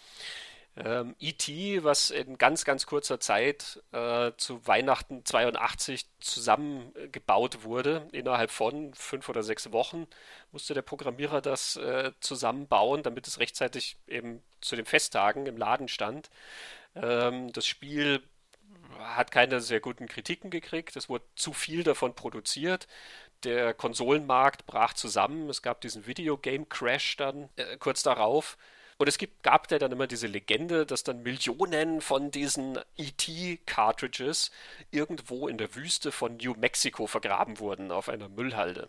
[0.77, 8.51] Ähm, E.T., was in ganz, ganz kurzer Zeit äh, zu Weihnachten 82 zusammengebaut wurde, innerhalb
[8.51, 10.07] von fünf oder sechs Wochen
[10.51, 15.89] musste der Programmierer das äh, zusammenbauen, damit es rechtzeitig eben zu den Festtagen im Laden
[15.89, 16.31] stand.
[16.94, 18.23] Ähm, das Spiel
[18.99, 20.97] hat keine sehr guten Kritiken gekriegt.
[20.97, 22.86] Es wurde zu viel davon produziert.
[23.44, 25.51] Der Konsolenmarkt brach zusammen.
[25.51, 28.57] Es gab diesen Videogame-Crash dann äh, kurz darauf.
[29.03, 34.53] Und es gibt, gab ja dann immer diese Legende, dass dann Millionen von diesen ET-Cartridges
[34.93, 38.89] irgendwo in der Wüste von New Mexico vergraben wurden auf einer Müllhalde.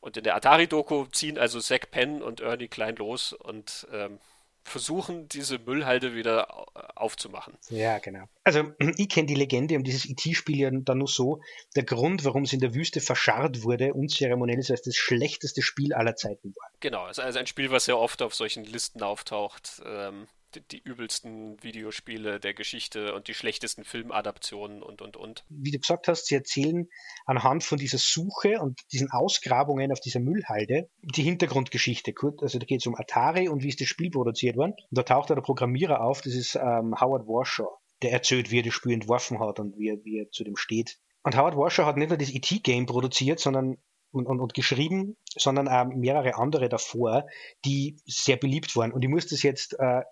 [0.00, 4.18] Und in der Atari-Doku ziehen also Zack Penn und Ernie Klein los und ähm,
[4.64, 6.66] versuchen, diese Müllhalde wieder
[6.98, 7.54] aufzumachen.
[7.68, 8.24] Ja, genau.
[8.42, 11.40] Also ich kenne die Legende um dieses IT-Spiel ja dann nur so.
[11.76, 15.62] Der Grund, warum es in der Wüste verscharrt wurde, unzeremoniell ist, weil es das schlechteste
[15.62, 16.70] Spiel aller Zeiten war.
[16.80, 19.82] Genau, es ist also ein Spiel, was sehr oft auf solchen Listen auftaucht.
[19.84, 20.26] Ähm,
[20.60, 25.44] die, übelsten Videospiele der Geschichte und die schlechtesten Filmadaptionen und, und, und.
[25.48, 26.88] Wie du gesagt hast, sie erzählen
[27.26, 32.14] anhand von dieser Suche und diesen Ausgrabungen auf dieser Müllhalde die Hintergrundgeschichte.
[32.40, 34.72] Also da geht es um Atari und wie ist das Spiel produziert worden.
[34.72, 37.68] Und da taucht der Programmierer auf, das ist ähm, Howard Warshaw,
[38.02, 40.56] der erzählt, wie er das Spiel entworfen hat und wie er, wie er zu dem
[40.56, 40.98] steht.
[41.22, 43.78] Und Howard Warshaw hat nicht nur das ET-Game produziert, sondern
[44.14, 47.26] und, und, und geschrieben, sondern auch mehrere andere davor,
[47.64, 48.92] die sehr beliebt waren.
[48.92, 50.02] Und ich muss das jetzt äh,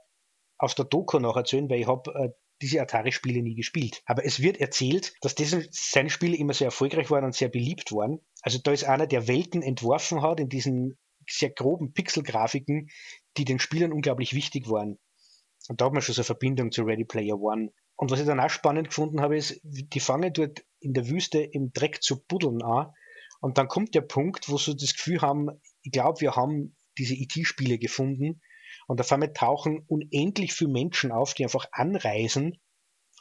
[0.62, 2.28] aus der Doku noch erzählen, weil ich habe äh,
[2.62, 4.02] diese Atari-Spiele nie gespielt.
[4.06, 7.90] Aber es wird erzählt, dass das, seine Spiele immer sehr erfolgreich waren und sehr beliebt
[7.90, 8.20] waren.
[8.42, 10.96] Also da ist einer, der Welten entworfen hat in diesen
[11.28, 12.90] sehr groben Pixelgrafiken,
[13.36, 15.00] die den Spielern unglaublich wichtig waren.
[15.68, 17.72] Und da hat man schon so eine Verbindung zu Ready Player One.
[17.96, 21.40] Und was ich dann auch spannend gefunden habe, ist, die fangen dort in der Wüste
[21.40, 22.92] im Dreck zu buddeln an.
[23.40, 25.48] Und dann kommt der Punkt, wo sie das Gefühl haben,
[25.82, 28.40] ich glaube, wir haben diese IT-Spiele e gefunden
[28.92, 32.58] und auf einmal tauchen unendlich viele Menschen auf, die einfach anreisen,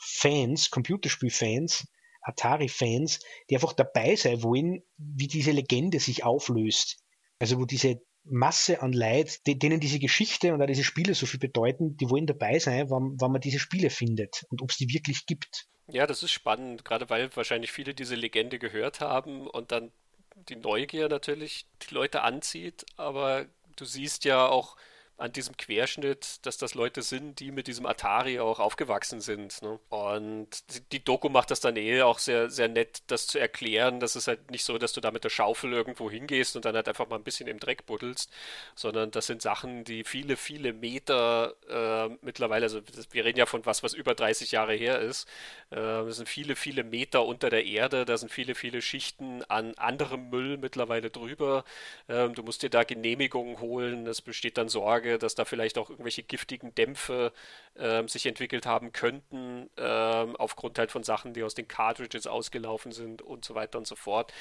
[0.02, 1.88] Fans, Computerspielfans,
[2.24, 6.98] Atari-Fans, die einfach dabei sein wollen, wie diese Legende sich auflöst.
[7.40, 11.40] Also wo diese Masse an Leid, denen diese Geschichte und auch diese Spiele so viel
[11.40, 14.90] bedeuten, die wollen dabei sein, wann, wann man diese Spiele findet und ob es die
[14.90, 15.68] wirklich gibt.
[15.88, 19.94] Ja, das ist spannend, gerade weil wahrscheinlich viele diese Legende gehört haben und dann
[20.36, 23.46] die Neugier natürlich die Leute anzieht, aber
[23.78, 24.76] du siehst ja auch
[25.22, 29.62] an diesem Querschnitt, dass das Leute sind, die mit diesem Atari auch aufgewachsen sind.
[29.62, 29.80] Ne?
[29.90, 34.00] Und die Doku macht das dann eh auch sehr, sehr nett, das zu erklären.
[34.00, 36.76] Das ist halt nicht so, dass du da mit der Schaufel irgendwo hingehst und dann
[36.76, 38.32] halt einfach mal ein bisschen im Dreck buddelst,
[38.74, 42.82] sondern das sind Sachen, die viele, viele Meter äh, mittlerweile, also
[43.12, 45.28] wir reden ja von was, was über 30 Jahre her ist.
[45.70, 49.76] Äh, das sind viele, viele Meter unter der Erde, da sind viele, viele Schichten an
[49.76, 51.64] anderem Müll mittlerweile drüber.
[52.08, 55.90] Äh, du musst dir da Genehmigungen holen, es besteht dann Sorge, Dass da vielleicht auch
[55.90, 57.32] irgendwelche giftigen Dämpfe
[57.78, 62.92] ähm, sich entwickelt haben könnten, ähm, aufgrund halt von Sachen, die aus den Cartridges ausgelaufen
[62.92, 64.34] sind und so weiter und so fort.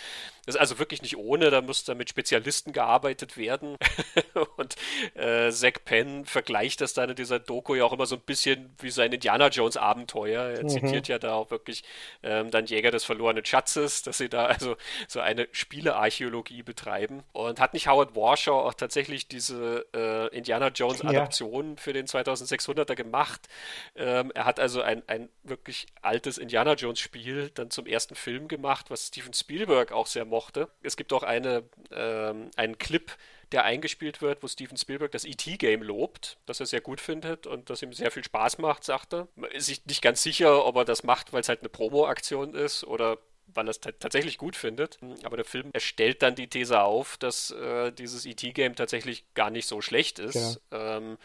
[0.47, 3.77] Das ist also wirklich nicht ohne, da muss da mit Spezialisten gearbeitet werden.
[4.57, 4.77] und
[5.15, 8.75] äh, Zack Penn vergleicht das dann in dieser Doku ja auch immer so ein bisschen
[8.79, 10.43] wie sein Indiana Jones Abenteuer.
[10.43, 10.69] Er mhm.
[10.69, 11.85] zitiert ja da auch wirklich
[12.23, 14.77] ähm, dann Jäger des verlorenen Schatzes, dass sie da also
[15.09, 17.23] so eine Spielearchäologie betreiben.
[17.33, 21.77] Und hat nicht Howard Warshaw auch tatsächlich diese äh, Indiana Jones Adaption ja.
[21.77, 23.49] für den 2600er gemacht.
[23.97, 28.49] Ähm, er hat also ein, ein wirklich altes Indiana Jones Spiel dann zum ersten Film
[28.49, 30.69] gemacht, was Steven Spielberg auch sehr mochte.
[30.83, 33.13] Es gibt auch eine, ähm, einen Clip,
[33.53, 37.69] der eingespielt wird, wo Steven Spielberg das ET-Game lobt, das er sehr gut findet und
[37.69, 39.29] das ihm sehr viel Spaß macht, sagt er.
[39.35, 42.55] Man ist sich nicht ganz sicher, ob er das macht, weil es halt eine Promo-Aktion
[42.55, 43.19] ist oder
[43.55, 44.99] weil er es tatsächlich gut findet.
[45.25, 49.67] Aber der Film erstellt dann die These auf, dass äh, dieses ET-Game tatsächlich gar nicht
[49.67, 50.61] so schlecht ist.
[50.71, 50.97] Ja.
[50.97, 51.19] Ähm,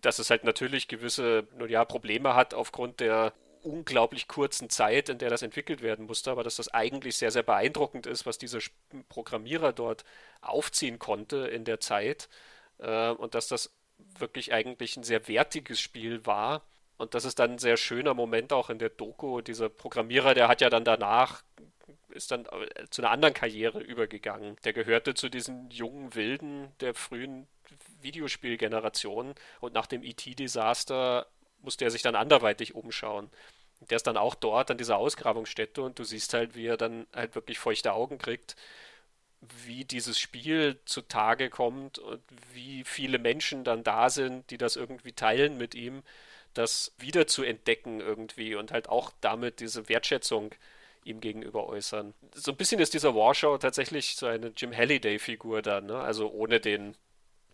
[0.00, 3.32] dass es halt natürlich gewisse nun ja, Probleme hat aufgrund der
[3.62, 7.44] unglaublich kurzen Zeit, in der das entwickelt werden musste, aber dass das eigentlich sehr, sehr
[7.44, 8.58] beeindruckend ist, was dieser
[9.08, 10.04] Programmierer dort
[10.40, 12.28] aufziehen konnte in der Zeit
[12.78, 13.72] äh, und dass das
[14.18, 16.62] wirklich eigentlich ein sehr wertiges Spiel war.
[16.98, 19.40] Und das ist dann ein sehr schöner Moment auch in der Doku.
[19.40, 21.42] Dieser Programmierer, der hat ja dann danach
[22.12, 24.56] ist dann äh, zu einer anderen Karriere übergegangen.
[24.64, 27.46] Der gehörte zu diesen jungen Wilden der frühen
[28.00, 31.26] Videospielgeneration und nach dem ET-Desaster
[31.60, 33.30] musste er sich dann anderweitig umschauen.
[33.90, 37.06] Der ist dann auch dort an dieser Ausgrabungsstätte und du siehst halt, wie er dann
[37.12, 38.56] halt wirklich feuchte Augen kriegt,
[39.64, 42.22] wie dieses Spiel zutage kommt und
[42.52, 46.02] wie viele Menschen dann da sind, die das irgendwie teilen mit ihm,
[46.54, 50.54] das wieder zu entdecken irgendwie und halt auch damit diese Wertschätzung
[51.04, 52.14] ihm gegenüber äußern.
[52.34, 55.98] So ein bisschen ist dieser Warshow tatsächlich so eine Jim Halliday-Figur dann, ne?
[55.98, 56.96] also ohne den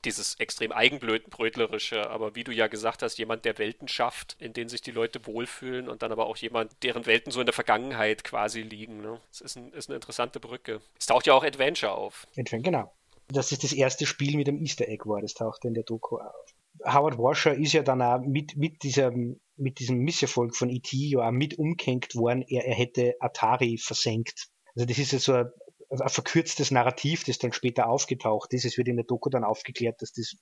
[0.05, 4.69] dieses extrem eigenbrötlerische, aber wie du ja gesagt hast, jemand, der Welten schafft, in denen
[4.69, 8.25] sich die Leute wohlfühlen und dann aber auch jemand, deren Welten so in der Vergangenheit
[8.25, 9.01] quasi liegen.
[9.01, 9.21] Ne?
[9.31, 10.81] Das ist, ein, ist eine interessante Brücke.
[10.99, 12.27] Es taucht ja auch Adventure auf.
[12.31, 12.93] Adventure, genau.
[13.29, 16.19] Das ist das erste Spiel mit dem Easter Egg war, das taucht in der Doku
[16.19, 16.55] auf.
[16.85, 19.13] Howard Washer ist ja dann auch mit, mit, dieser,
[19.59, 20.97] mit diesem Misserfolg von E.T.
[20.97, 24.49] ja auch mit umgehängt worden, er, er hätte Atari versenkt.
[24.75, 25.51] Also das ist ja so ein
[25.91, 28.65] also ein verkürztes Narrativ, das dann später aufgetaucht ist.
[28.65, 30.37] Es wird in der Doku dann aufgeklärt, dass das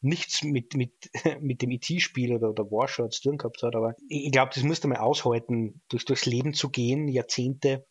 [0.00, 0.92] nichts mit, mit,
[1.40, 4.62] mit dem IT-Spiel e oder, oder Warshot zu tun gehabt hat, aber ich glaube, das
[4.62, 7.86] musst du mal aushalten, durch, durchs Leben zu gehen, Jahrzehnte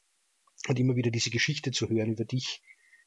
[0.67, 2.61] und immer wieder diese Geschichte zu hören über dich,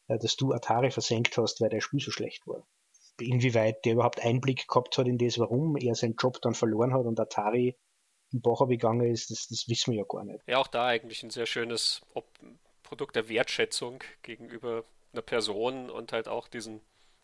[0.09, 2.67] äh, dass du Atari versenkt hast, weil dein Spiel so schlecht war.
[3.21, 7.05] Inwieweit der überhaupt Einblick gehabt hat in das, warum er seinen Job dann verloren hat
[7.05, 7.77] und Atari
[8.33, 10.41] im Bacher begangen ist, das, das wissen wir ja gar nicht.
[10.47, 12.03] Ja, auch da eigentlich ein sehr schönes
[12.83, 16.81] Produkt der Wertschätzung gegenüber einer Person und halt auch diesen,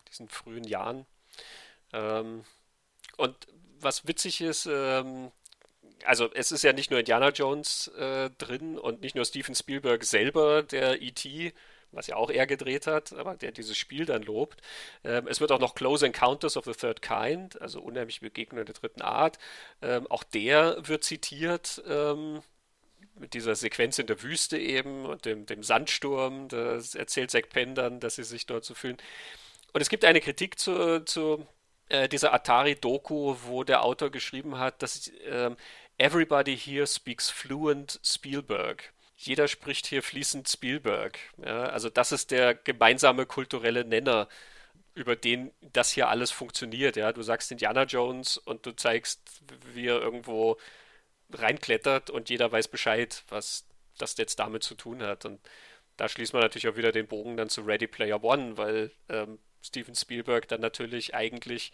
[0.09, 1.05] diesen frühen Jahren.
[1.93, 2.43] Ähm,
[3.17, 3.35] und
[3.79, 5.31] was witzig ist, ähm,
[6.03, 10.03] also es ist ja nicht nur Indiana Jones äh, drin und nicht nur Steven Spielberg
[10.03, 11.53] selber, der E.T.,
[11.95, 14.61] was ja auch er gedreht hat, aber der dieses Spiel dann lobt.
[15.03, 18.75] Ähm, es wird auch noch Close Encounters of the Third Kind, also unheimliche Begegnungen der
[18.75, 19.39] dritten Art.
[19.81, 22.41] Ähm, auch der wird zitiert ähm,
[23.17, 27.75] mit dieser Sequenz in der Wüste eben und dem, dem Sandsturm, das erzählt Zack Penn
[27.75, 28.97] dann, dass sie sich dort so fühlen.
[29.73, 31.45] Und es gibt eine Kritik zu, zu
[31.89, 35.51] äh, dieser Atari-Doku, wo der Autor geschrieben hat, dass äh,
[35.97, 38.93] Everybody here speaks fluent Spielberg.
[39.15, 41.19] Jeder spricht hier fließend Spielberg.
[41.37, 44.27] Ja, also das ist der gemeinsame kulturelle Nenner,
[44.93, 46.95] über den das hier alles funktioniert.
[46.97, 49.21] Ja, du sagst Indiana Jones und du zeigst,
[49.73, 50.57] wie er irgendwo
[51.31, 53.65] reinklettert und jeder weiß Bescheid, was
[53.97, 55.25] das jetzt damit zu tun hat.
[55.25, 55.39] Und
[55.97, 59.39] da schließt man natürlich auch wieder den Bogen dann zu Ready Player One, weil ähm,
[59.63, 61.71] Steven Spielberg dann natürlich eigentlich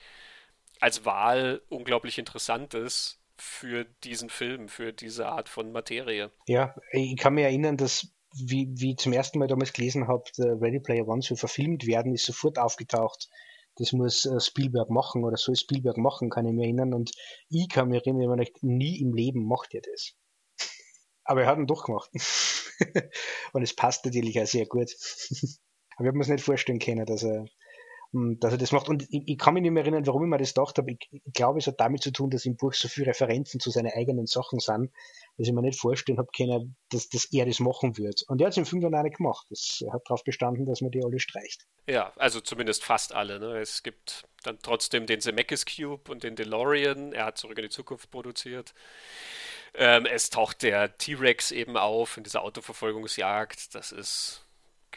[0.79, 6.31] als Wahl unglaublich interessant ist für diesen Film, für diese Art von Materie.
[6.47, 10.23] Ja, ich kann mich erinnern, dass wie, wie ich zum ersten Mal damals gelesen habe,
[10.37, 13.29] Ready Player One soll verfilmt werden, ist sofort aufgetaucht
[13.75, 16.93] das muss äh, Spielberg machen oder soll Spielberg machen, kann ich mir erinnern.
[16.93, 17.11] Und
[17.49, 20.13] ich kann mich erinnern, ich nie im Leben macht er das.
[21.23, 22.09] Aber er hat ihn doch gemacht.
[23.53, 24.89] und es passt natürlich auch sehr gut.
[25.95, 27.45] Aber ich habe mir es nicht vorstellen können, dass er,
[28.13, 28.89] hm, dass er das macht.
[28.89, 30.91] Und ich, ich, kann mich nicht mehr erinnern, warum ich mir das gedacht habe.
[30.91, 33.71] Ich, ich glaube, es hat damit zu tun, dass im Buch so viele Referenzen zu
[33.71, 34.91] seinen eigenen Sachen sind,
[35.37, 38.23] dass ich mir nicht vorstellen habe können, dass, dass er das machen wird.
[38.27, 39.47] Und er hat es im Film dann auch nicht gemacht.
[39.49, 41.65] Das, er hat darauf bestanden, dass man die alle streicht.
[41.87, 43.39] Ja, also zumindest fast alle.
[43.39, 43.59] Ne?
[43.59, 47.13] Es gibt dann trotzdem den Zemeckis Cube und den DeLorean.
[47.13, 48.73] Er hat Zurück in die Zukunft produziert.
[49.73, 53.73] Ähm, es taucht der T-Rex eben auf in dieser Autoverfolgungsjagd.
[53.73, 54.45] Das ist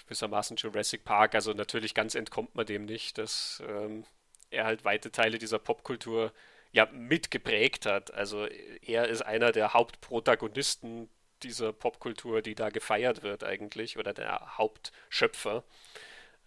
[0.07, 1.35] gewissermaßen Jurassic Park.
[1.35, 4.05] Also natürlich ganz entkommt man dem nicht, dass ähm,
[4.51, 6.33] er halt weite Teile dieser Popkultur
[6.73, 8.13] ja mitgeprägt hat.
[8.13, 11.09] Also er ist einer der Hauptprotagonisten
[11.43, 15.63] dieser Popkultur, die da gefeiert wird eigentlich, oder der Hauptschöpfer.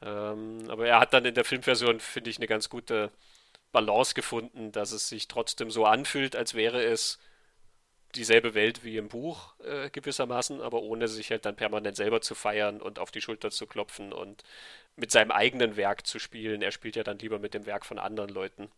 [0.02, 3.12] Ähm, aber er hat dann in der Filmversion, finde ich, eine ganz gute
[3.72, 7.20] Balance gefunden, dass es sich trotzdem so anfühlt, als wäre es
[8.18, 12.36] dieselbe Welt wie im Buch äh, gewissermaßen, aber ohne sich halt dann permanent selber zu
[12.36, 14.44] feiern und auf die Schulter zu klopfen und
[14.96, 16.62] mit seinem eigenen Werk zu spielen.
[16.62, 18.70] Er spielt ja dann lieber mit dem Werk von anderen Leuten.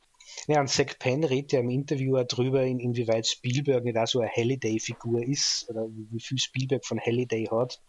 [0.48, 4.20] Ja, und Zack Penn redet ja im Interview darüber, in, inwieweit Spielberg nicht auch so
[4.20, 7.82] eine Halliday-Figur ist oder wie viel Spielberg von Halliday hat.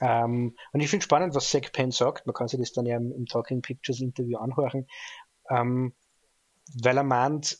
[0.00, 2.26] Ähm, und ich finde spannend, was Zack Penn sagt.
[2.26, 4.86] Man kann sich das dann ja im, im Talking Pictures Interview anhören,
[5.50, 5.94] ähm,
[6.82, 7.58] weil er meint,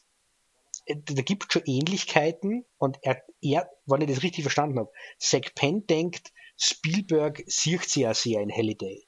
[0.89, 5.55] da gibt es schon Ähnlichkeiten und er, er, wenn ich das richtig verstanden habe, Zack
[5.55, 9.07] Penn denkt, Spielberg sieht sie ja sehr in Halliday.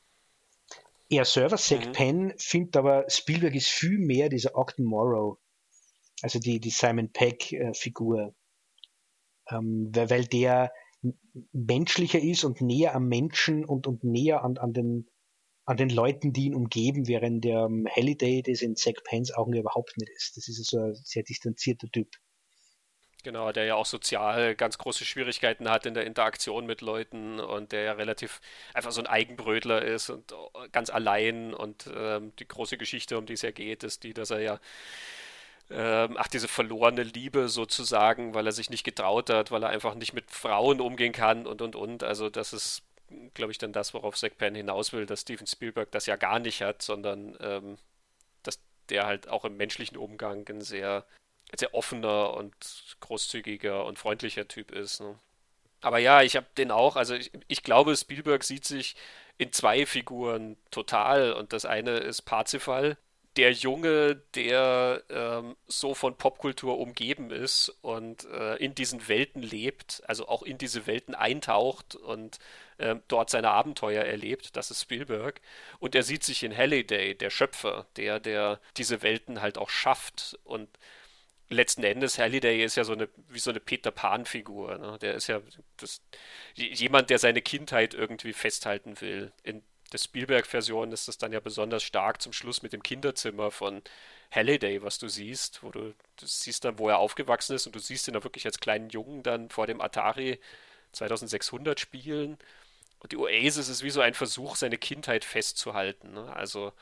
[1.09, 1.93] Er selber, Zack mhm.
[1.93, 5.39] Penn, findet aber, Spielberg ist viel mehr dieser Ogden Morrow.
[6.23, 8.35] Also die, die Simon Peck-Figur.
[9.51, 10.73] Ähm, weil, weil der
[11.53, 15.09] menschlicher ist und näher am Menschen und, und näher an, an, den,
[15.71, 19.97] an den Leuten, die ihn umgeben, während der Halliday das in Zack Pence Augen überhaupt
[19.99, 20.37] nicht ist.
[20.37, 22.09] Das ist so ein sehr distanzierter Typ.
[23.23, 27.71] Genau, der ja auch sozial ganz große Schwierigkeiten hat in der Interaktion mit Leuten und
[27.71, 28.41] der ja relativ
[28.75, 30.35] einfach so ein Eigenbrötler ist und
[30.73, 34.31] ganz allein und ähm, die große Geschichte, um die es ja geht, ist die, dass
[34.31, 34.61] er ja
[35.71, 39.95] ähm, ach, diese verlorene Liebe sozusagen, weil er sich nicht getraut hat, weil er einfach
[39.95, 42.03] nicht mit Frauen umgehen kann und und und.
[42.03, 42.83] Also das ist,
[43.35, 46.39] glaube ich, dann das, worauf Zack Penn hinaus will, dass Steven Spielberg das ja gar
[46.39, 47.79] nicht hat, sondern ähm,
[48.43, 51.05] dass der halt auch im menschlichen Umgang ein sehr
[51.59, 52.55] sehr offener und
[53.01, 55.01] großzügiger und freundlicher Typ ist.
[55.01, 55.19] Ne?
[55.81, 58.97] Aber ja, ich habe den auch, also ich, ich, glaube, Spielberg sieht sich
[59.39, 62.97] in zwei Figuren total und das eine ist Parzifal,
[63.37, 70.03] der Junge, der ähm, so von Popkultur umgeben ist und äh, in diesen Welten lebt,
[70.07, 72.39] also auch in diese Welten eintaucht und
[72.79, 75.41] äh, dort seine Abenteuer erlebt, das ist Spielberg.
[75.79, 80.39] Und er sieht sich in Halliday, der Schöpfer, der, der diese Welten halt auch schafft
[80.45, 80.69] und
[81.51, 84.79] letzten Endes, Halliday ist ja so eine, wie so eine Peter Pan-Figur.
[84.79, 84.99] Ne?
[85.01, 85.41] Der ist ja
[85.77, 86.01] das,
[86.55, 89.33] jemand, der seine Kindheit irgendwie festhalten will.
[89.43, 89.63] In
[89.93, 93.83] der Spielberg-Version ist das dann ja besonders stark zum Schluss mit dem Kinderzimmer von
[94.31, 97.81] Halliday, was du siehst, wo du, du siehst dann, wo er aufgewachsen ist und du
[97.81, 100.39] siehst ihn da wirklich als kleinen Jungen dann vor dem Atari
[100.93, 102.39] 2600 spielen.
[103.01, 106.13] Und die Oasis ist wie so ein Versuch, seine Kindheit festzuhalten.
[106.13, 106.33] Ne?
[106.35, 106.73] Also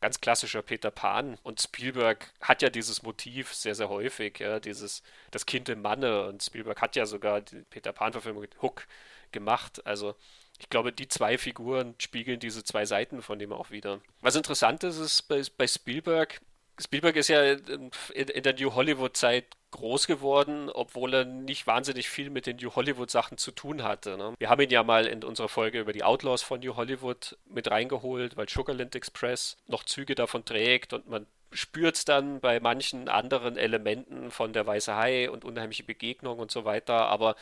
[0.00, 1.38] ganz klassischer Peter Pan.
[1.42, 6.26] Und Spielberg hat ja dieses Motiv sehr, sehr häufig, ja, dieses das Kind im Manne.
[6.26, 8.86] Und Spielberg hat ja sogar die Peter Pan-Verfilmung Hook
[9.32, 9.84] gemacht.
[9.86, 10.14] Also
[10.58, 14.00] ich glaube, die zwei Figuren spiegeln diese zwei Seiten von dem auch wieder.
[14.20, 16.40] Was interessant ist, ist bei, bei Spielberg,
[16.80, 22.30] Spielberg ist ja in, in der New Hollywood-Zeit groß geworden, obwohl er nicht wahnsinnig viel
[22.30, 24.16] mit den New Hollywood-Sachen zu tun hatte.
[24.16, 24.34] Ne?
[24.38, 27.70] Wir haben ihn ja mal in unserer Folge über die Outlaws von New Hollywood mit
[27.70, 33.08] reingeholt, weil Sugarland Express noch Züge davon trägt und man spürt es dann bei manchen
[33.08, 37.36] anderen Elementen von der Weiße Hai und unheimliche Begegnung und so weiter, aber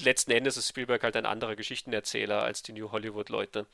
[0.00, 3.66] letzten Endes ist Spielberg halt ein anderer Geschichtenerzähler als die New Hollywood-Leute.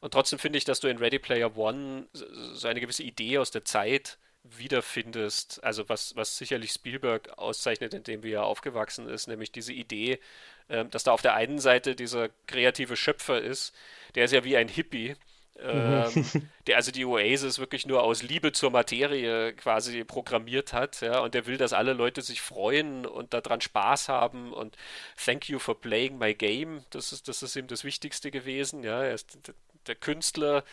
[0.00, 3.50] Und trotzdem finde ich, dass du in Ready Player One so eine gewisse Idee aus
[3.50, 9.52] der Zeit wiederfindest, also was, was sicherlich Spielberg auszeichnet, indem wie er aufgewachsen ist, nämlich
[9.52, 10.20] diese Idee,
[10.68, 13.74] äh, dass da auf der einen Seite dieser kreative Schöpfer ist,
[14.14, 15.16] der ist ja wie ein Hippie,
[15.62, 16.26] ähm,
[16.66, 21.34] der also die Oasis wirklich nur aus Liebe zur Materie quasi programmiert hat, ja, und
[21.34, 24.76] der will, dass alle Leute sich freuen und daran Spaß haben und
[25.22, 29.02] thank you for playing my game, das ist, das ist ihm das Wichtigste gewesen, ja,
[29.02, 29.54] er ist der,
[29.86, 30.64] der Künstler,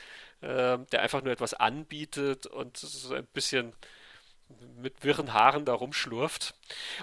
[0.42, 3.74] äh, der einfach nur etwas anbietet und so ein bisschen
[4.78, 6.54] mit wirren Haaren da rumschlurft.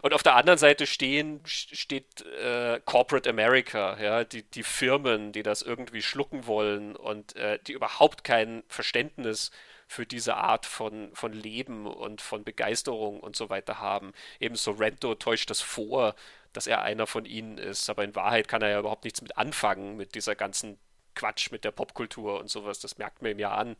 [0.03, 5.43] Und auf der anderen Seite stehen, steht äh, Corporate America, ja, die, die Firmen, die
[5.43, 9.51] das irgendwie schlucken wollen und äh, die überhaupt kein Verständnis
[9.89, 14.13] für diese Art von, von Leben und von Begeisterung und so weiter haben.
[14.41, 16.15] Eben Sorrento täuscht das vor,
[16.53, 19.37] dass er einer von ihnen ist, aber in Wahrheit kann er ja überhaupt nichts mit
[19.37, 20.79] anfangen mit dieser ganzen
[21.15, 23.77] Quatsch mit der Popkultur und sowas, das merkt man ihm ja an.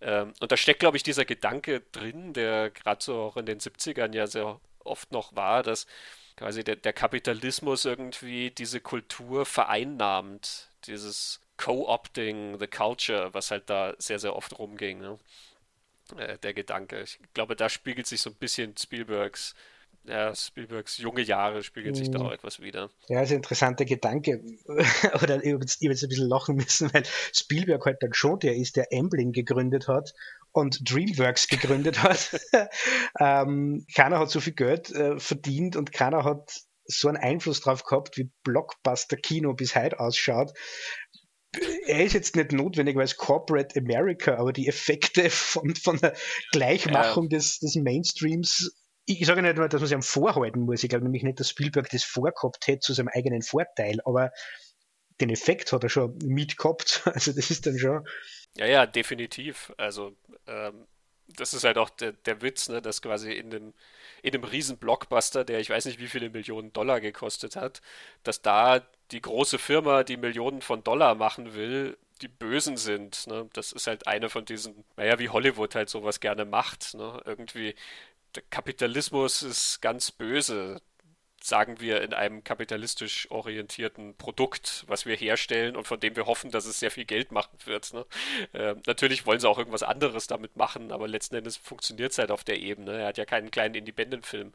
[0.00, 3.60] Ähm, und da steckt, glaube ich, dieser Gedanke drin, der gerade so auch in den
[3.60, 5.86] 70ern ja sehr oft noch war, dass
[6.36, 13.94] quasi der, der Kapitalismus irgendwie diese Kultur vereinnahmt, dieses Co-opting the culture, was halt da
[13.98, 15.00] sehr, sehr oft rumging.
[15.00, 15.18] Ne?
[16.16, 17.02] Äh, der Gedanke.
[17.02, 19.54] Ich glaube, da spiegelt sich so ein bisschen Spielbergs
[20.08, 22.26] ja, Spielbergs junge Jahre spiegeln sich da mhm.
[22.26, 22.90] auch etwas wieder.
[23.08, 24.42] Ja, ist ein interessanter Gedanke.
[25.22, 27.02] Oder ich habe jetzt, ein bisschen lachen müssen, weil
[27.32, 30.14] Spielberg halt dann schon der ist, der Amblin gegründet hat
[30.52, 32.38] und DreamWorks gegründet hat.
[33.20, 37.84] ähm, keiner hat so viel Geld äh, verdient und keiner hat so einen Einfluss drauf
[37.84, 40.52] gehabt, wie Blockbuster-Kino bis heute ausschaut.
[41.86, 46.14] Er ist jetzt nicht notwendigerweise Corporate America, aber die Effekte von, von der
[46.52, 47.38] Gleichmachung ja.
[47.38, 48.72] des, des Mainstreams
[49.06, 50.82] ich sage nicht nur, dass man sich am vorhalten muss.
[50.82, 54.32] Ich glaube nämlich nicht, dass Spielberg das vorgehabt hätte zu seinem eigenen Vorteil, aber
[55.20, 57.02] den Effekt hat er schon mitgehabt.
[57.14, 58.06] Also das ist dann schon.
[58.56, 59.72] Ja, ja, definitiv.
[59.76, 60.16] Also
[60.46, 60.86] ähm,
[61.28, 63.74] das ist halt auch der, der Witz, ne, dass quasi in dem,
[64.22, 67.82] in dem riesen Blockbuster, der ich weiß nicht wie viele Millionen Dollar gekostet hat,
[68.22, 68.80] dass da
[69.12, 73.26] die große Firma, die Millionen von Dollar machen will, die Bösen sind.
[73.26, 73.48] Ne?
[73.52, 76.94] Das ist halt eine von diesen, naja, wie Hollywood halt sowas gerne macht.
[76.94, 77.20] Ne?
[77.24, 77.74] Irgendwie
[78.50, 80.80] Kapitalismus ist ganz böse.
[81.42, 86.50] sagen wir, in einem kapitalistisch orientierten Produkt, was wir herstellen und von dem wir hoffen,
[86.50, 87.92] dass es sehr viel Geld machen wird.
[87.92, 88.04] Ne?
[88.52, 92.32] Äh, natürlich wollen sie auch irgendwas anderes damit machen, aber letzten Endes funktioniert es halt
[92.32, 92.98] auf der Ebene.
[93.00, 94.54] Er hat ja keinen kleinen Independent-Film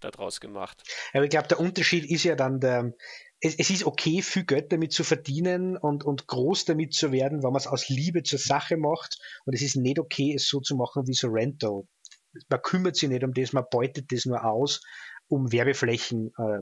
[0.00, 0.82] daraus gemacht.
[1.12, 2.92] Aber ich glaube, der Unterschied ist ja dann der,
[3.42, 7.42] es, es, ist okay, viel Geld damit zu verdienen und, und groß damit zu werden,
[7.42, 9.18] wenn man es aus Liebe zur Sache macht.
[9.44, 11.88] Und es ist nicht okay, es so zu machen wie Sorrento.
[12.48, 14.80] Man kümmert sich nicht um das, man beutet das nur aus
[15.28, 16.60] um Werbeflächen äh,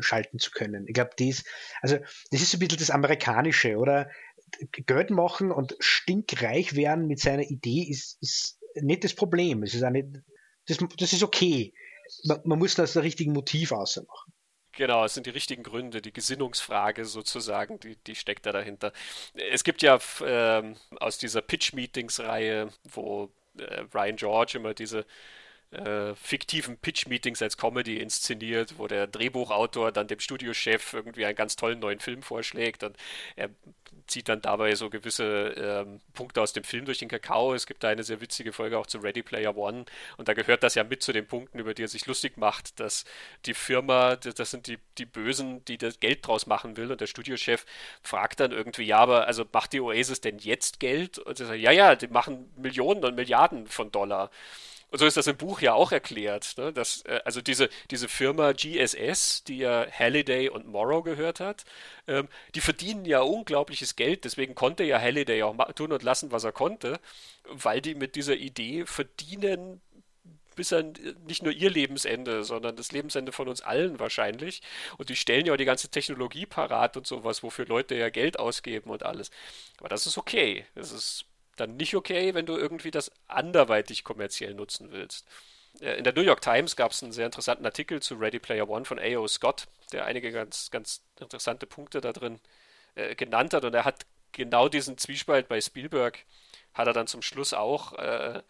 [0.00, 0.86] schalten zu können.
[0.86, 1.44] Ich glaube, das,
[1.82, 1.98] also
[2.30, 4.08] das ist so ein bisschen das Amerikanische, oder?
[4.72, 9.62] Geld machen und stinkreich werden mit seiner Idee ist, ist nicht das Problem.
[9.62, 10.08] Es ist auch nicht,
[10.66, 11.74] das, das ist okay.
[12.24, 14.32] Man, man muss das der richtigen Motiv ausmachen.
[14.72, 18.92] Genau, es sind die richtigen Gründe, die Gesinnungsfrage sozusagen, die, die steckt da dahinter.
[19.50, 25.04] Es gibt ja ähm, aus dieser Pitch-Meetings-Reihe, wo äh, Ryan George immer diese
[25.70, 31.56] äh, fiktiven Pitch-Meetings als Comedy inszeniert, wo der Drehbuchautor dann dem Studiochef irgendwie einen ganz
[31.56, 32.96] tollen neuen Film vorschlägt und
[33.36, 33.50] er
[34.08, 37.54] zieht dann dabei so gewisse ähm, Punkte aus dem Film durch den Kakao.
[37.54, 39.84] Es gibt da eine sehr witzige Folge auch zu Ready Player One
[40.16, 42.80] und da gehört das ja mit zu den Punkten, über die er sich lustig macht,
[42.80, 43.04] dass
[43.46, 47.06] die Firma, das sind die, die Bösen, die das Geld draus machen will und der
[47.06, 47.64] Studiochef
[48.02, 51.18] fragt dann irgendwie, ja, aber also macht die Oasis denn jetzt Geld?
[51.18, 54.30] Und er sagt, ja, ja, die machen Millionen und Milliarden von Dollar.
[54.90, 56.72] Und so ist das im Buch ja auch erklärt, ne?
[56.72, 61.64] dass äh, also diese, diese Firma GSS, die ja Halliday und Morrow gehört hat,
[62.06, 66.44] ähm, die verdienen ja unglaubliches Geld, deswegen konnte ja Halliday auch tun und lassen, was
[66.44, 67.00] er konnte,
[67.44, 69.82] weil die mit dieser Idee verdienen
[70.58, 70.94] bis an
[71.26, 74.60] nicht nur ihr Lebensende, sondern das Lebensende von uns allen wahrscheinlich.
[74.96, 78.40] Und die stellen ja auch die ganze Technologie parat und sowas, wofür Leute ja Geld
[78.40, 79.30] ausgeben und alles.
[79.78, 80.66] Aber das ist okay.
[80.74, 81.26] Das ist
[81.60, 85.26] dann nicht okay, wenn du irgendwie das anderweitig kommerziell nutzen willst.
[85.80, 88.68] Äh, in der New York Times gab es einen sehr interessanten Artikel zu Ready Player
[88.68, 89.26] One von A.O.
[89.28, 92.40] Scott, der einige ganz, ganz interessante Punkte da drin
[92.94, 93.64] äh, genannt hat.
[93.64, 96.24] Und er hat genau diesen Zwiespalt bei Spielberg,
[96.74, 98.42] hat er dann zum Schluss auch äh,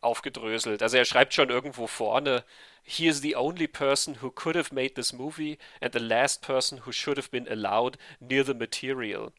[0.00, 0.82] aufgedröselt.
[0.82, 2.44] Also er schreibt schon irgendwo vorne,
[2.84, 6.84] He is the only person who could have made this movie and the last person
[6.84, 9.32] who should have been allowed near the material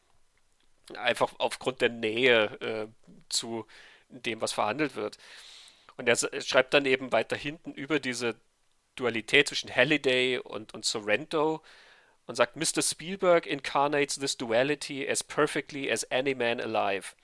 [0.96, 2.86] einfach aufgrund der Nähe äh,
[3.28, 3.66] zu
[4.08, 5.18] dem, was verhandelt wird.
[5.96, 8.36] Und er schreibt dann eben weiter hinten über diese
[8.96, 11.62] Dualität zwischen Halliday und, und Sorrento
[12.26, 12.82] und sagt, Mr.
[12.82, 17.14] Spielberg incarnates this duality as perfectly as any man alive.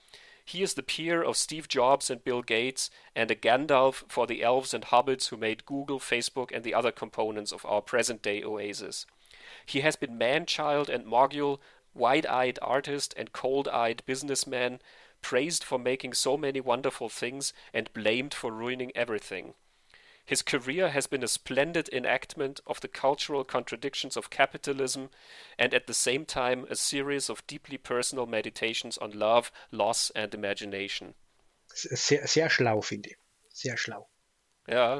[0.43, 4.41] He is the peer of Steve Jobs and Bill Gates and a Gandalf for the
[4.41, 8.43] elves and hobbits who made Google, Facebook, and the other components of our present day
[8.43, 9.05] oasis.
[9.65, 11.61] He has been man child and mogul
[11.93, 14.79] wide eyed artist and cold eyed businessman,
[15.21, 19.53] praised for making so many wonderful things and blamed for ruining everything.
[20.25, 25.09] His career has been a splendid enactment of the cultural contradictions of capitalism
[25.57, 30.33] and at the same time a series of deeply personal meditations on love, loss and
[30.33, 31.15] imagination.
[31.73, 33.17] Sehr, sehr schlau, finde ich.
[33.49, 34.07] Sehr schlau.
[34.67, 34.99] Ja,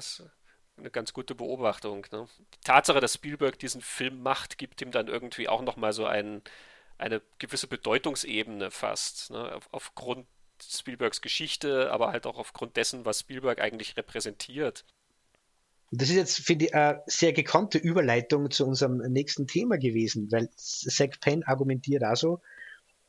[0.77, 2.05] eine ganz gute Beobachtung.
[2.11, 2.27] Ne?
[2.39, 6.41] Die Tatsache, dass Spielberg diesen Film macht, gibt ihm dann irgendwie auch nochmal so einen
[7.02, 9.56] eine gewisse Bedeutungsebene fast, ne?
[9.56, 10.28] Auf, aufgrund
[10.64, 14.86] Spielbergs Geschichte, aber halt auch aufgrund dessen, was Spielberg eigentlich repräsentiert.
[15.90, 20.49] Das ist jetzt, finde ich, eine sehr gekonnte Überleitung zu unserem nächsten Thema gewesen, weil
[20.56, 22.41] Zack Penn argumentiert also,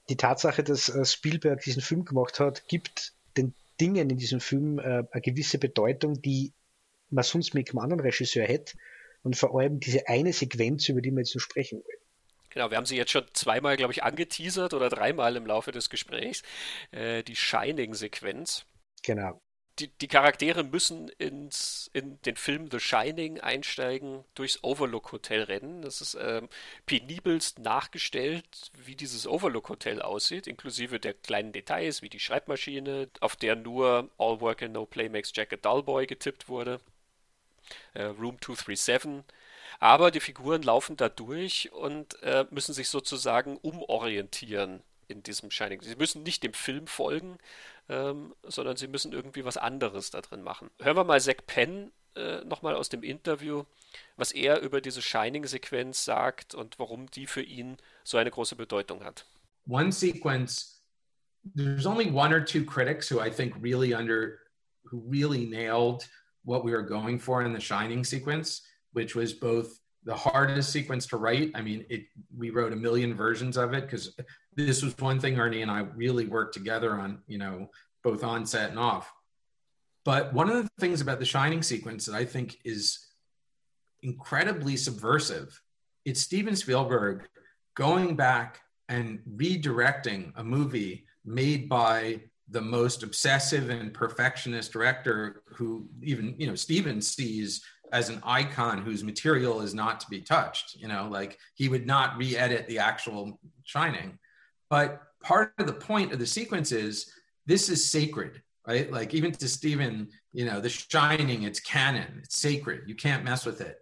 [0.09, 4.78] die Tatsache, dass äh, Spielberg diesen Film gemacht hat, gibt den Dingen in diesem Film
[4.78, 6.52] äh, eine gewisse Bedeutung, die
[7.10, 8.77] man sonst mit einem anderen Regisseur hätte.
[9.23, 12.02] Und vor allem diese eine Sequenz, über die wir jetzt noch sprechen wollen.
[12.53, 15.89] Genau, wir haben sie jetzt schon zweimal, glaube ich, angeteasert oder dreimal im Laufe des
[15.89, 16.43] Gesprächs.
[16.91, 18.66] Äh, die Shining-Sequenz.
[19.03, 19.41] Genau.
[19.79, 25.81] Die, die, Charaktere müssen ins, in den Film The Shining einsteigen, durchs Overlook Hotel rennen.
[25.81, 26.51] Das ist ähm,
[26.85, 33.35] penibelst nachgestellt, wie dieses Overlook Hotel aussieht, inklusive der kleinen Details, wie die Schreibmaschine, auf
[33.35, 36.79] der nur All Work and No Play makes Jack a Dull Boy getippt wurde.
[37.95, 39.24] Äh, Room 237
[39.82, 45.82] aber die Figuren laufen da durch und äh, müssen sich sozusagen umorientieren in diesem Shining.
[45.82, 47.38] Sie müssen nicht dem Film folgen,
[47.88, 50.70] ähm, sondern sie müssen irgendwie was anderes da drin machen.
[50.80, 53.64] Hören wir mal Zack Penn äh, nochmal aus dem Interview,
[54.16, 59.02] was er über diese Shining-Sequenz sagt und warum die für ihn so eine große Bedeutung
[59.02, 59.26] hat.
[59.66, 60.80] One sequence,
[61.56, 64.38] there's only one or two critics who I think really under,
[64.84, 66.09] who really nailed
[66.44, 68.62] what we were going for in the Shining sequence.
[68.93, 71.52] Which was both the hardest sequence to write.
[71.55, 72.05] I mean, it
[72.36, 74.16] we wrote a million versions of it because
[74.56, 77.69] this was one thing Ernie and I really worked together on, you know,
[78.02, 79.12] both on set and off.
[80.05, 83.06] But one of the things about the Shining sequence that I think is
[84.02, 85.60] incredibly subversive.
[86.05, 87.28] It's Steven Spielberg
[87.77, 95.89] going back and redirecting a movie made by the most obsessive and perfectionist director who
[96.02, 100.77] even you know Steven sees as an icon whose material is not to be touched
[100.77, 104.19] you know like he would not re-edit the actual shining.
[104.70, 107.12] But part of the point of the sequence is
[107.47, 108.93] this is sacred right?
[108.93, 113.44] Like even to Stephen, you know the shining it's canon it's sacred you can't mess
[113.44, 113.78] with it.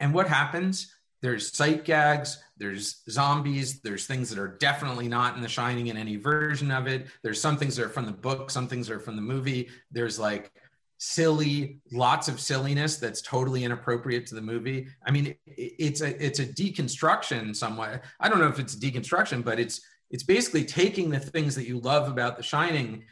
[0.00, 0.92] And what happens?
[1.22, 5.96] There's sight gags there's zombies there's things that are definitely not in the shining in
[5.96, 7.06] any version of it.
[7.22, 9.68] There's some things that are from the book some things are from the movie.
[9.90, 10.52] There's like
[10.98, 14.88] silly lots of silliness that's totally inappropriate to the movie.
[15.04, 18.02] I mean it's a it's a deconstruction somewhat.
[18.18, 21.66] I don't know if it's a deconstruction but it's it's basically taking the things that
[21.66, 23.04] you love about the shining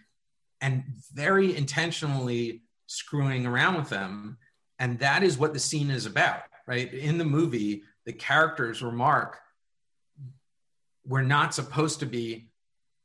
[0.61, 4.39] and very intentionally screwing around with them.
[4.79, 6.93] And that is what the scene is about right?
[6.93, 9.41] In the movie the characters remark
[11.07, 12.49] we're not supposed to be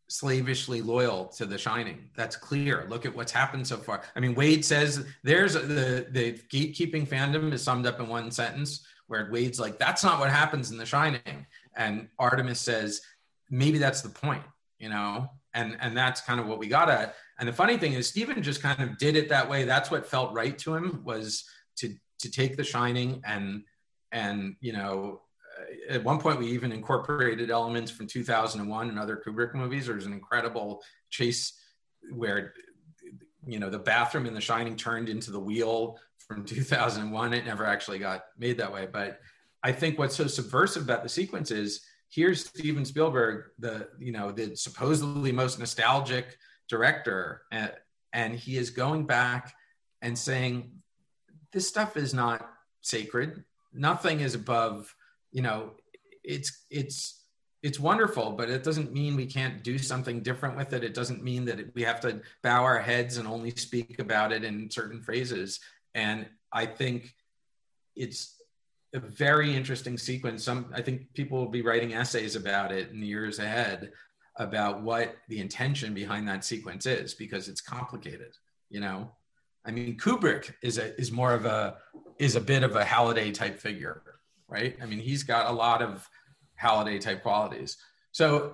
[0.09, 2.09] slavishly loyal to the shining.
[2.15, 2.85] That's clear.
[2.89, 4.01] Look at what's happened so far.
[4.15, 8.85] I mean wade says there's the the gatekeeping fandom is summed up in one sentence
[9.07, 11.45] where wade's like that's not what happens in the shining.
[11.75, 13.01] And artemis says
[13.49, 14.43] maybe that's the point
[14.79, 15.29] you know?
[15.53, 17.15] And and that's kind of what we got at.
[17.37, 19.65] And the funny thing is Stephen just kind of did it that way.
[19.65, 21.43] That's what felt right to him was
[21.77, 23.63] to to take the shining and
[24.11, 25.21] and you know
[25.89, 29.87] at one point we even incorporated elements from 2001 and other kubrick movies.
[29.87, 31.59] There's an incredible chase
[32.11, 32.53] where
[33.45, 37.65] you know the bathroom in the shining turned into the wheel from 2001 it never
[37.65, 38.87] actually got made that way.
[38.91, 39.19] But
[39.61, 44.31] i think what's so subversive about the sequence is here's steven spielberg the you know
[44.31, 46.37] the supposedly most nostalgic
[46.69, 47.73] director and,
[48.13, 49.53] and he is going back
[50.01, 50.71] and saying
[51.51, 52.47] this stuff is not
[52.81, 53.43] sacred.
[53.73, 54.93] Nothing is above
[55.31, 55.71] you know
[56.23, 57.25] it's it's
[57.61, 60.83] it's wonderful but it doesn't mean we can't do something different with it.
[60.83, 64.43] It doesn't mean that we have to bow our heads and only speak about it
[64.43, 65.59] in certain phrases.
[65.95, 67.13] And i think
[67.95, 68.35] it's
[68.93, 70.43] a very interesting sequence.
[70.43, 73.91] Some i think people will be writing essays about it in the years ahead
[74.37, 78.33] about what the intention behind that sequence is because it's complicated
[78.69, 79.11] you know?
[79.65, 81.77] I mean, Kubrick is a is more of a
[82.17, 84.01] is a bit of a Halliday type figure,
[84.49, 84.77] right?
[84.81, 86.07] I mean, he's got a lot of
[86.55, 87.77] Halliday type qualities.
[88.11, 88.53] So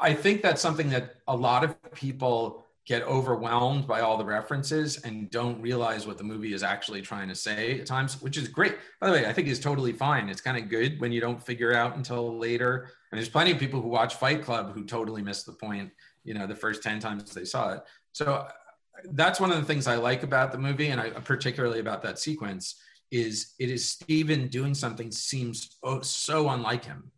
[0.00, 5.02] I think that's something that a lot of people get overwhelmed by all the references
[5.04, 8.46] and don't realize what the movie is actually trying to say at times, which is
[8.46, 8.76] great.
[9.00, 10.28] By the way, I think is totally fine.
[10.28, 12.90] It's kind of good when you don't figure out until later.
[13.10, 15.92] And there's plenty of people who watch Fight Club who totally missed the point,
[16.24, 17.82] you know, the first 10 times they saw it.
[18.12, 18.46] So
[19.12, 22.18] that's one of the things I like about the movie, and I particularly about that
[22.18, 22.76] sequence
[23.10, 27.10] is it is Steven doing something seems oh, so unlike him.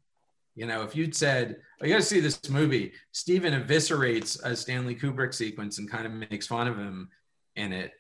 [0.55, 4.57] You know, if you'd said, oh, "You got to see this movie," Steven eviscerates a
[4.57, 7.11] Stanley Kubrick sequence and kind of makes fun of him
[7.57, 7.93] in it.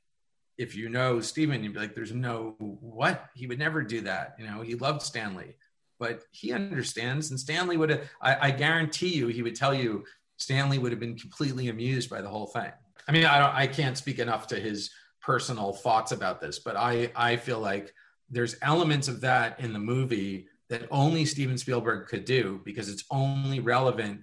[0.59, 4.37] If you know Steven, you'd be like, "There's no what he would never do that."
[4.39, 5.57] You know, he loved Stanley,
[5.99, 8.09] but he understands, and Stanley would have.
[8.23, 10.05] I, I guarantee you, he would tell you
[10.39, 12.73] Stanley would have been completely amused by the whole thing.
[13.09, 14.91] I mean, I don't, I can't speak enough to his
[15.22, 17.93] personal thoughts about this, but I, I feel like
[18.30, 23.05] there's elements of that in the movie that only Steven Spielberg could do because it's
[23.10, 24.22] only relevant.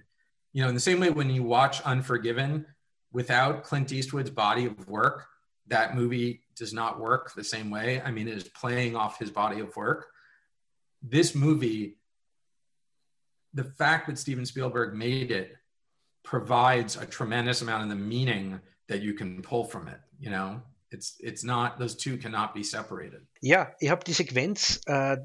[0.52, 2.66] You know, in the same way when you watch Unforgiven
[3.12, 5.26] without Clint Eastwood's body of work,
[5.68, 8.00] that movie does not work the same way.
[8.02, 10.06] I mean, it is playing off his body of work.
[11.02, 11.96] This movie,
[13.54, 15.54] the fact that Steven Spielberg made it
[16.22, 20.60] provides a tremendous amount of the meaning that you can pull from it, you know?
[20.94, 23.26] It's, it's not, those two cannot be separated.
[23.40, 25.16] Ja, ich habe die Sequenz, äh,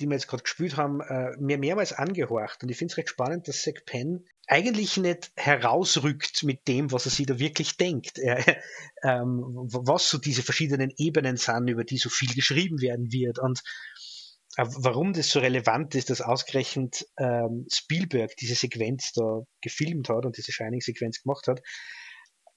[0.00, 3.08] die wir jetzt gerade gespielt haben, äh, mir mehrmals angehorcht und ich finde es recht
[3.08, 8.18] spannend, dass Zack Penn eigentlich nicht herausrückt mit dem, was er sich da wirklich denkt.
[8.18, 8.38] Er,
[9.02, 13.60] ähm, was so diese verschiedenen Ebenen sind, über die so viel geschrieben werden wird und
[14.56, 20.24] äh, warum das so relevant ist, dass ausgerechnet ähm, Spielberg diese Sequenz da gefilmt hat
[20.24, 21.60] und diese Shining-Sequenz gemacht hat,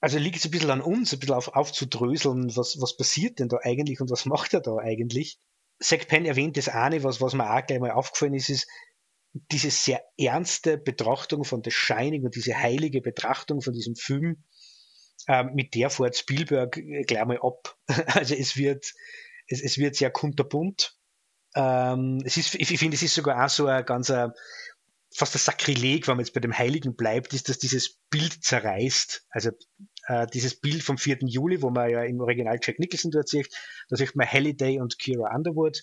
[0.02, 3.48] also liegt es ein bisschen an uns, ein bisschen auf, aufzudröseln, was, was passiert denn
[3.48, 5.38] da eigentlich und was macht er da eigentlich?
[5.78, 8.66] Zack Penn erwähnt das eine, was, was mir auch gleich mal aufgefallen ist, ist
[9.32, 14.42] diese sehr ernste Betrachtung von The Shining und diese heilige Betrachtung von diesem Film,
[15.28, 17.76] äh, mit der fährt Spielberg gleich mal ab.
[18.16, 18.92] Also es wird,
[19.46, 20.96] es, es wird sehr kunterbunt.
[21.54, 24.12] Ähm, es ist, ich, ich finde, es ist sogar auch so ein ganz,
[25.14, 29.26] fast ein Sakrileg, wenn man jetzt bei dem Heiligen bleibt, ist, dass dieses Bild zerreißt.
[29.30, 29.50] Also
[30.06, 31.18] äh, dieses Bild vom 4.
[31.22, 33.48] Juli, wo man ja im Original Jack Nicholson dort sieht,
[33.88, 35.82] da sieht man Halliday und Kira Underwood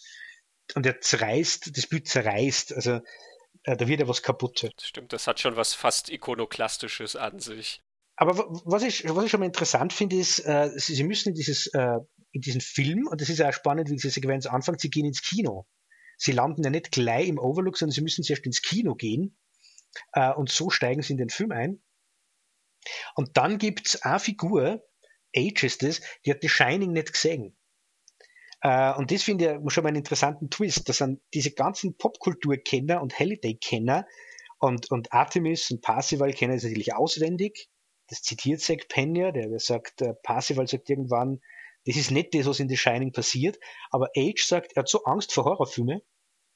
[0.75, 2.99] und er zerreißt, das Bild zerreißt, also
[3.63, 4.63] äh, da wird ja was kaputt.
[4.75, 7.81] Das stimmt, das hat schon was fast ikonoklastisches an sich.
[8.15, 8.35] Aber
[8.65, 11.67] was ich, was ich schon mal interessant finde, ist, äh, sie, sie, müssen in, dieses,
[11.67, 11.99] äh,
[12.33, 15.05] in diesen Film, und das ist ja auch spannend, wie diese Sequenz anfängt, sie gehen
[15.05, 15.65] ins Kino.
[16.17, 19.37] Sie landen ja nicht gleich im Overlook, sondern sie müssen zuerst ins Kino gehen.
[20.11, 21.81] Äh, und so steigen sie in den Film ein.
[23.15, 24.83] Und dann gibt es eine Figur,
[25.35, 27.55] Age ist das, die hat The Shining nicht gesehen.
[28.61, 30.89] Äh, und das finde ich schon mal einen interessanten Twist.
[30.89, 34.05] Das sind diese ganzen Popkulturkenner und Halliday-Kenner
[34.59, 37.69] und, und Artemis und Parsival kennen es natürlich auswendig.
[38.07, 41.39] Das zitiert Zack Pena, der, der sagt, äh, Parsival sagt irgendwann,
[41.85, 43.57] das ist nicht das, was in The Shining passiert,
[43.89, 46.01] aber Age sagt, er hat so Angst vor Horrorfilmen,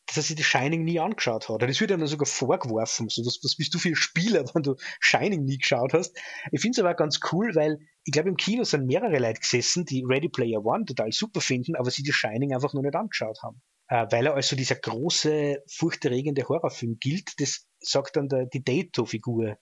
[0.05, 1.61] dass er sich The Shining nie angeschaut hat.
[1.61, 3.09] Das wird dann sogar vorgeworfen.
[3.09, 6.17] So, was, was bist du für ein Spieler, wenn du Shining nie geschaut hast?
[6.51, 9.85] Ich finde es aber ganz cool, weil ich glaube, im Kino sind mehrere Leute gesessen,
[9.85, 13.41] die Ready Player One total super finden, aber sie The Shining einfach noch nicht angeschaut
[13.43, 13.61] haben.
[13.87, 19.57] Äh, weil er also dieser große, furchterregende Horrorfilm gilt, das sagt dann der, die Dato-Figur.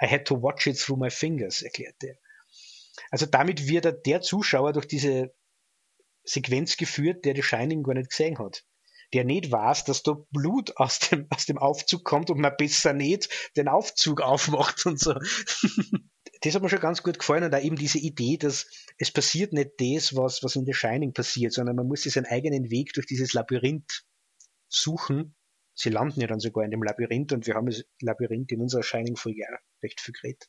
[0.00, 2.16] I had to watch it through my fingers, erklärt er.
[3.10, 5.34] Also damit wird er der Zuschauer durch diese
[6.24, 8.64] Sequenz geführt, der The Shining gar nicht gesehen hat
[9.12, 12.92] der nicht weiß, dass da Blut aus dem, aus dem Aufzug kommt und man besser
[12.92, 15.14] nicht den Aufzug aufmacht und so.
[16.42, 18.66] das hat mir schon ganz gut gefallen und auch eben diese Idee, dass
[18.98, 22.26] es passiert nicht das, was, was in The Shining passiert, sondern man muss sich seinen
[22.26, 24.04] eigenen Weg durch dieses Labyrinth
[24.68, 25.34] suchen.
[25.74, 28.82] Sie landen ja dann sogar in dem Labyrinth und wir haben das Labyrinth in unserer
[28.82, 29.44] Shining-Folge
[29.82, 30.48] recht viel geredet.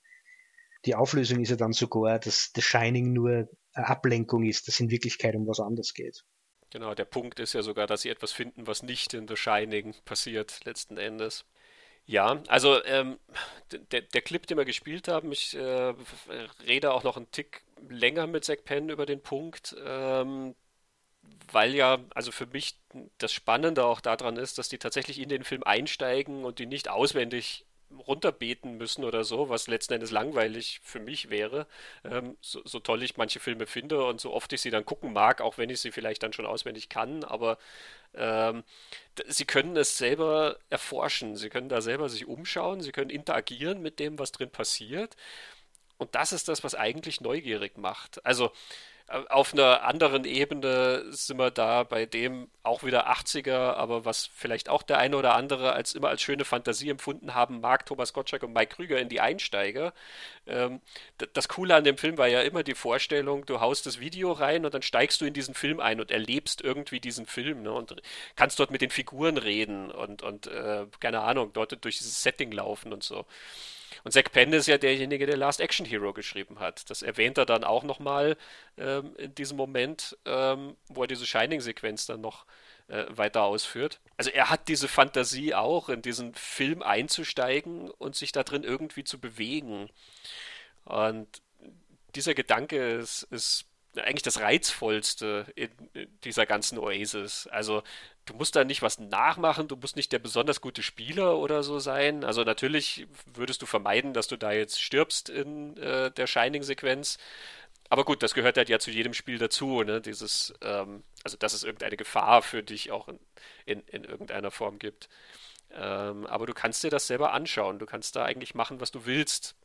[0.85, 4.89] Die Auflösung ist ja dann sogar, dass The Shining nur eine Ablenkung ist, dass in
[4.89, 6.23] Wirklichkeit um was anderes geht.
[6.71, 9.95] Genau, der Punkt ist ja sogar, dass sie etwas finden, was nicht in The Shining
[10.05, 11.45] passiert, letzten Endes.
[12.05, 13.19] Ja, also ähm,
[13.91, 15.93] der, der Clip, den wir gespielt haben, ich äh,
[16.67, 20.55] rede auch noch einen Tick länger mit Zack Penn über den Punkt, ähm,
[21.51, 22.77] weil ja, also für mich
[23.17, 26.89] das Spannende auch daran ist, dass die tatsächlich in den Film einsteigen und die nicht
[26.89, 27.65] auswendig
[28.07, 31.67] runterbeten müssen oder so, was letzten Endes langweilig für mich wäre.
[32.03, 35.13] Ähm, so, so, toll ich manche Filme finde und so oft ich sie dann gucken
[35.13, 37.57] mag, auch wenn ich sie vielleicht dann schon auswendig kann, aber
[38.13, 38.63] ähm,
[39.27, 43.99] sie können es selber erforschen, sie können da selber sich umschauen, sie können interagieren mit
[43.99, 45.15] dem, was drin passiert.
[45.97, 48.25] Und das ist das, was eigentlich neugierig macht.
[48.25, 48.51] Also
[49.29, 54.69] auf einer anderen Ebene sind wir da bei dem auch wieder 80er, aber was vielleicht
[54.69, 58.43] auch der eine oder andere als immer als schöne Fantasie empfunden haben mag, Thomas Gottschalk
[58.43, 59.93] und Mike Krüger in die Einsteiger.
[60.45, 60.81] Ähm,
[61.33, 64.65] das Coole an dem Film war ja immer die Vorstellung, du haust das Video rein
[64.65, 67.95] und dann steigst du in diesen Film ein und erlebst irgendwie diesen Film ne, und
[68.35, 72.51] kannst dort mit den Figuren reden und, und äh, keine Ahnung, dort durch dieses Setting
[72.51, 73.25] laufen und so.
[74.03, 76.89] Und Zack Penn ist ja derjenige, der Last Action Hero geschrieben hat.
[76.89, 78.37] Das erwähnt er dann auch nochmal
[78.77, 82.45] ähm, in diesem Moment, ähm, wo er diese Shining-Sequenz dann noch
[82.87, 83.99] äh, weiter ausführt.
[84.17, 89.03] Also er hat diese Fantasie auch, in diesen Film einzusteigen und sich da drin irgendwie
[89.03, 89.89] zu bewegen.
[90.85, 91.27] Und
[92.15, 93.65] dieser Gedanke ist, ist
[93.95, 95.69] eigentlich das Reizvollste in
[96.23, 97.47] dieser ganzen Oasis.
[97.47, 97.83] Also
[98.29, 101.79] du musst da nicht was nachmachen, du musst nicht der besonders gute Spieler oder so
[101.79, 102.23] sein.
[102.23, 107.17] Also natürlich würdest du vermeiden, dass du da jetzt stirbst in äh, der Shining-Sequenz.
[107.89, 109.99] Aber gut, das gehört halt ja zu jedem Spiel dazu, ne?
[109.99, 113.19] Dieses, ähm, also dass es irgendeine Gefahr für dich auch in,
[113.65, 115.09] in, in irgendeiner Form gibt.
[115.73, 117.79] Ähm, aber du kannst dir das selber anschauen.
[117.79, 119.55] Du kannst da eigentlich machen, was du willst,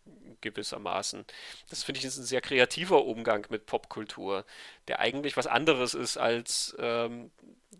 [0.40, 1.24] gewissermaßen.
[1.70, 4.44] Das finde ich ist ein sehr kreativer Umgang mit Popkultur,
[4.89, 7.31] der eigentlich was anderes ist als ähm,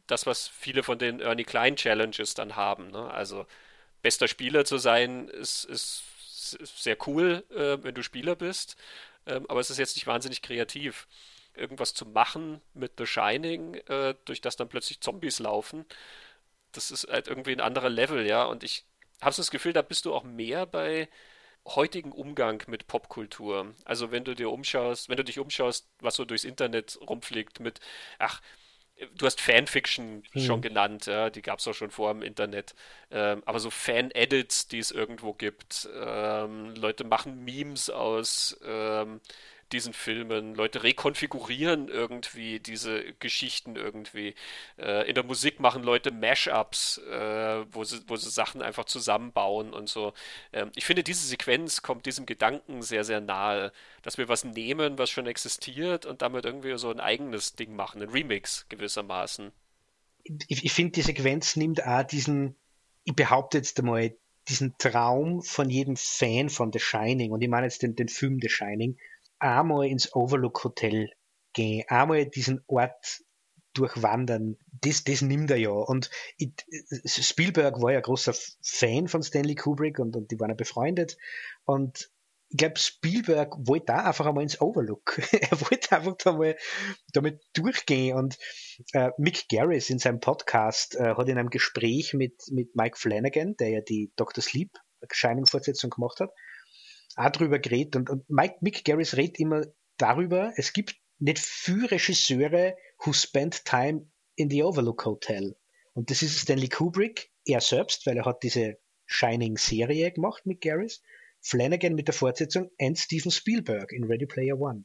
[0.07, 2.91] das, was viele von den Ernie Klein Challenges dann haben.
[2.91, 3.11] Ne?
[3.11, 3.47] Also
[4.03, 6.05] bester Spieler zu sein, ist, ist,
[6.61, 8.77] sehr cool, äh, wenn du Spieler bist,
[9.27, 11.09] ähm, aber es ist jetzt nicht wahnsinnig kreativ.
[11.55, 15.87] Irgendwas zu machen mit The Shining, äh, durch das dann plötzlich Zombies laufen,
[16.77, 18.45] das ist halt irgendwie ein anderer Level, ja.
[18.45, 18.85] Und ich
[19.21, 21.09] habe so das Gefühl, da bist du auch mehr bei
[21.67, 23.75] heutigen Umgang mit Popkultur.
[23.85, 27.81] Also wenn du dir umschaust, wenn du dich umschaust, was so durchs Internet rumfliegt mit,
[28.19, 28.43] ach,
[29.17, 30.43] du hast Fanfiction hm.
[30.43, 32.75] schon genannt, ja, die gab es auch schon vor im Internet.
[33.11, 39.21] Ähm, aber so Fan-Edits, die es irgendwo gibt, ähm, Leute machen Memes aus ähm,
[39.73, 40.55] diesen Filmen.
[40.55, 44.35] Leute rekonfigurieren irgendwie diese Geschichten irgendwie.
[44.79, 49.73] Äh, in der Musik machen Leute Mashups, äh, wo, sie, wo sie Sachen einfach zusammenbauen
[49.73, 50.13] und so.
[50.53, 53.73] Ähm, ich finde, diese Sequenz kommt diesem Gedanken sehr, sehr nahe,
[54.03, 58.03] dass wir was nehmen, was schon existiert und damit irgendwie so ein eigenes Ding machen,
[58.03, 59.53] ein Remix gewissermaßen.
[60.49, 62.57] Ich, ich finde, die Sequenz nimmt auch diesen,
[63.05, 64.15] ich behaupte jetzt einmal,
[64.49, 68.41] diesen Traum von jedem Fan von The Shining, und ich meine jetzt den, den Film
[68.41, 68.99] The Shining,
[69.39, 71.11] einmal ins Overlook Hotel
[71.53, 73.23] gehen, einmal diesen Ort
[73.75, 75.71] durchwandern, das, das nimmt er ja.
[75.71, 76.53] Und ich,
[77.05, 81.17] Spielberg war ja großer Fan von Stanley Kubrick und, und die waren ja befreundet.
[81.65, 82.11] Und
[82.51, 85.19] ich glaube, Spielberg wollte da einfach einmal ins Overlook.
[85.33, 86.57] er wollte einfach da mal
[87.13, 88.17] damit durchgehen.
[88.17, 88.39] Und
[88.93, 93.57] äh, Mick Garris in seinem Podcast äh, hat in einem Gespräch mit, mit Mike Flanagan,
[93.57, 94.43] der ja die Dr.
[94.43, 94.71] Sleep
[95.11, 96.31] Shining-Fortsetzung gemacht hat,
[97.17, 97.97] auch drüber geredet.
[97.97, 99.65] Und, und Mike, Mick Garris redet immer
[99.97, 105.57] darüber, es gibt nicht viele Regisseure, who spent time in the Overlook Hotel.
[105.93, 111.03] Und das ist Stanley Kubrick, er selbst, weil er hat diese Shining-Serie gemacht mit Garris,
[111.41, 114.85] Flanagan mit der Fortsetzung und Steven Spielberg in Ready Player One.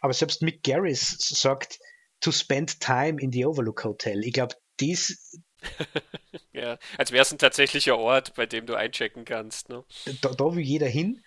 [0.00, 1.78] Aber selbst Mick Garris sagt,
[2.20, 4.24] to spend time in the Overlook Hotel.
[4.24, 5.40] Ich glaube, dies.
[6.52, 9.68] ja, als wäre es ein tatsächlicher Ort, bei dem du einchecken kannst.
[9.68, 9.84] Ne?
[10.22, 11.22] Da, da will jeder hin.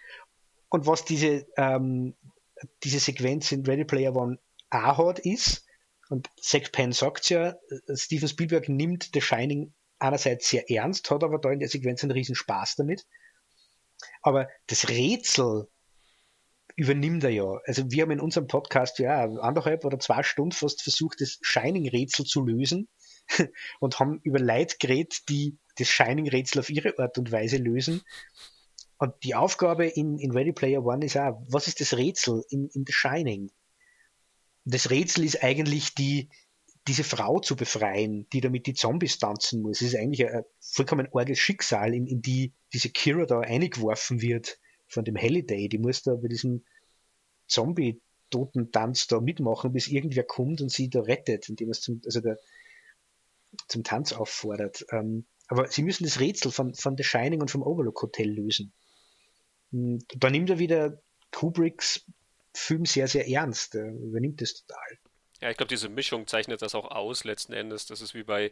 [0.70, 2.16] Und was diese, ähm,
[2.84, 4.40] diese Sequenz in Ready Player One
[4.70, 5.66] auch hat, ist,
[6.10, 7.56] und Zack Penn sagt ja,
[7.94, 12.12] Steven Spielberg nimmt The Shining einerseits sehr ernst, hat aber da in der Sequenz einen
[12.12, 13.06] riesen Spaß damit.
[14.22, 15.68] Aber das Rätsel
[16.76, 17.60] übernimmt er ja.
[17.66, 22.26] Also wir haben in unserem Podcast ja anderthalb oder zwei Stunden fast versucht, das Shining-Rätsel
[22.26, 22.88] zu lösen
[23.80, 28.02] und haben über Leute geredet, die das Shining-Rätsel auf ihre Art und Weise lösen.
[29.00, 32.68] Und die Aufgabe in, in Ready Player One ist auch, was ist das Rätsel in,
[32.68, 33.50] in The Shining?
[34.66, 36.30] das Rätsel ist eigentlich die,
[36.88, 39.82] diese Frau zu befreien, die damit die Zombies tanzen muss.
[39.82, 44.60] Es ist eigentlich ein vollkommen arges Schicksal, in, in die diese Kira da eingeworfen wird
[44.88, 45.70] von dem Halliday.
[45.70, 46.64] Die muss da bei diesem
[47.48, 52.38] Zombie-Toten-Tanz da mitmachen, bis irgendwer kommt und sie da rettet, indem es zum, also der,
[53.68, 54.86] zum Tanz auffordert.
[54.92, 58.72] Ähm, aber sie müssen das Rätsel von, von The Shining und vom Overlook Hotel lösen.
[59.72, 61.02] Und da nimmt er wieder
[61.32, 62.06] Kubricks
[62.54, 63.76] Film sehr, sehr ernst.
[63.76, 64.98] Er übernimmt es total.
[65.42, 67.86] Ja, ich glaube, diese Mischung zeichnet das auch aus letzten Endes.
[67.86, 68.52] Das ist wie bei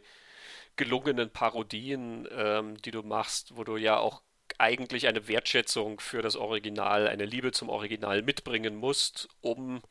[0.76, 4.22] gelungenen Parodien, ähm, die du machst, wo du ja auch
[4.56, 9.82] eigentlich eine Wertschätzung für das Original, eine Liebe zum Original mitbringen musst, um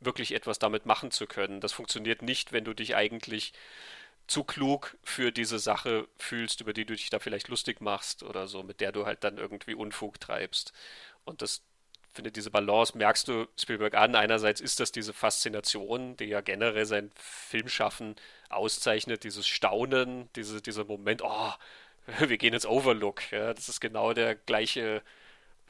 [0.00, 1.60] wirklich etwas damit machen zu können.
[1.60, 3.54] Das funktioniert nicht, wenn du dich eigentlich
[4.26, 8.46] zu klug für diese Sache fühlst, über die du dich da vielleicht lustig machst oder
[8.46, 10.72] so, mit der du halt dann irgendwie Unfug treibst.
[11.24, 11.62] Und das
[12.14, 14.14] finde, diese Balance merkst du Spielberg an.
[14.14, 18.14] Einerseits ist das diese Faszination, die ja generell sein Filmschaffen
[18.48, 21.52] auszeichnet, dieses Staunen, diese, dieser Moment, oh,
[22.20, 23.30] wir gehen ins Overlook.
[23.32, 25.02] Ja, das ist genau der gleiche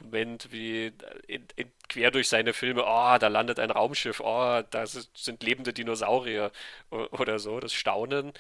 [0.00, 0.92] Moment wie
[1.26, 5.72] in, in, quer durch seine Filme, oh, da landet ein Raumschiff, oh, da sind lebende
[5.72, 6.50] Dinosaurier
[6.90, 8.32] oder so, das Staunen.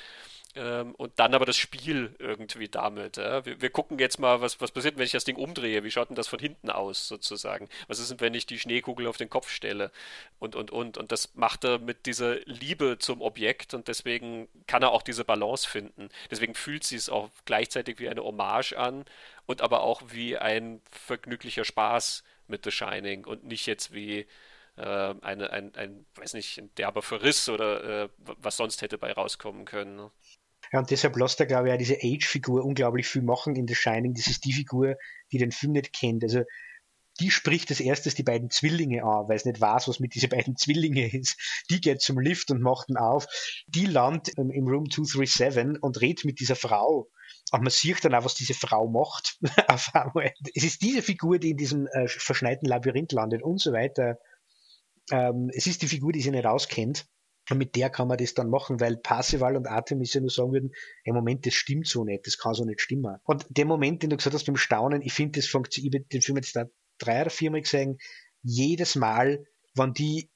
[0.56, 3.16] Ähm, und dann aber das Spiel irgendwie damit.
[3.16, 3.44] Ja?
[3.44, 5.82] Wir, wir, gucken jetzt mal, was, was passiert, wenn ich das Ding umdrehe.
[5.82, 7.68] Wie schaut denn das von hinten aus, sozusagen?
[7.88, 9.90] Was ist denn, wenn ich die Schneekugel auf den Kopf stelle?
[10.38, 10.96] Und, und, und.
[10.96, 15.24] Und das macht er mit dieser Liebe zum Objekt und deswegen kann er auch diese
[15.24, 16.08] Balance finden.
[16.30, 19.04] Deswegen fühlt sie es auch gleichzeitig wie eine Hommage an
[19.46, 24.26] und aber auch wie ein vergnüglicher Spaß mit The Shining und nicht jetzt wie
[24.76, 29.12] äh, eine, ein, ein, weiß nicht, ein derber Verriss oder äh, was sonst hätte bei
[29.12, 29.96] rauskommen können.
[29.96, 30.10] Ne?
[30.74, 33.76] Ja, und deshalb lässt er, glaube ich, auch diese Age-Figur unglaublich viel machen in The
[33.76, 34.12] Shining.
[34.14, 34.96] Das ist die Figur,
[35.30, 36.24] die den Film nicht kennt.
[36.24, 36.42] Also
[37.20, 40.30] die spricht als erstes die beiden Zwillinge an, weil es nicht weiß, was mit diesen
[40.30, 41.36] beiden Zwillingen ist.
[41.70, 43.28] Die geht zum Lift und macht ihn auf.
[43.68, 47.08] Die landet im Room 237 und redet mit dieser Frau.
[47.52, 49.38] Aber man sieht dann auch, was diese Frau macht.
[50.56, 54.18] es ist diese Figur, die in diesem äh, verschneiten Labyrinth landet und so weiter.
[55.12, 57.06] Ähm, es ist die Figur, die sie nicht auskennt.
[57.50, 60.52] Und mit der kann man das dann machen, weil Parsival und Artemis ja nur sagen
[60.52, 60.72] würden,
[61.04, 63.18] im Moment, das stimmt so nicht, das kann so nicht stimmen.
[63.24, 66.22] Und der Moment, den du gesagt hast beim Staunen, ich finde, das funktioniert, ich den
[66.22, 66.64] Film jetzt da
[66.98, 67.98] drei oder viermal gesehen,
[68.42, 70.30] jedes Mal, wenn die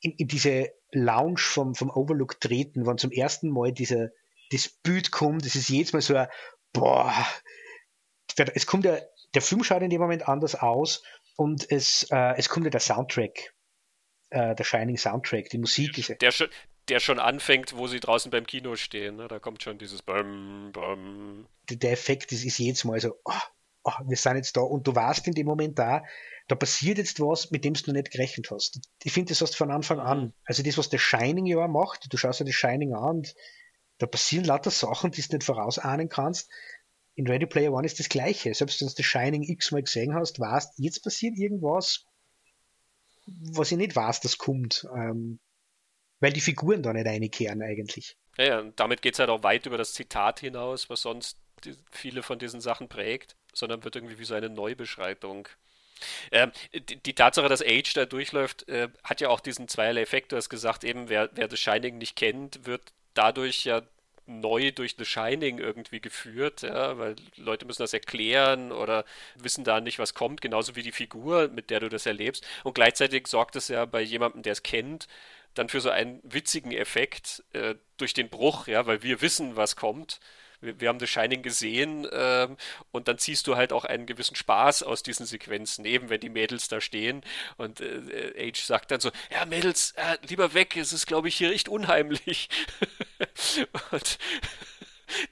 [0.00, 4.10] in, in diese Lounge vom, vom Overlook treten, wenn zum ersten Mal dieser,
[4.50, 6.28] das Bild kommt, das ist jedes Mal so ein,
[6.72, 7.12] boah,
[8.54, 8.98] es kommt ja,
[9.34, 11.02] der Film schaut in dem Moment anders aus
[11.36, 13.54] und es, äh, es kommt ja der Soundtrack
[14.30, 16.20] äh, der Shining Soundtrack, die Musik ist.
[16.20, 16.48] Der schon,
[16.88, 19.16] der schon anfängt, wo sie draußen beim Kino stehen.
[19.16, 19.28] Ne?
[19.28, 21.46] Da kommt schon dieses Bum, Bum.
[21.70, 23.32] Der Effekt ist, ist jedes Mal so, oh,
[23.84, 26.02] oh, wir sind jetzt da und du warst in dem Moment da,
[26.48, 28.80] da passiert jetzt was, mit dem du nicht gerechnet hast.
[29.02, 30.20] Ich finde, das hast von Anfang an.
[30.20, 30.32] Mhm.
[30.44, 33.34] Also das, was der Shining ja macht, du schaust ja das Shining an und
[33.98, 36.50] da passieren lauter Sachen, die du nicht vorausahnen kannst.
[37.14, 38.52] In Ready Player One ist das Gleiche.
[38.52, 42.04] Selbst wenn du das Shining x-mal gesehen hast, weißt, jetzt passiert irgendwas,
[43.26, 44.86] was ich nicht weiß, das kommt.
[44.94, 45.38] Ähm,
[46.20, 48.16] weil die Figuren da nicht einkehren eigentlich.
[48.38, 51.38] Ja, ja und damit geht es halt auch weit über das Zitat hinaus, was sonst
[51.64, 55.48] die, viele von diesen Sachen prägt, sondern wird irgendwie wie so eine Neubeschreitung
[56.30, 60.32] Ähm, die, die, Tatsache, dass Age da durchläuft, äh, hat ja auch diesen zweierlei Effekt.
[60.32, 63.82] Du hast gesagt, eben, wer, wer The Shining nicht kennt, wird dadurch ja
[64.26, 69.04] neu durch The Shining irgendwie geführt, ja, weil Leute müssen das erklären oder
[69.36, 72.46] wissen da nicht, was kommt, genauso wie die Figur, mit der du das erlebst.
[72.64, 75.08] Und gleichzeitig sorgt es ja bei jemandem, der es kennt,
[75.54, 79.76] dann für so einen witzigen Effekt äh, durch den Bruch, ja, weil wir wissen, was
[79.76, 80.20] kommt
[80.60, 82.56] wir, wir haben The Shining gesehen ähm,
[82.92, 86.28] und dann ziehst du halt auch einen gewissen Spaß aus diesen Sequenzen, eben wenn die
[86.28, 87.22] Mädels da stehen
[87.56, 91.36] und äh, Age sagt dann so, ja Mädels, äh, lieber weg, es ist glaube ich
[91.36, 92.48] hier echt unheimlich.
[93.92, 94.18] und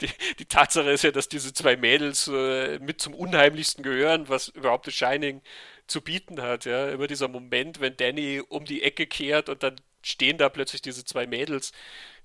[0.01, 0.09] die,
[0.39, 4.87] die, Tatsache ist ja, dass diese zwei Mädels äh, mit zum Unheimlichsten gehören, was überhaupt
[4.87, 5.43] The Shining
[5.87, 6.65] zu bieten hat.
[6.65, 10.83] Ja, immer dieser Moment, wenn Danny um die Ecke kehrt und dann stehen da plötzlich
[10.83, 11.73] diese zwei Mädels,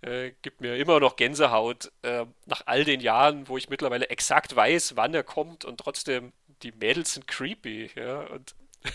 [0.01, 4.55] äh, gibt mir immer noch Gänsehaut äh, nach all den Jahren, wo ich mittlerweile exakt
[4.55, 8.55] weiß, wann er kommt und trotzdem die Mädels sind creepy, ja, und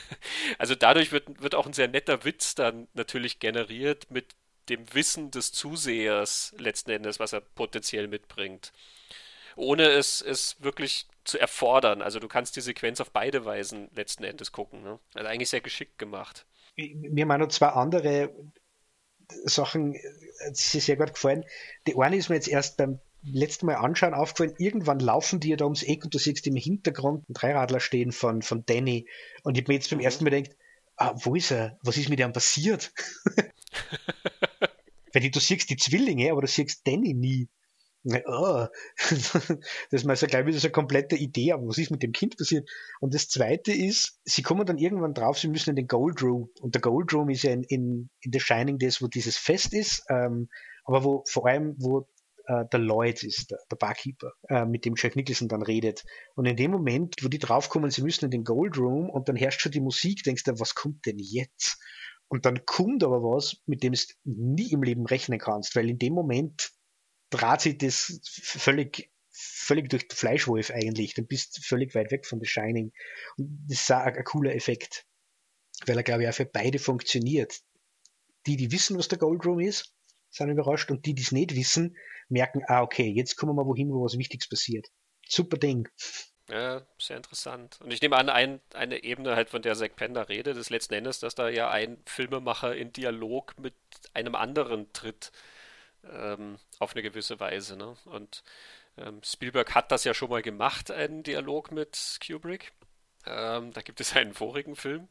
[0.58, 4.34] also dadurch wird, wird auch ein sehr netter Witz dann natürlich generiert mit
[4.68, 8.72] dem Wissen des Zusehers letzten Endes, was er potenziell mitbringt.
[9.56, 12.02] Ohne es, es wirklich zu erfordern.
[12.02, 14.82] Also du kannst die Sequenz auf beide Weisen letzten Endes gucken.
[14.82, 14.98] Ne?
[15.14, 16.46] Also eigentlich sehr geschickt gemacht.
[16.76, 18.34] Mir meinen zwei andere
[19.44, 19.96] Sachen
[20.48, 21.44] das ist sehr gut gefallen.
[21.86, 24.54] Die eine ist mir jetzt erst beim letzten Mal anschauen aufgefallen.
[24.58, 28.12] Irgendwann laufen die ja da ums Eck und du siehst im Hintergrund einen Dreiradler stehen
[28.12, 29.08] von, von Danny.
[29.42, 30.04] Und ich habe mir jetzt beim mhm.
[30.04, 30.56] ersten Mal gedacht,
[30.96, 31.78] ah, wo ist er?
[31.82, 32.92] Was ist mit ihm passiert?
[35.14, 37.48] Weil du siehst die Zwillinge, aber du siehst Danny nie
[38.26, 38.66] oh,
[39.10, 42.36] das ist so gleich wieder so eine komplette Idee, aber was ist mit dem Kind
[42.36, 42.68] passiert?
[43.00, 46.50] Und das zweite ist, sie kommen dann irgendwann drauf, sie müssen in den Gold Room.
[46.60, 49.72] Und der Gold Room ist ja in, in, in The Shining das, wo dieses Fest
[49.72, 50.48] ist, ähm,
[50.84, 52.06] aber wo vor allem, wo
[52.46, 56.04] äh, der Lloyd ist, der, der Barkeeper, äh, mit dem Jack Nicholson dann redet.
[56.34, 59.36] Und in dem Moment, wo die draufkommen, sie müssen in den Gold Room und dann
[59.36, 61.78] herrscht schon die Musik, denkst du, was kommt denn jetzt?
[62.28, 65.98] Und dann kommt aber was, mit dem du nie im Leben rechnen kannst, weil in
[65.98, 66.72] dem Moment
[67.30, 71.14] draht sich das völlig, völlig durch den Fleischwolf eigentlich.
[71.14, 72.92] Dann bist du völlig weit weg von The Shining.
[73.36, 75.06] Und das ist auch ein, cooler Effekt,
[75.86, 77.60] weil er, glaube ich, auch für beide funktioniert.
[78.46, 79.94] Die, die wissen, was der Gold Room ist,
[80.30, 81.96] sind überrascht und die, die es nicht wissen,
[82.28, 84.88] merken, ah, okay, jetzt kommen wir wohin, wo was Wichtiges passiert.
[85.26, 85.88] Super Ding.
[86.50, 87.78] Ja, sehr interessant.
[87.80, 90.94] Und ich nehme an, ein, eine Ebene halt, von der Zack Pender redet, ist letzten
[90.94, 93.74] Endes, dass da ja ein Filmemacher in Dialog mit
[94.12, 95.32] einem anderen tritt
[96.12, 97.76] ähm, auf eine gewisse Weise.
[97.76, 97.96] Ne?
[98.04, 98.42] Und
[98.98, 102.72] ähm, Spielberg hat das ja schon mal gemacht, einen Dialog mit Kubrick.
[103.26, 105.08] Ähm, da gibt es einen vorigen Film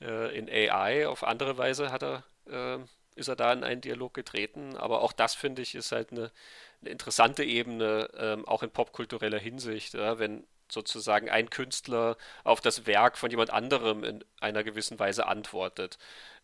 [0.00, 1.06] äh, in AI.
[1.06, 2.78] Auf andere Weise hat er, äh,
[3.14, 4.76] ist er da in einen Dialog getreten.
[4.76, 6.32] Aber auch das finde ich ist halt eine,
[6.80, 10.18] eine interessante Ebene, ähm, auch in popkultureller Hinsicht, ja?
[10.18, 15.98] wenn sozusagen ein Künstler auf das Werk von jemand anderem in einer gewissen Weise antwortet.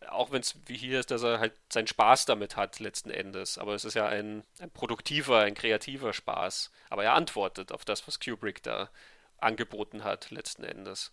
[0.07, 3.57] Auch wenn es wie hier ist, dass er halt seinen Spaß damit hat letzten Endes.
[3.57, 6.71] Aber es ist ja ein, ein produktiver, ein kreativer Spaß.
[6.89, 8.89] Aber er antwortet auf das, was Kubrick da
[9.37, 11.11] angeboten hat letzten Endes.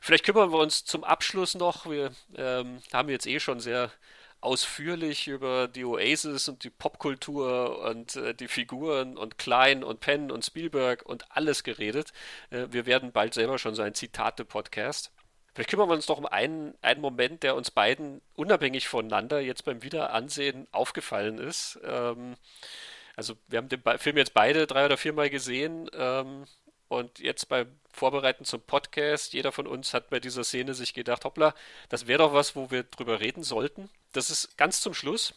[0.00, 1.88] Vielleicht kümmern wir uns zum Abschluss noch.
[1.88, 3.90] Wir ähm, haben jetzt eh schon sehr
[4.40, 10.30] ausführlich über die Oasis und die Popkultur und äh, die Figuren und Klein und Penn
[10.30, 12.12] und Spielberg und alles geredet.
[12.50, 15.10] Äh, wir werden bald selber schon so ein Zitate-Podcast.
[15.54, 19.64] Vielleicht kümmern wir uns doch um einen, einen Moment, der uns beiden unabhängig voneinander jetzt
[19.64, 21.78] beim Wiederansehen aufgefallen ist.
[21.82, 22.34] Ähm,
[23.16, 25.88] also wir haben den Film jetzt beide drei oder viermal gesehen.
[25.94, 26.44] Ähm,
[26.88, 31.24] und jetzt beim Vorbereiten zum Podcast, jeder von uns hat bei dieser Szene sich gedacht,
[31.24, 31.54] hoppla,
[31.88, 33.90] das wäre doch was, wo wir drüber reden sollten.
[34.16, 35.34] Das ist ganz zum Schluss.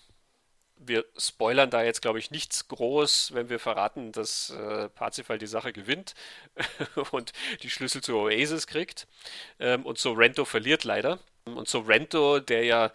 [0.78, 5.48] Wir spoilern da jetzt, glaube ich, nichts groß, wenn wir verraten, dass äh, Parzifal die
[5.48, 6.16] Sache gewinnt
[7.12, 9.06] und die Schlüssel zu Oasis kriegt.
[9.60, 11.20] Ähm, und Sorrento verliert leider.
[11.44, 12.94] Und Sorrento, der ja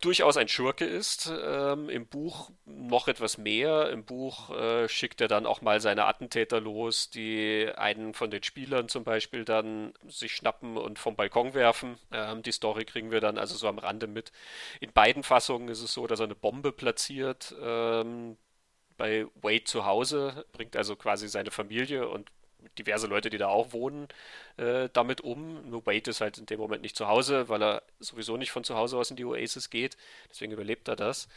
[0.00, 1.30] durchaus ein Schurke ist.
[1.42, 3.90] Ähm, Im Buch noch etwas mehr.
[3.90, 8.42] Im Buch äh, schickt er dann auch mal seine Attentäter los, die einen von den
[8.42, 11.98] Spielern zum Beispiel dann sich schnappen und vom Balkon werfen.
[12.12, 14.32] Ähm, die Story kriegen wir dann also so am Rande mit.
[14.80, 17.54] In beiden Fassungen ist es so, dass er eine Bombe platziert.
[17.60, 18.36] Ähm,
[18.96, 22.30] bei Wade zu Hause, bringt also quasi seine Familie und
[22.78, 24.08] diverse Leute, die da auch wohnen,
[24.56, 25.68] äh, damit um.
[25.68, 28.64] Nur Wade ist halt in dem Moment nicht zu Hause, weil er sowieso nicht von
[28.64, 29.96] zu Hause aus in die Oasis geht.
[30.30, 31.28] Deswegen überlebt er das.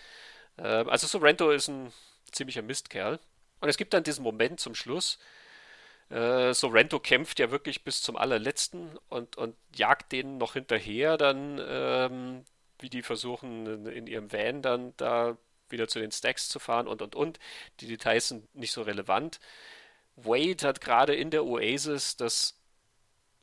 [0.57, 1.91] Äh, also Sorrento ist ein
[2.31, 3.19] ziemlicher Mistkerl.
[3.61, 5.19] Und es gibt dann diesen Moment zum Schluss.
[6.10, 11.61] Äh, Sorrento kämpft ja wirklich bis zum allerletzten und, und jagt denen noch hinterher, dann,
[11.64, 12.45] ähm,
[12.80, 15.38] wie die versuchen, in, in ihrem Van dann da
[15.69, 17.39] wieder zu den Stacks zu fahren und und und.
[17.80, 19.39] Die Details sind nicht so relevant.
[20.26, 22.60] Wade hat gerade in der Oasis das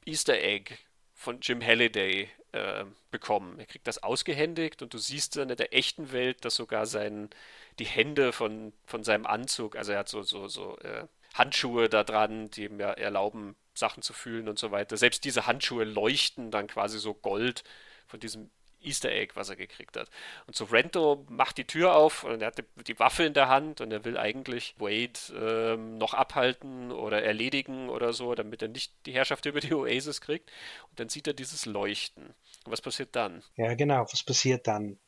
[0.04, 0.74] Easter Egg
[1.14, 3.58] von Jim Halliday äh, bekommen.
[3.58, 7.30] Er kriegt das ausgehändigt und du siehst dann in der echten Welt, dass sogar sein,
[7.78, 12.04] die Hände von, von seinem Anzug, also er hat so, so, so äh, Handschuhe da
[12.04, 14.96] dran, die ihm ja erlauben, Sachen zu fühlen und so weiter.
[14.96, 17.62] Selbst diese Handschuhe leuchten dann quasi so Gold
[18.06, 18.50] von diesem
[18.86, 20.08] Easter Egg, was er gekriegt hat.
[20.46, 23.80] Und Sorrento macht die Tür auf und er hat die, die Waffe in der Hand
[23.80, 28.92] und er will eigentlich Wade ähm, noch abhalten oder erledigen oder so, damit er nicht
[29.06, 30.50] die Herrschaft über die Oasis kriegt.
[30.90, 32.24] Und dann sieht er dieses Leuchten.
[32.64, 33.42] Und was passiert dann?
[33.56, 34.98] Ja, genau, was passiert dann?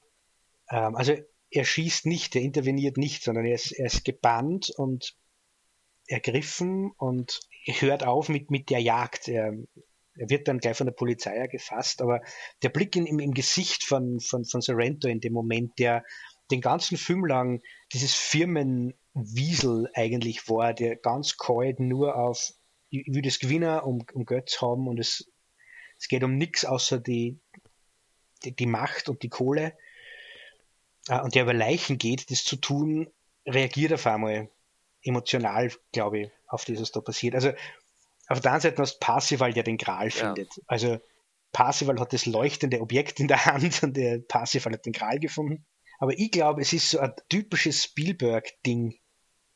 [0.70, 1.14] Ähm, also
[1.50, 5.16] er schießt nicht, er interveniert nicht, sondern er ist, er ist gebannt und
[6.06, 9.28] ergriffen und hört auf mit, mit der Jagd.
[9.28, 9.55] Er,
[10.19, 12.20] er wird dann gleich von der Polizei gefasst, aber
[12.62, 16.05] der Blick in, im, im Gesicht von, von, von Sorrento in dem Moment, der
[16.51, 17.62] den ganzen Film lang
[17.93, 22.53] dieses Firmenwiesel eigentlich war, der ganz kalt nur auf,
[22.90, 25.31] ich will das Gewinner um, um Götz haben und es,
[25.99, 27.39] es geht um nichts außer die,
[28.45, 29.77] die, die Macht und die Kohle
[31.09, 33.11] äh, und der über Leichen geht, das zu tun,
[33.47, 34.51] reagiert auf einmal
[35.03, 37.35] emotional, glaube ich, auf das, was da passiert.
[37.35, 37.53] Also
[38.28, 40.55] auf der einen Seite hast Parsival, der den Gral findet.
[40.56, 40.62] Ja.
[40.66, 40.98] Also
[41.52, 45.66] Parsival hat das leuchtende Objekt in der Hand und der Parsival hat den Gral gefunden.
[45.98, 48.94] Aber ich glaube, es ist so ein typisches Spielberg-Ding,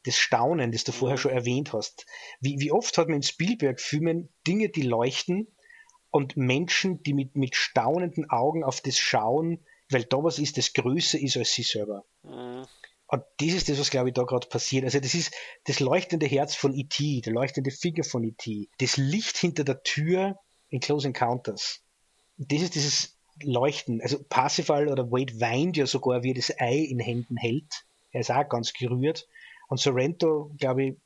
[0.05, 1.21] das Staunen, das du vorher mhm.
[1.21, 2.07] schon erwähnt hast.
[2.41, 5.55] Wie, wie oft hat man in Spielberg-Filmen Dinge, die leuchten
[6.11, 10.73] und Menschen, die mit, mit staunenden Augen auf das schauen, weil da was ist, das
[10.73, 12.05] größer ist als sie selber.
[12.23, 12.67] Mhm.
[13.13, 14.85] Und das ist das, was glaube ich da gerade passiert.
[14.85, 15.35] Also das ist
[15.65, 20.39] das leuchtende Herz von E.T., der leuchtende Finger von E.T., das Licht hinter der Tür
[20.71, 21.83] in Close Encounters.
[22.39, 24.01] Das ist dieses Leuchten.
[24.01, 27.85] Also Parsifal oder Wade weint ja sogar, wie er das Ei in Händen hält.
[28.13, 29.29] Er ist auch ganz gerührt.
[29.69, 30.97] Und Sorrento, glaube ich,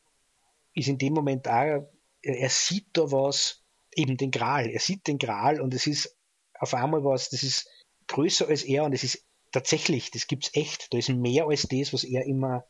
[0.75, 1.89] ist in dem Moment auch,
[2.23, 3.65] er sieht da was,
[3.97, 4.71] eben den Gral.
[4.71, 6.17] Er sieht den Gral und es ist
[6.61, 7.69] auf einmal was, das ist
[8.07, 9.26] größer als er und es ist
[9.57, 10.93] tatsächlich, das gibt es echt.
[10.93, 12.67] Da ist mehr als das, was er immer,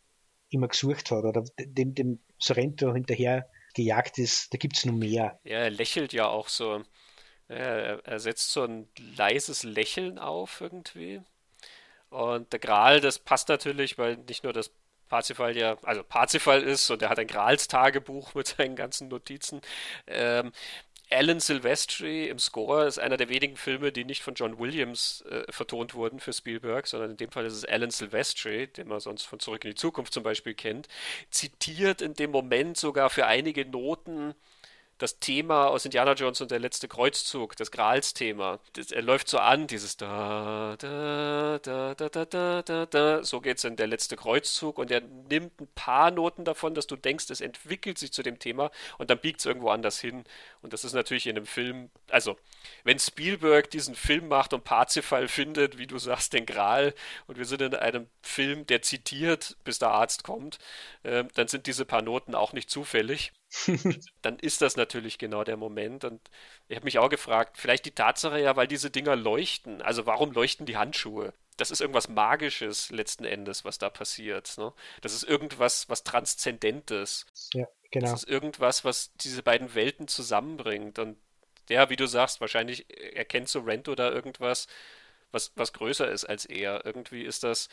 [0.51, 4.55] immer gesucht hat oder dem, dem Sorrento hinterher gejagt ist.
[4.55, 5.41] Da gibt es noch mehr.
[5.43, 6.85] Ja, er lächelt ja auch so.
[7.49, 11.23] Er, setzt so ein leises Lächeln auf irgendwie.
[12.09, 14.71] Und der Gral, das passt natürlich, weil nicht nur das
[15.09, 19.61] Parzifal ja, also Parzifal ist und er hat ein Grals-Tagebuch mit seinen ganzen Notizen.
[20.07, 20.53] Ähm,
[21.11, 25.45] Alan Silvestri im Score ist einer der wenigen Filme, die nicht von John Williams äh,
[25.51, 29.23] vertont wurden für Spielberg, sondern in dem Fall ist es Alan Silvestri, den man sonst
[29.23, 30.89] von Zurück in die Zukunft zum Beispiel kennt,
[31.31, 34.35] zitiert in dem Moment sogar für einige Noten
[34.99, 38.61] das Thema aus Indiana Jones und der letzte Kreuzzug, das Grals-Thema.
[38.91, 43.23] Er läuft so an, dieses da, da, da, da, da, da, da, da.
[43.23, 46.97] So geht's in der letzte Kreuzzug und er nimmt ein paar Noten davon, dass du
[46.97, 50.25] denkst, es entwickelt sich zu dem Thema und dann biegt es irgendwo anders hin.
[50.63, 52.39] Und das ist natürlich in einem Film, also
[52.85, 56.95] wenn Spielberg diesen Film macht und Parzifal findet, wie du sagst, den Gral
[57.27, 60.59] und wir sind in einem Film, der zitiert, bis der Arzt kommt,
[61.03, 63.33] äh, dann sind diese paar Noten auch nicht zufällig.
[64.23, 66.05] dann ist das natürlich genau der Moment.
[66.05, 66.21] Und
[66.69, 69.83] ich habe mich auch gefragt, vielleicht die Tatsache ja, weil diese Dinger leuchten.
[69.83, 71.33] Also warum leuchten die Handschuhe?
[71.57, 74.59] Das ist irgendwas Magisches letzten Endes, was da passiert.
[74.59, 74.73] Ne?
[75.01, 77.27] Das ist irgendwas, was Transzendentes.
[77.55, 78.11] Ja, genau.
[78.11, 80.99] Das ist irgendwas, was diese beiden Welten zusammenbringt.
[80.99, 81.17] Und
[81.69, 84.67] ja, wie du sagst, wahrscheinlich erkennt Sorrento da irgendwas,
[85.33, 86.85] was, was größer ist als er.
[86.85, 87.69] Irgendwie ist das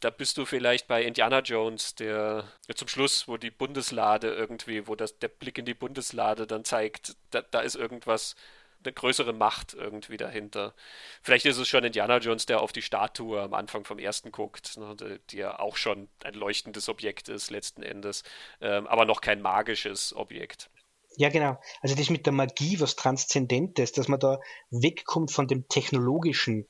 [0.00, 4.94] da bist du vielleicht bei Indiana Jones, der zum Schluss, wo die Bundeslade irgendwie, wo
[4.94, 8.36] das, der Blick in die Bundeslade dann zeigt, da, da ist irgendwas,
[8.84, 10.74] eine größere Macht irgendwie dahinter.
[11.22, 14.76] Vielleicht ist es schon Indiana Jones, der auf die Statue am Anfang vom ersten guckt,
[14.76, 18.22] ne, die ja auch schon ein leuchtendes Objekt ist letzten Endes,
[18.60, 20.70] ähm, aber noch kein magisches Objekt.
[21.16, 21.60] Ja, genau.
[21.80, 26.66] Also das mit der Magie, was Transzendentes, dass man da wegkommt von dem Technologischen,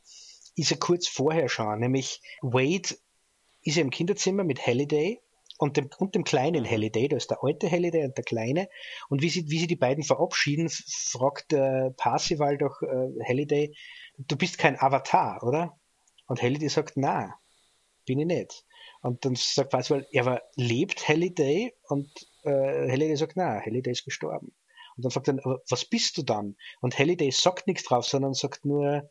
[0.57, 2.97] ist ja kurz vorher schon, nämlich Wade
[3.63, 5.21] ist ja im Kinderzimmer mit Halliday
[5.59, 8.69] und dem, und dem kleinen Halliday, da ist der alte Halliday und der kleine.
[9.09, 13.75] Und wie sie, wie sie die beiden verabschieden, fragt der Parsival doch äh, Halliday,
[14.19, 15.79] du bist kein Avatar, oder?
[16.27, 17.35] Und Halliday sagt, na,
[18.05, 18.65] bin ich nicht.
[19.03, 21.73] Und dann sagt Parsival, ja, aber lebt Halliday?
[21.89, 22.11] Und
[22.43, 24.55] äh, Halliday sagt, na, Halliday ist gestorben.
[24.97, 26.57] Und dann fragt er, was bist du dann?
[26.81, 29.11] Und Halliday sagt nichts drauf, sondern sagt nur,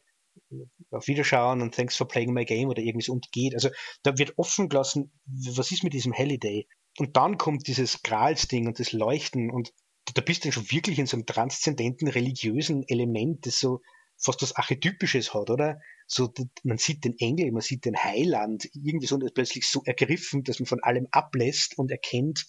[0.92, 3.54] auf Wiederschauen und thanks for playing my game oder irgendwie so und geht.
[3.54, 3.70] Also
[4.04, 6.68] da wird offen gelassen, was ist mit diesem Halliday?
[6.98, 9.74] Und dann kommt dieses Grals-Ding und das Leuchten und
[10.14, 13.82] da bist du schon wirklich in so einem transzendenten religiösen Element, das so
[14.18, 15.80] fast was Archetypisches hat, oder?
[16.08, 16.32] So,
[16.64, 20.60] man sieht den Engel, man sieht den Heiland, irgendwie so und plötzlich so ergriffen, dass
[20.60, 22.46] man von allem ablässt und erkennt,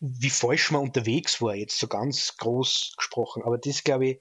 [0.00, 3.42] wie falsch man unterwegs war, jetzt so ganz groß gesprochen.
[3.44, 4.20] Aber das, glaube ich,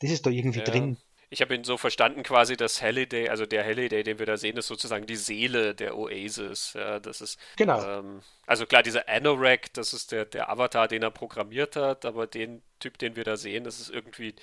[0.00, 0.64] das ist da irgendwie ja.
[0.64, 0.96] drin.
[1.32, 4.58] Ich habe ihn so verstanden, quasi, dass Halliday, also der Halliday, den wir da sehen,
[4.58, 6.74] ist sozusagen die Seele der Oasis.
[6.74, 7.82] Ja, das ist, genau.
[7.82, 12.26] Ähm, also klar, dieser Anorak, das ist der, der Avatar, den er programmiert hat, aber
[12.26, 14.34] den Typ, den wir da sehen, das ist irgendwie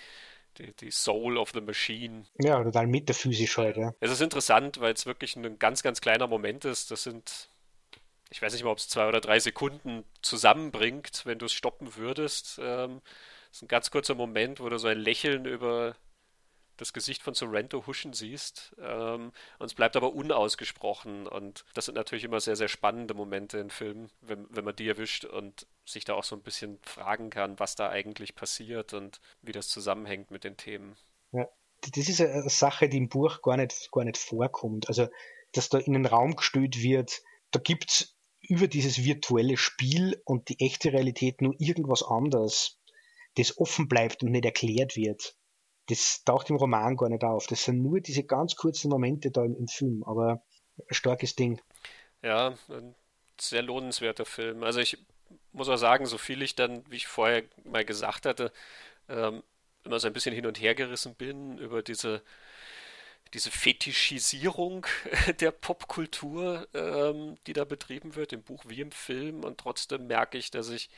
[0.58, 2.26] die, die Soul of the Machine.
[2.40, 3.94] Ja, total metaphysisch halt, ja.
[4.00, 6.90] Es ist interessant, weil es wirklich ein ganz, ganz kleiner Moment ist.
[6.90, 7.50] Das sind,
[8.32, 11.96] ich weiß nicht mal, ob es zwei oder drei Sekunden zusammenbringt, wenn du es stoppen
[11.98, 12.60] würdest.
[12.60, 13.02] Ähm,
[13.50, 15.96] das ist ein ganz kurzer Moment, wo du so ein Lächeln über
[16.80, 18.76] das Gesicht von Sorrento huschen siehst.
[18.82, 21.28] Ähm, und es bleibt aber unausgesprochen.
[21.28, 24.88] Und das sind natürlich immer sehr, sehr spannende Momente in Filmen, wenn, wenn man die
[24.88, 29.20] erwischt und sich da auch so ein bisschen fragen kann, was da eigentlich passiert und
[29.42, 30.96] wie das zusammenhängt mit den Themen.
[31.32, 31.48] Ja,
[31.82, 34.88] das ist eine Sache, die im Buch gar nicht, gar nicht vorkommt.
[34.88, 35.08] Also,
[35.52, 40.50] dass da in den Raum gestellt wird, da gibt es über dieses virtuelle Spiel und
[40.50, 42.80] die echte Realität nur irgendwas anderes,
[43.36, 45.36] das offen bleibt und nicht erklärt wird
[45.90, 47.48] das taucht im Roman gar nicht auf.
[47.48, 50.42] Das sind nur diese ganz kurzen Momente da im, im Film, aber
[50.78, 51.62] ein starkes Ding.
[52.22, 52.96] Ja, ein
[53.40, 54.64] sehr lohnenswerter Film.
[54.64, 54.98] Also ich
[55.52, 58.52] muss auch sagen, so viel ich dann, wie ich vorher mal gesagt hatte,
[59.08, 59.44] ähm,
[59.84, 62.22] immer so ein bisschen hin und her gerissen bin über diese,
[63.34, 64.86] diese Fetischisierung
[65.40, 69.44] der Popkultur, ähm, die da betrieben wird, im Buch wie im Film.
[69.44, 70.90] Und trotzdem merke ich, dass ich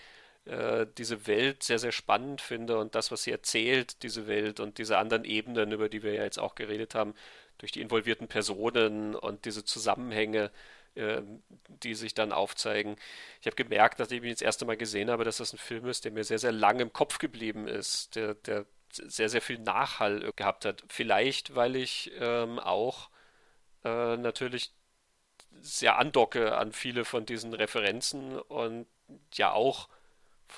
[0.45, 4.77] äh, diese Welt sehr, sehr spannend finde und das, was sie erzählt, diese Welt und
[4.77, 7.13] diese anderen Ebenen, über die wir ja jetzt auch geredet haben,
[7.57, 10.51] durch die involvierten Personen und diese Zusammenhänge,
[10.95, 11.22] äh,
[11.68, 12.95] die sich dann aufzeigen.
[13.39, 15.85] Ich habe gemerkt, nachdem ich ihn das erste Mal gesehen habe, dass das ein Film
[15.88, 19.59] ist, der mir sehr, sehr lang im Kopf geblieben ist, der, der sehr, sehr viel
[19.59, 20.84] Nachhall gehabt hat.
[20.89, 23.09] Vielleicht, weil ich ähm, auch
[23.84, 24.73] äh, natürlich
[25.61, 28.88] sehr andocke an viele von diesen Referenzen und
[29.34, 29.88] ja auch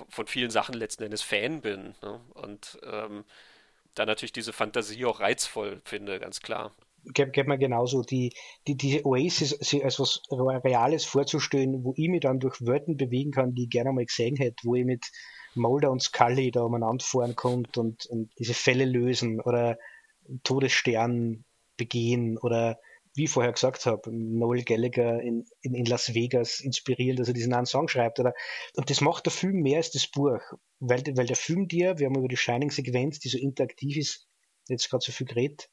[0.10, 1.96] von vielen Sachen letzten Endes Fan bin.
[2.02, 2.20] Ne?
[2.34, 3.24] Und ähm,
[3.96, 6.72] da natürlich diese Fantasie auch reizvoll finde, ganz klar.
[7.06, 8.34] Geht, mir genauso, die,
[8.66, 9.54] die, diese Oasis
[9.84, 13.92] als was Reales vorzustellen, wo ich mich dann durch Wörter bewegen kann, die ich gerne
[13.92, 15.12] mal gesehen hätte, wo ich mit
[15.54, 19.78] Mulder und Scully da umeinander fahren konnte und, und diese Fälle lösen oder
[20.44, 21.44] Todesstern
[21.76, 22.80] begehen oder
[23.16, 27.34] wie ich vorher gesagt habe, Noel Gallagher in, in, in Las Vegas inspirieren, dass er
[27.34, 28.20] diesen einen Song schreibt.
[28.20, 28.34] Oder,
[28.76, 30.40] und das macht der Film mehr als das Buch,
[30.80, 34.28] weil, weil der Film dir, wir haben über die Shining-Sequenz, die so interaktiv ist,
[34.68, 35.70] jetzt gerade so viel geredet,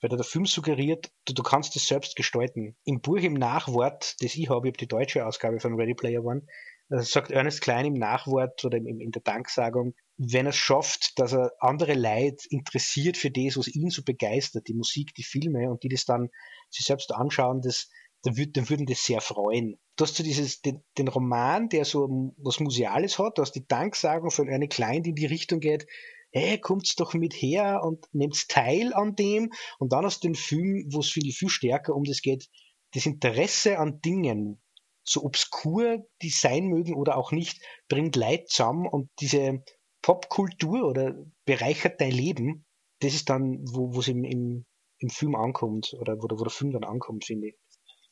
[0.00, 2.76] weil der Film suggeriert, du, du kannst es selbst gestalten.
[2.84, 6.24] Im Buch im Nachwort, das ich habe, ich habe die deutsche Ausgabe von Ready Player
[6.24, 6.46] One,
[6.88, 11.18] also sagt Ernest Klein im Nachwort oder im, in der Danksagung, wenn er es schafft,
[11.18, 15.70] dass er andere Leute interessiert für das, was ihn so begeistert, die Musik, die Filme
[15.70, 16.28] und die das dann
[16.70, 17.88] sich selbst anschauen, das,
[18.22, 19.78] dann, würd, dann würden das sehr freuen.
[19.96, 23.66] Du hast so dieses, den, den Roman, der so was Museales hat, du hast die
[23.66, 25.86] Danksagung von einer Klein, die in die Richtung geht,
[26.32, 29.52] hey, kommt's doch mit her und nehmt teil an dem.
[29.78, 32.48] Und dann hast du den Film, wo es viel, viel stärker um das geht,
[32.94, 34.60] das Interesse an Dingen,
[35.04, 39.62] so obskur die sein mögen oder auch nicht, bringt Leid zusammen und diese
[40.02, 41.14] Popkultur oder
[41.44, 42.64] bereichert dein Leben.
[43.00, 44.64] Das ist dann, wo es im, im,
[44.98, 47.56] im Film ankommt oder wo der, wo der Film dann ankommt, finde ich.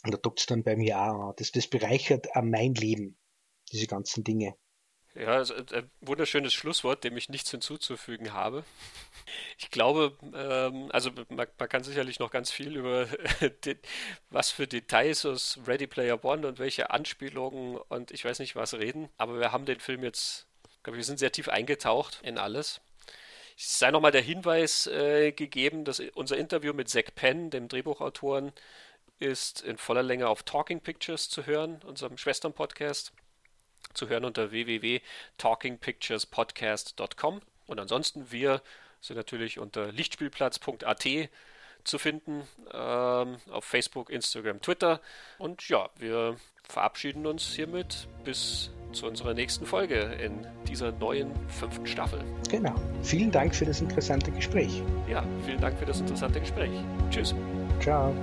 [0.05, 1.35] Und da dockt es dann bei mir auch.
[1.37, 3.19] Das, das bereichert mein Leben,
[3.71, 4.55] diese ganzen Dinge.
[5.15, 8.65] Ja, also ein wunderschönes Schlusswort, dem ich nichts hinzuzufügen habe.
[9.59, 13.07] Ich glaube, ähm, also man, man, kann sicherlich noch ganz viel über
[13.65, 13.79] den,
[14.31, 18.75] was für Details aus Ready Player One und welche Anspielungen und ich weiß nicht was
[18.75, 20.49] reden, aber wir haben den Film jetzt,
[20.81, 22.81] ich glaube, wir sind sehr tief eingetaucht in alles.
[23.55, 28.55] Es sei nochmal der Hinweis äh, gegeben, dass unser Interview mit Zack Penn, dem Drehbuchautoren,
[29.19, 33.13] ist in voller Länge auf Talking Pictures zu hören, unserem Schwestern-Podcast,
[33.93, 37.43] zu hören unter www.talkingpicturespodcast.com.
[37.67, 38.63] Und ansonsten, wir
[39.03, 41.07] sind natürlich unter lichtspielplatz.at
[41.85, 45.03] zu finden, ähm, auf Facebook, Instagram, Twitter.
[45.37, 51.87] Und ja, wir verabschieden uns hiermit bis zu unserer nächsten Folge in dieser neuen fünften
[51.87, 52.21] Staffel.
[52.51, 52.75] Genau.
[53.03, 54.83] Vielen Dank für das interessante Gespräch.
[55.09, 56.71] Ja, vielen Dank für das interessante Gespräch.
[57.11, 57.35] Tschüss.
[57.81, 58.15] Ciao.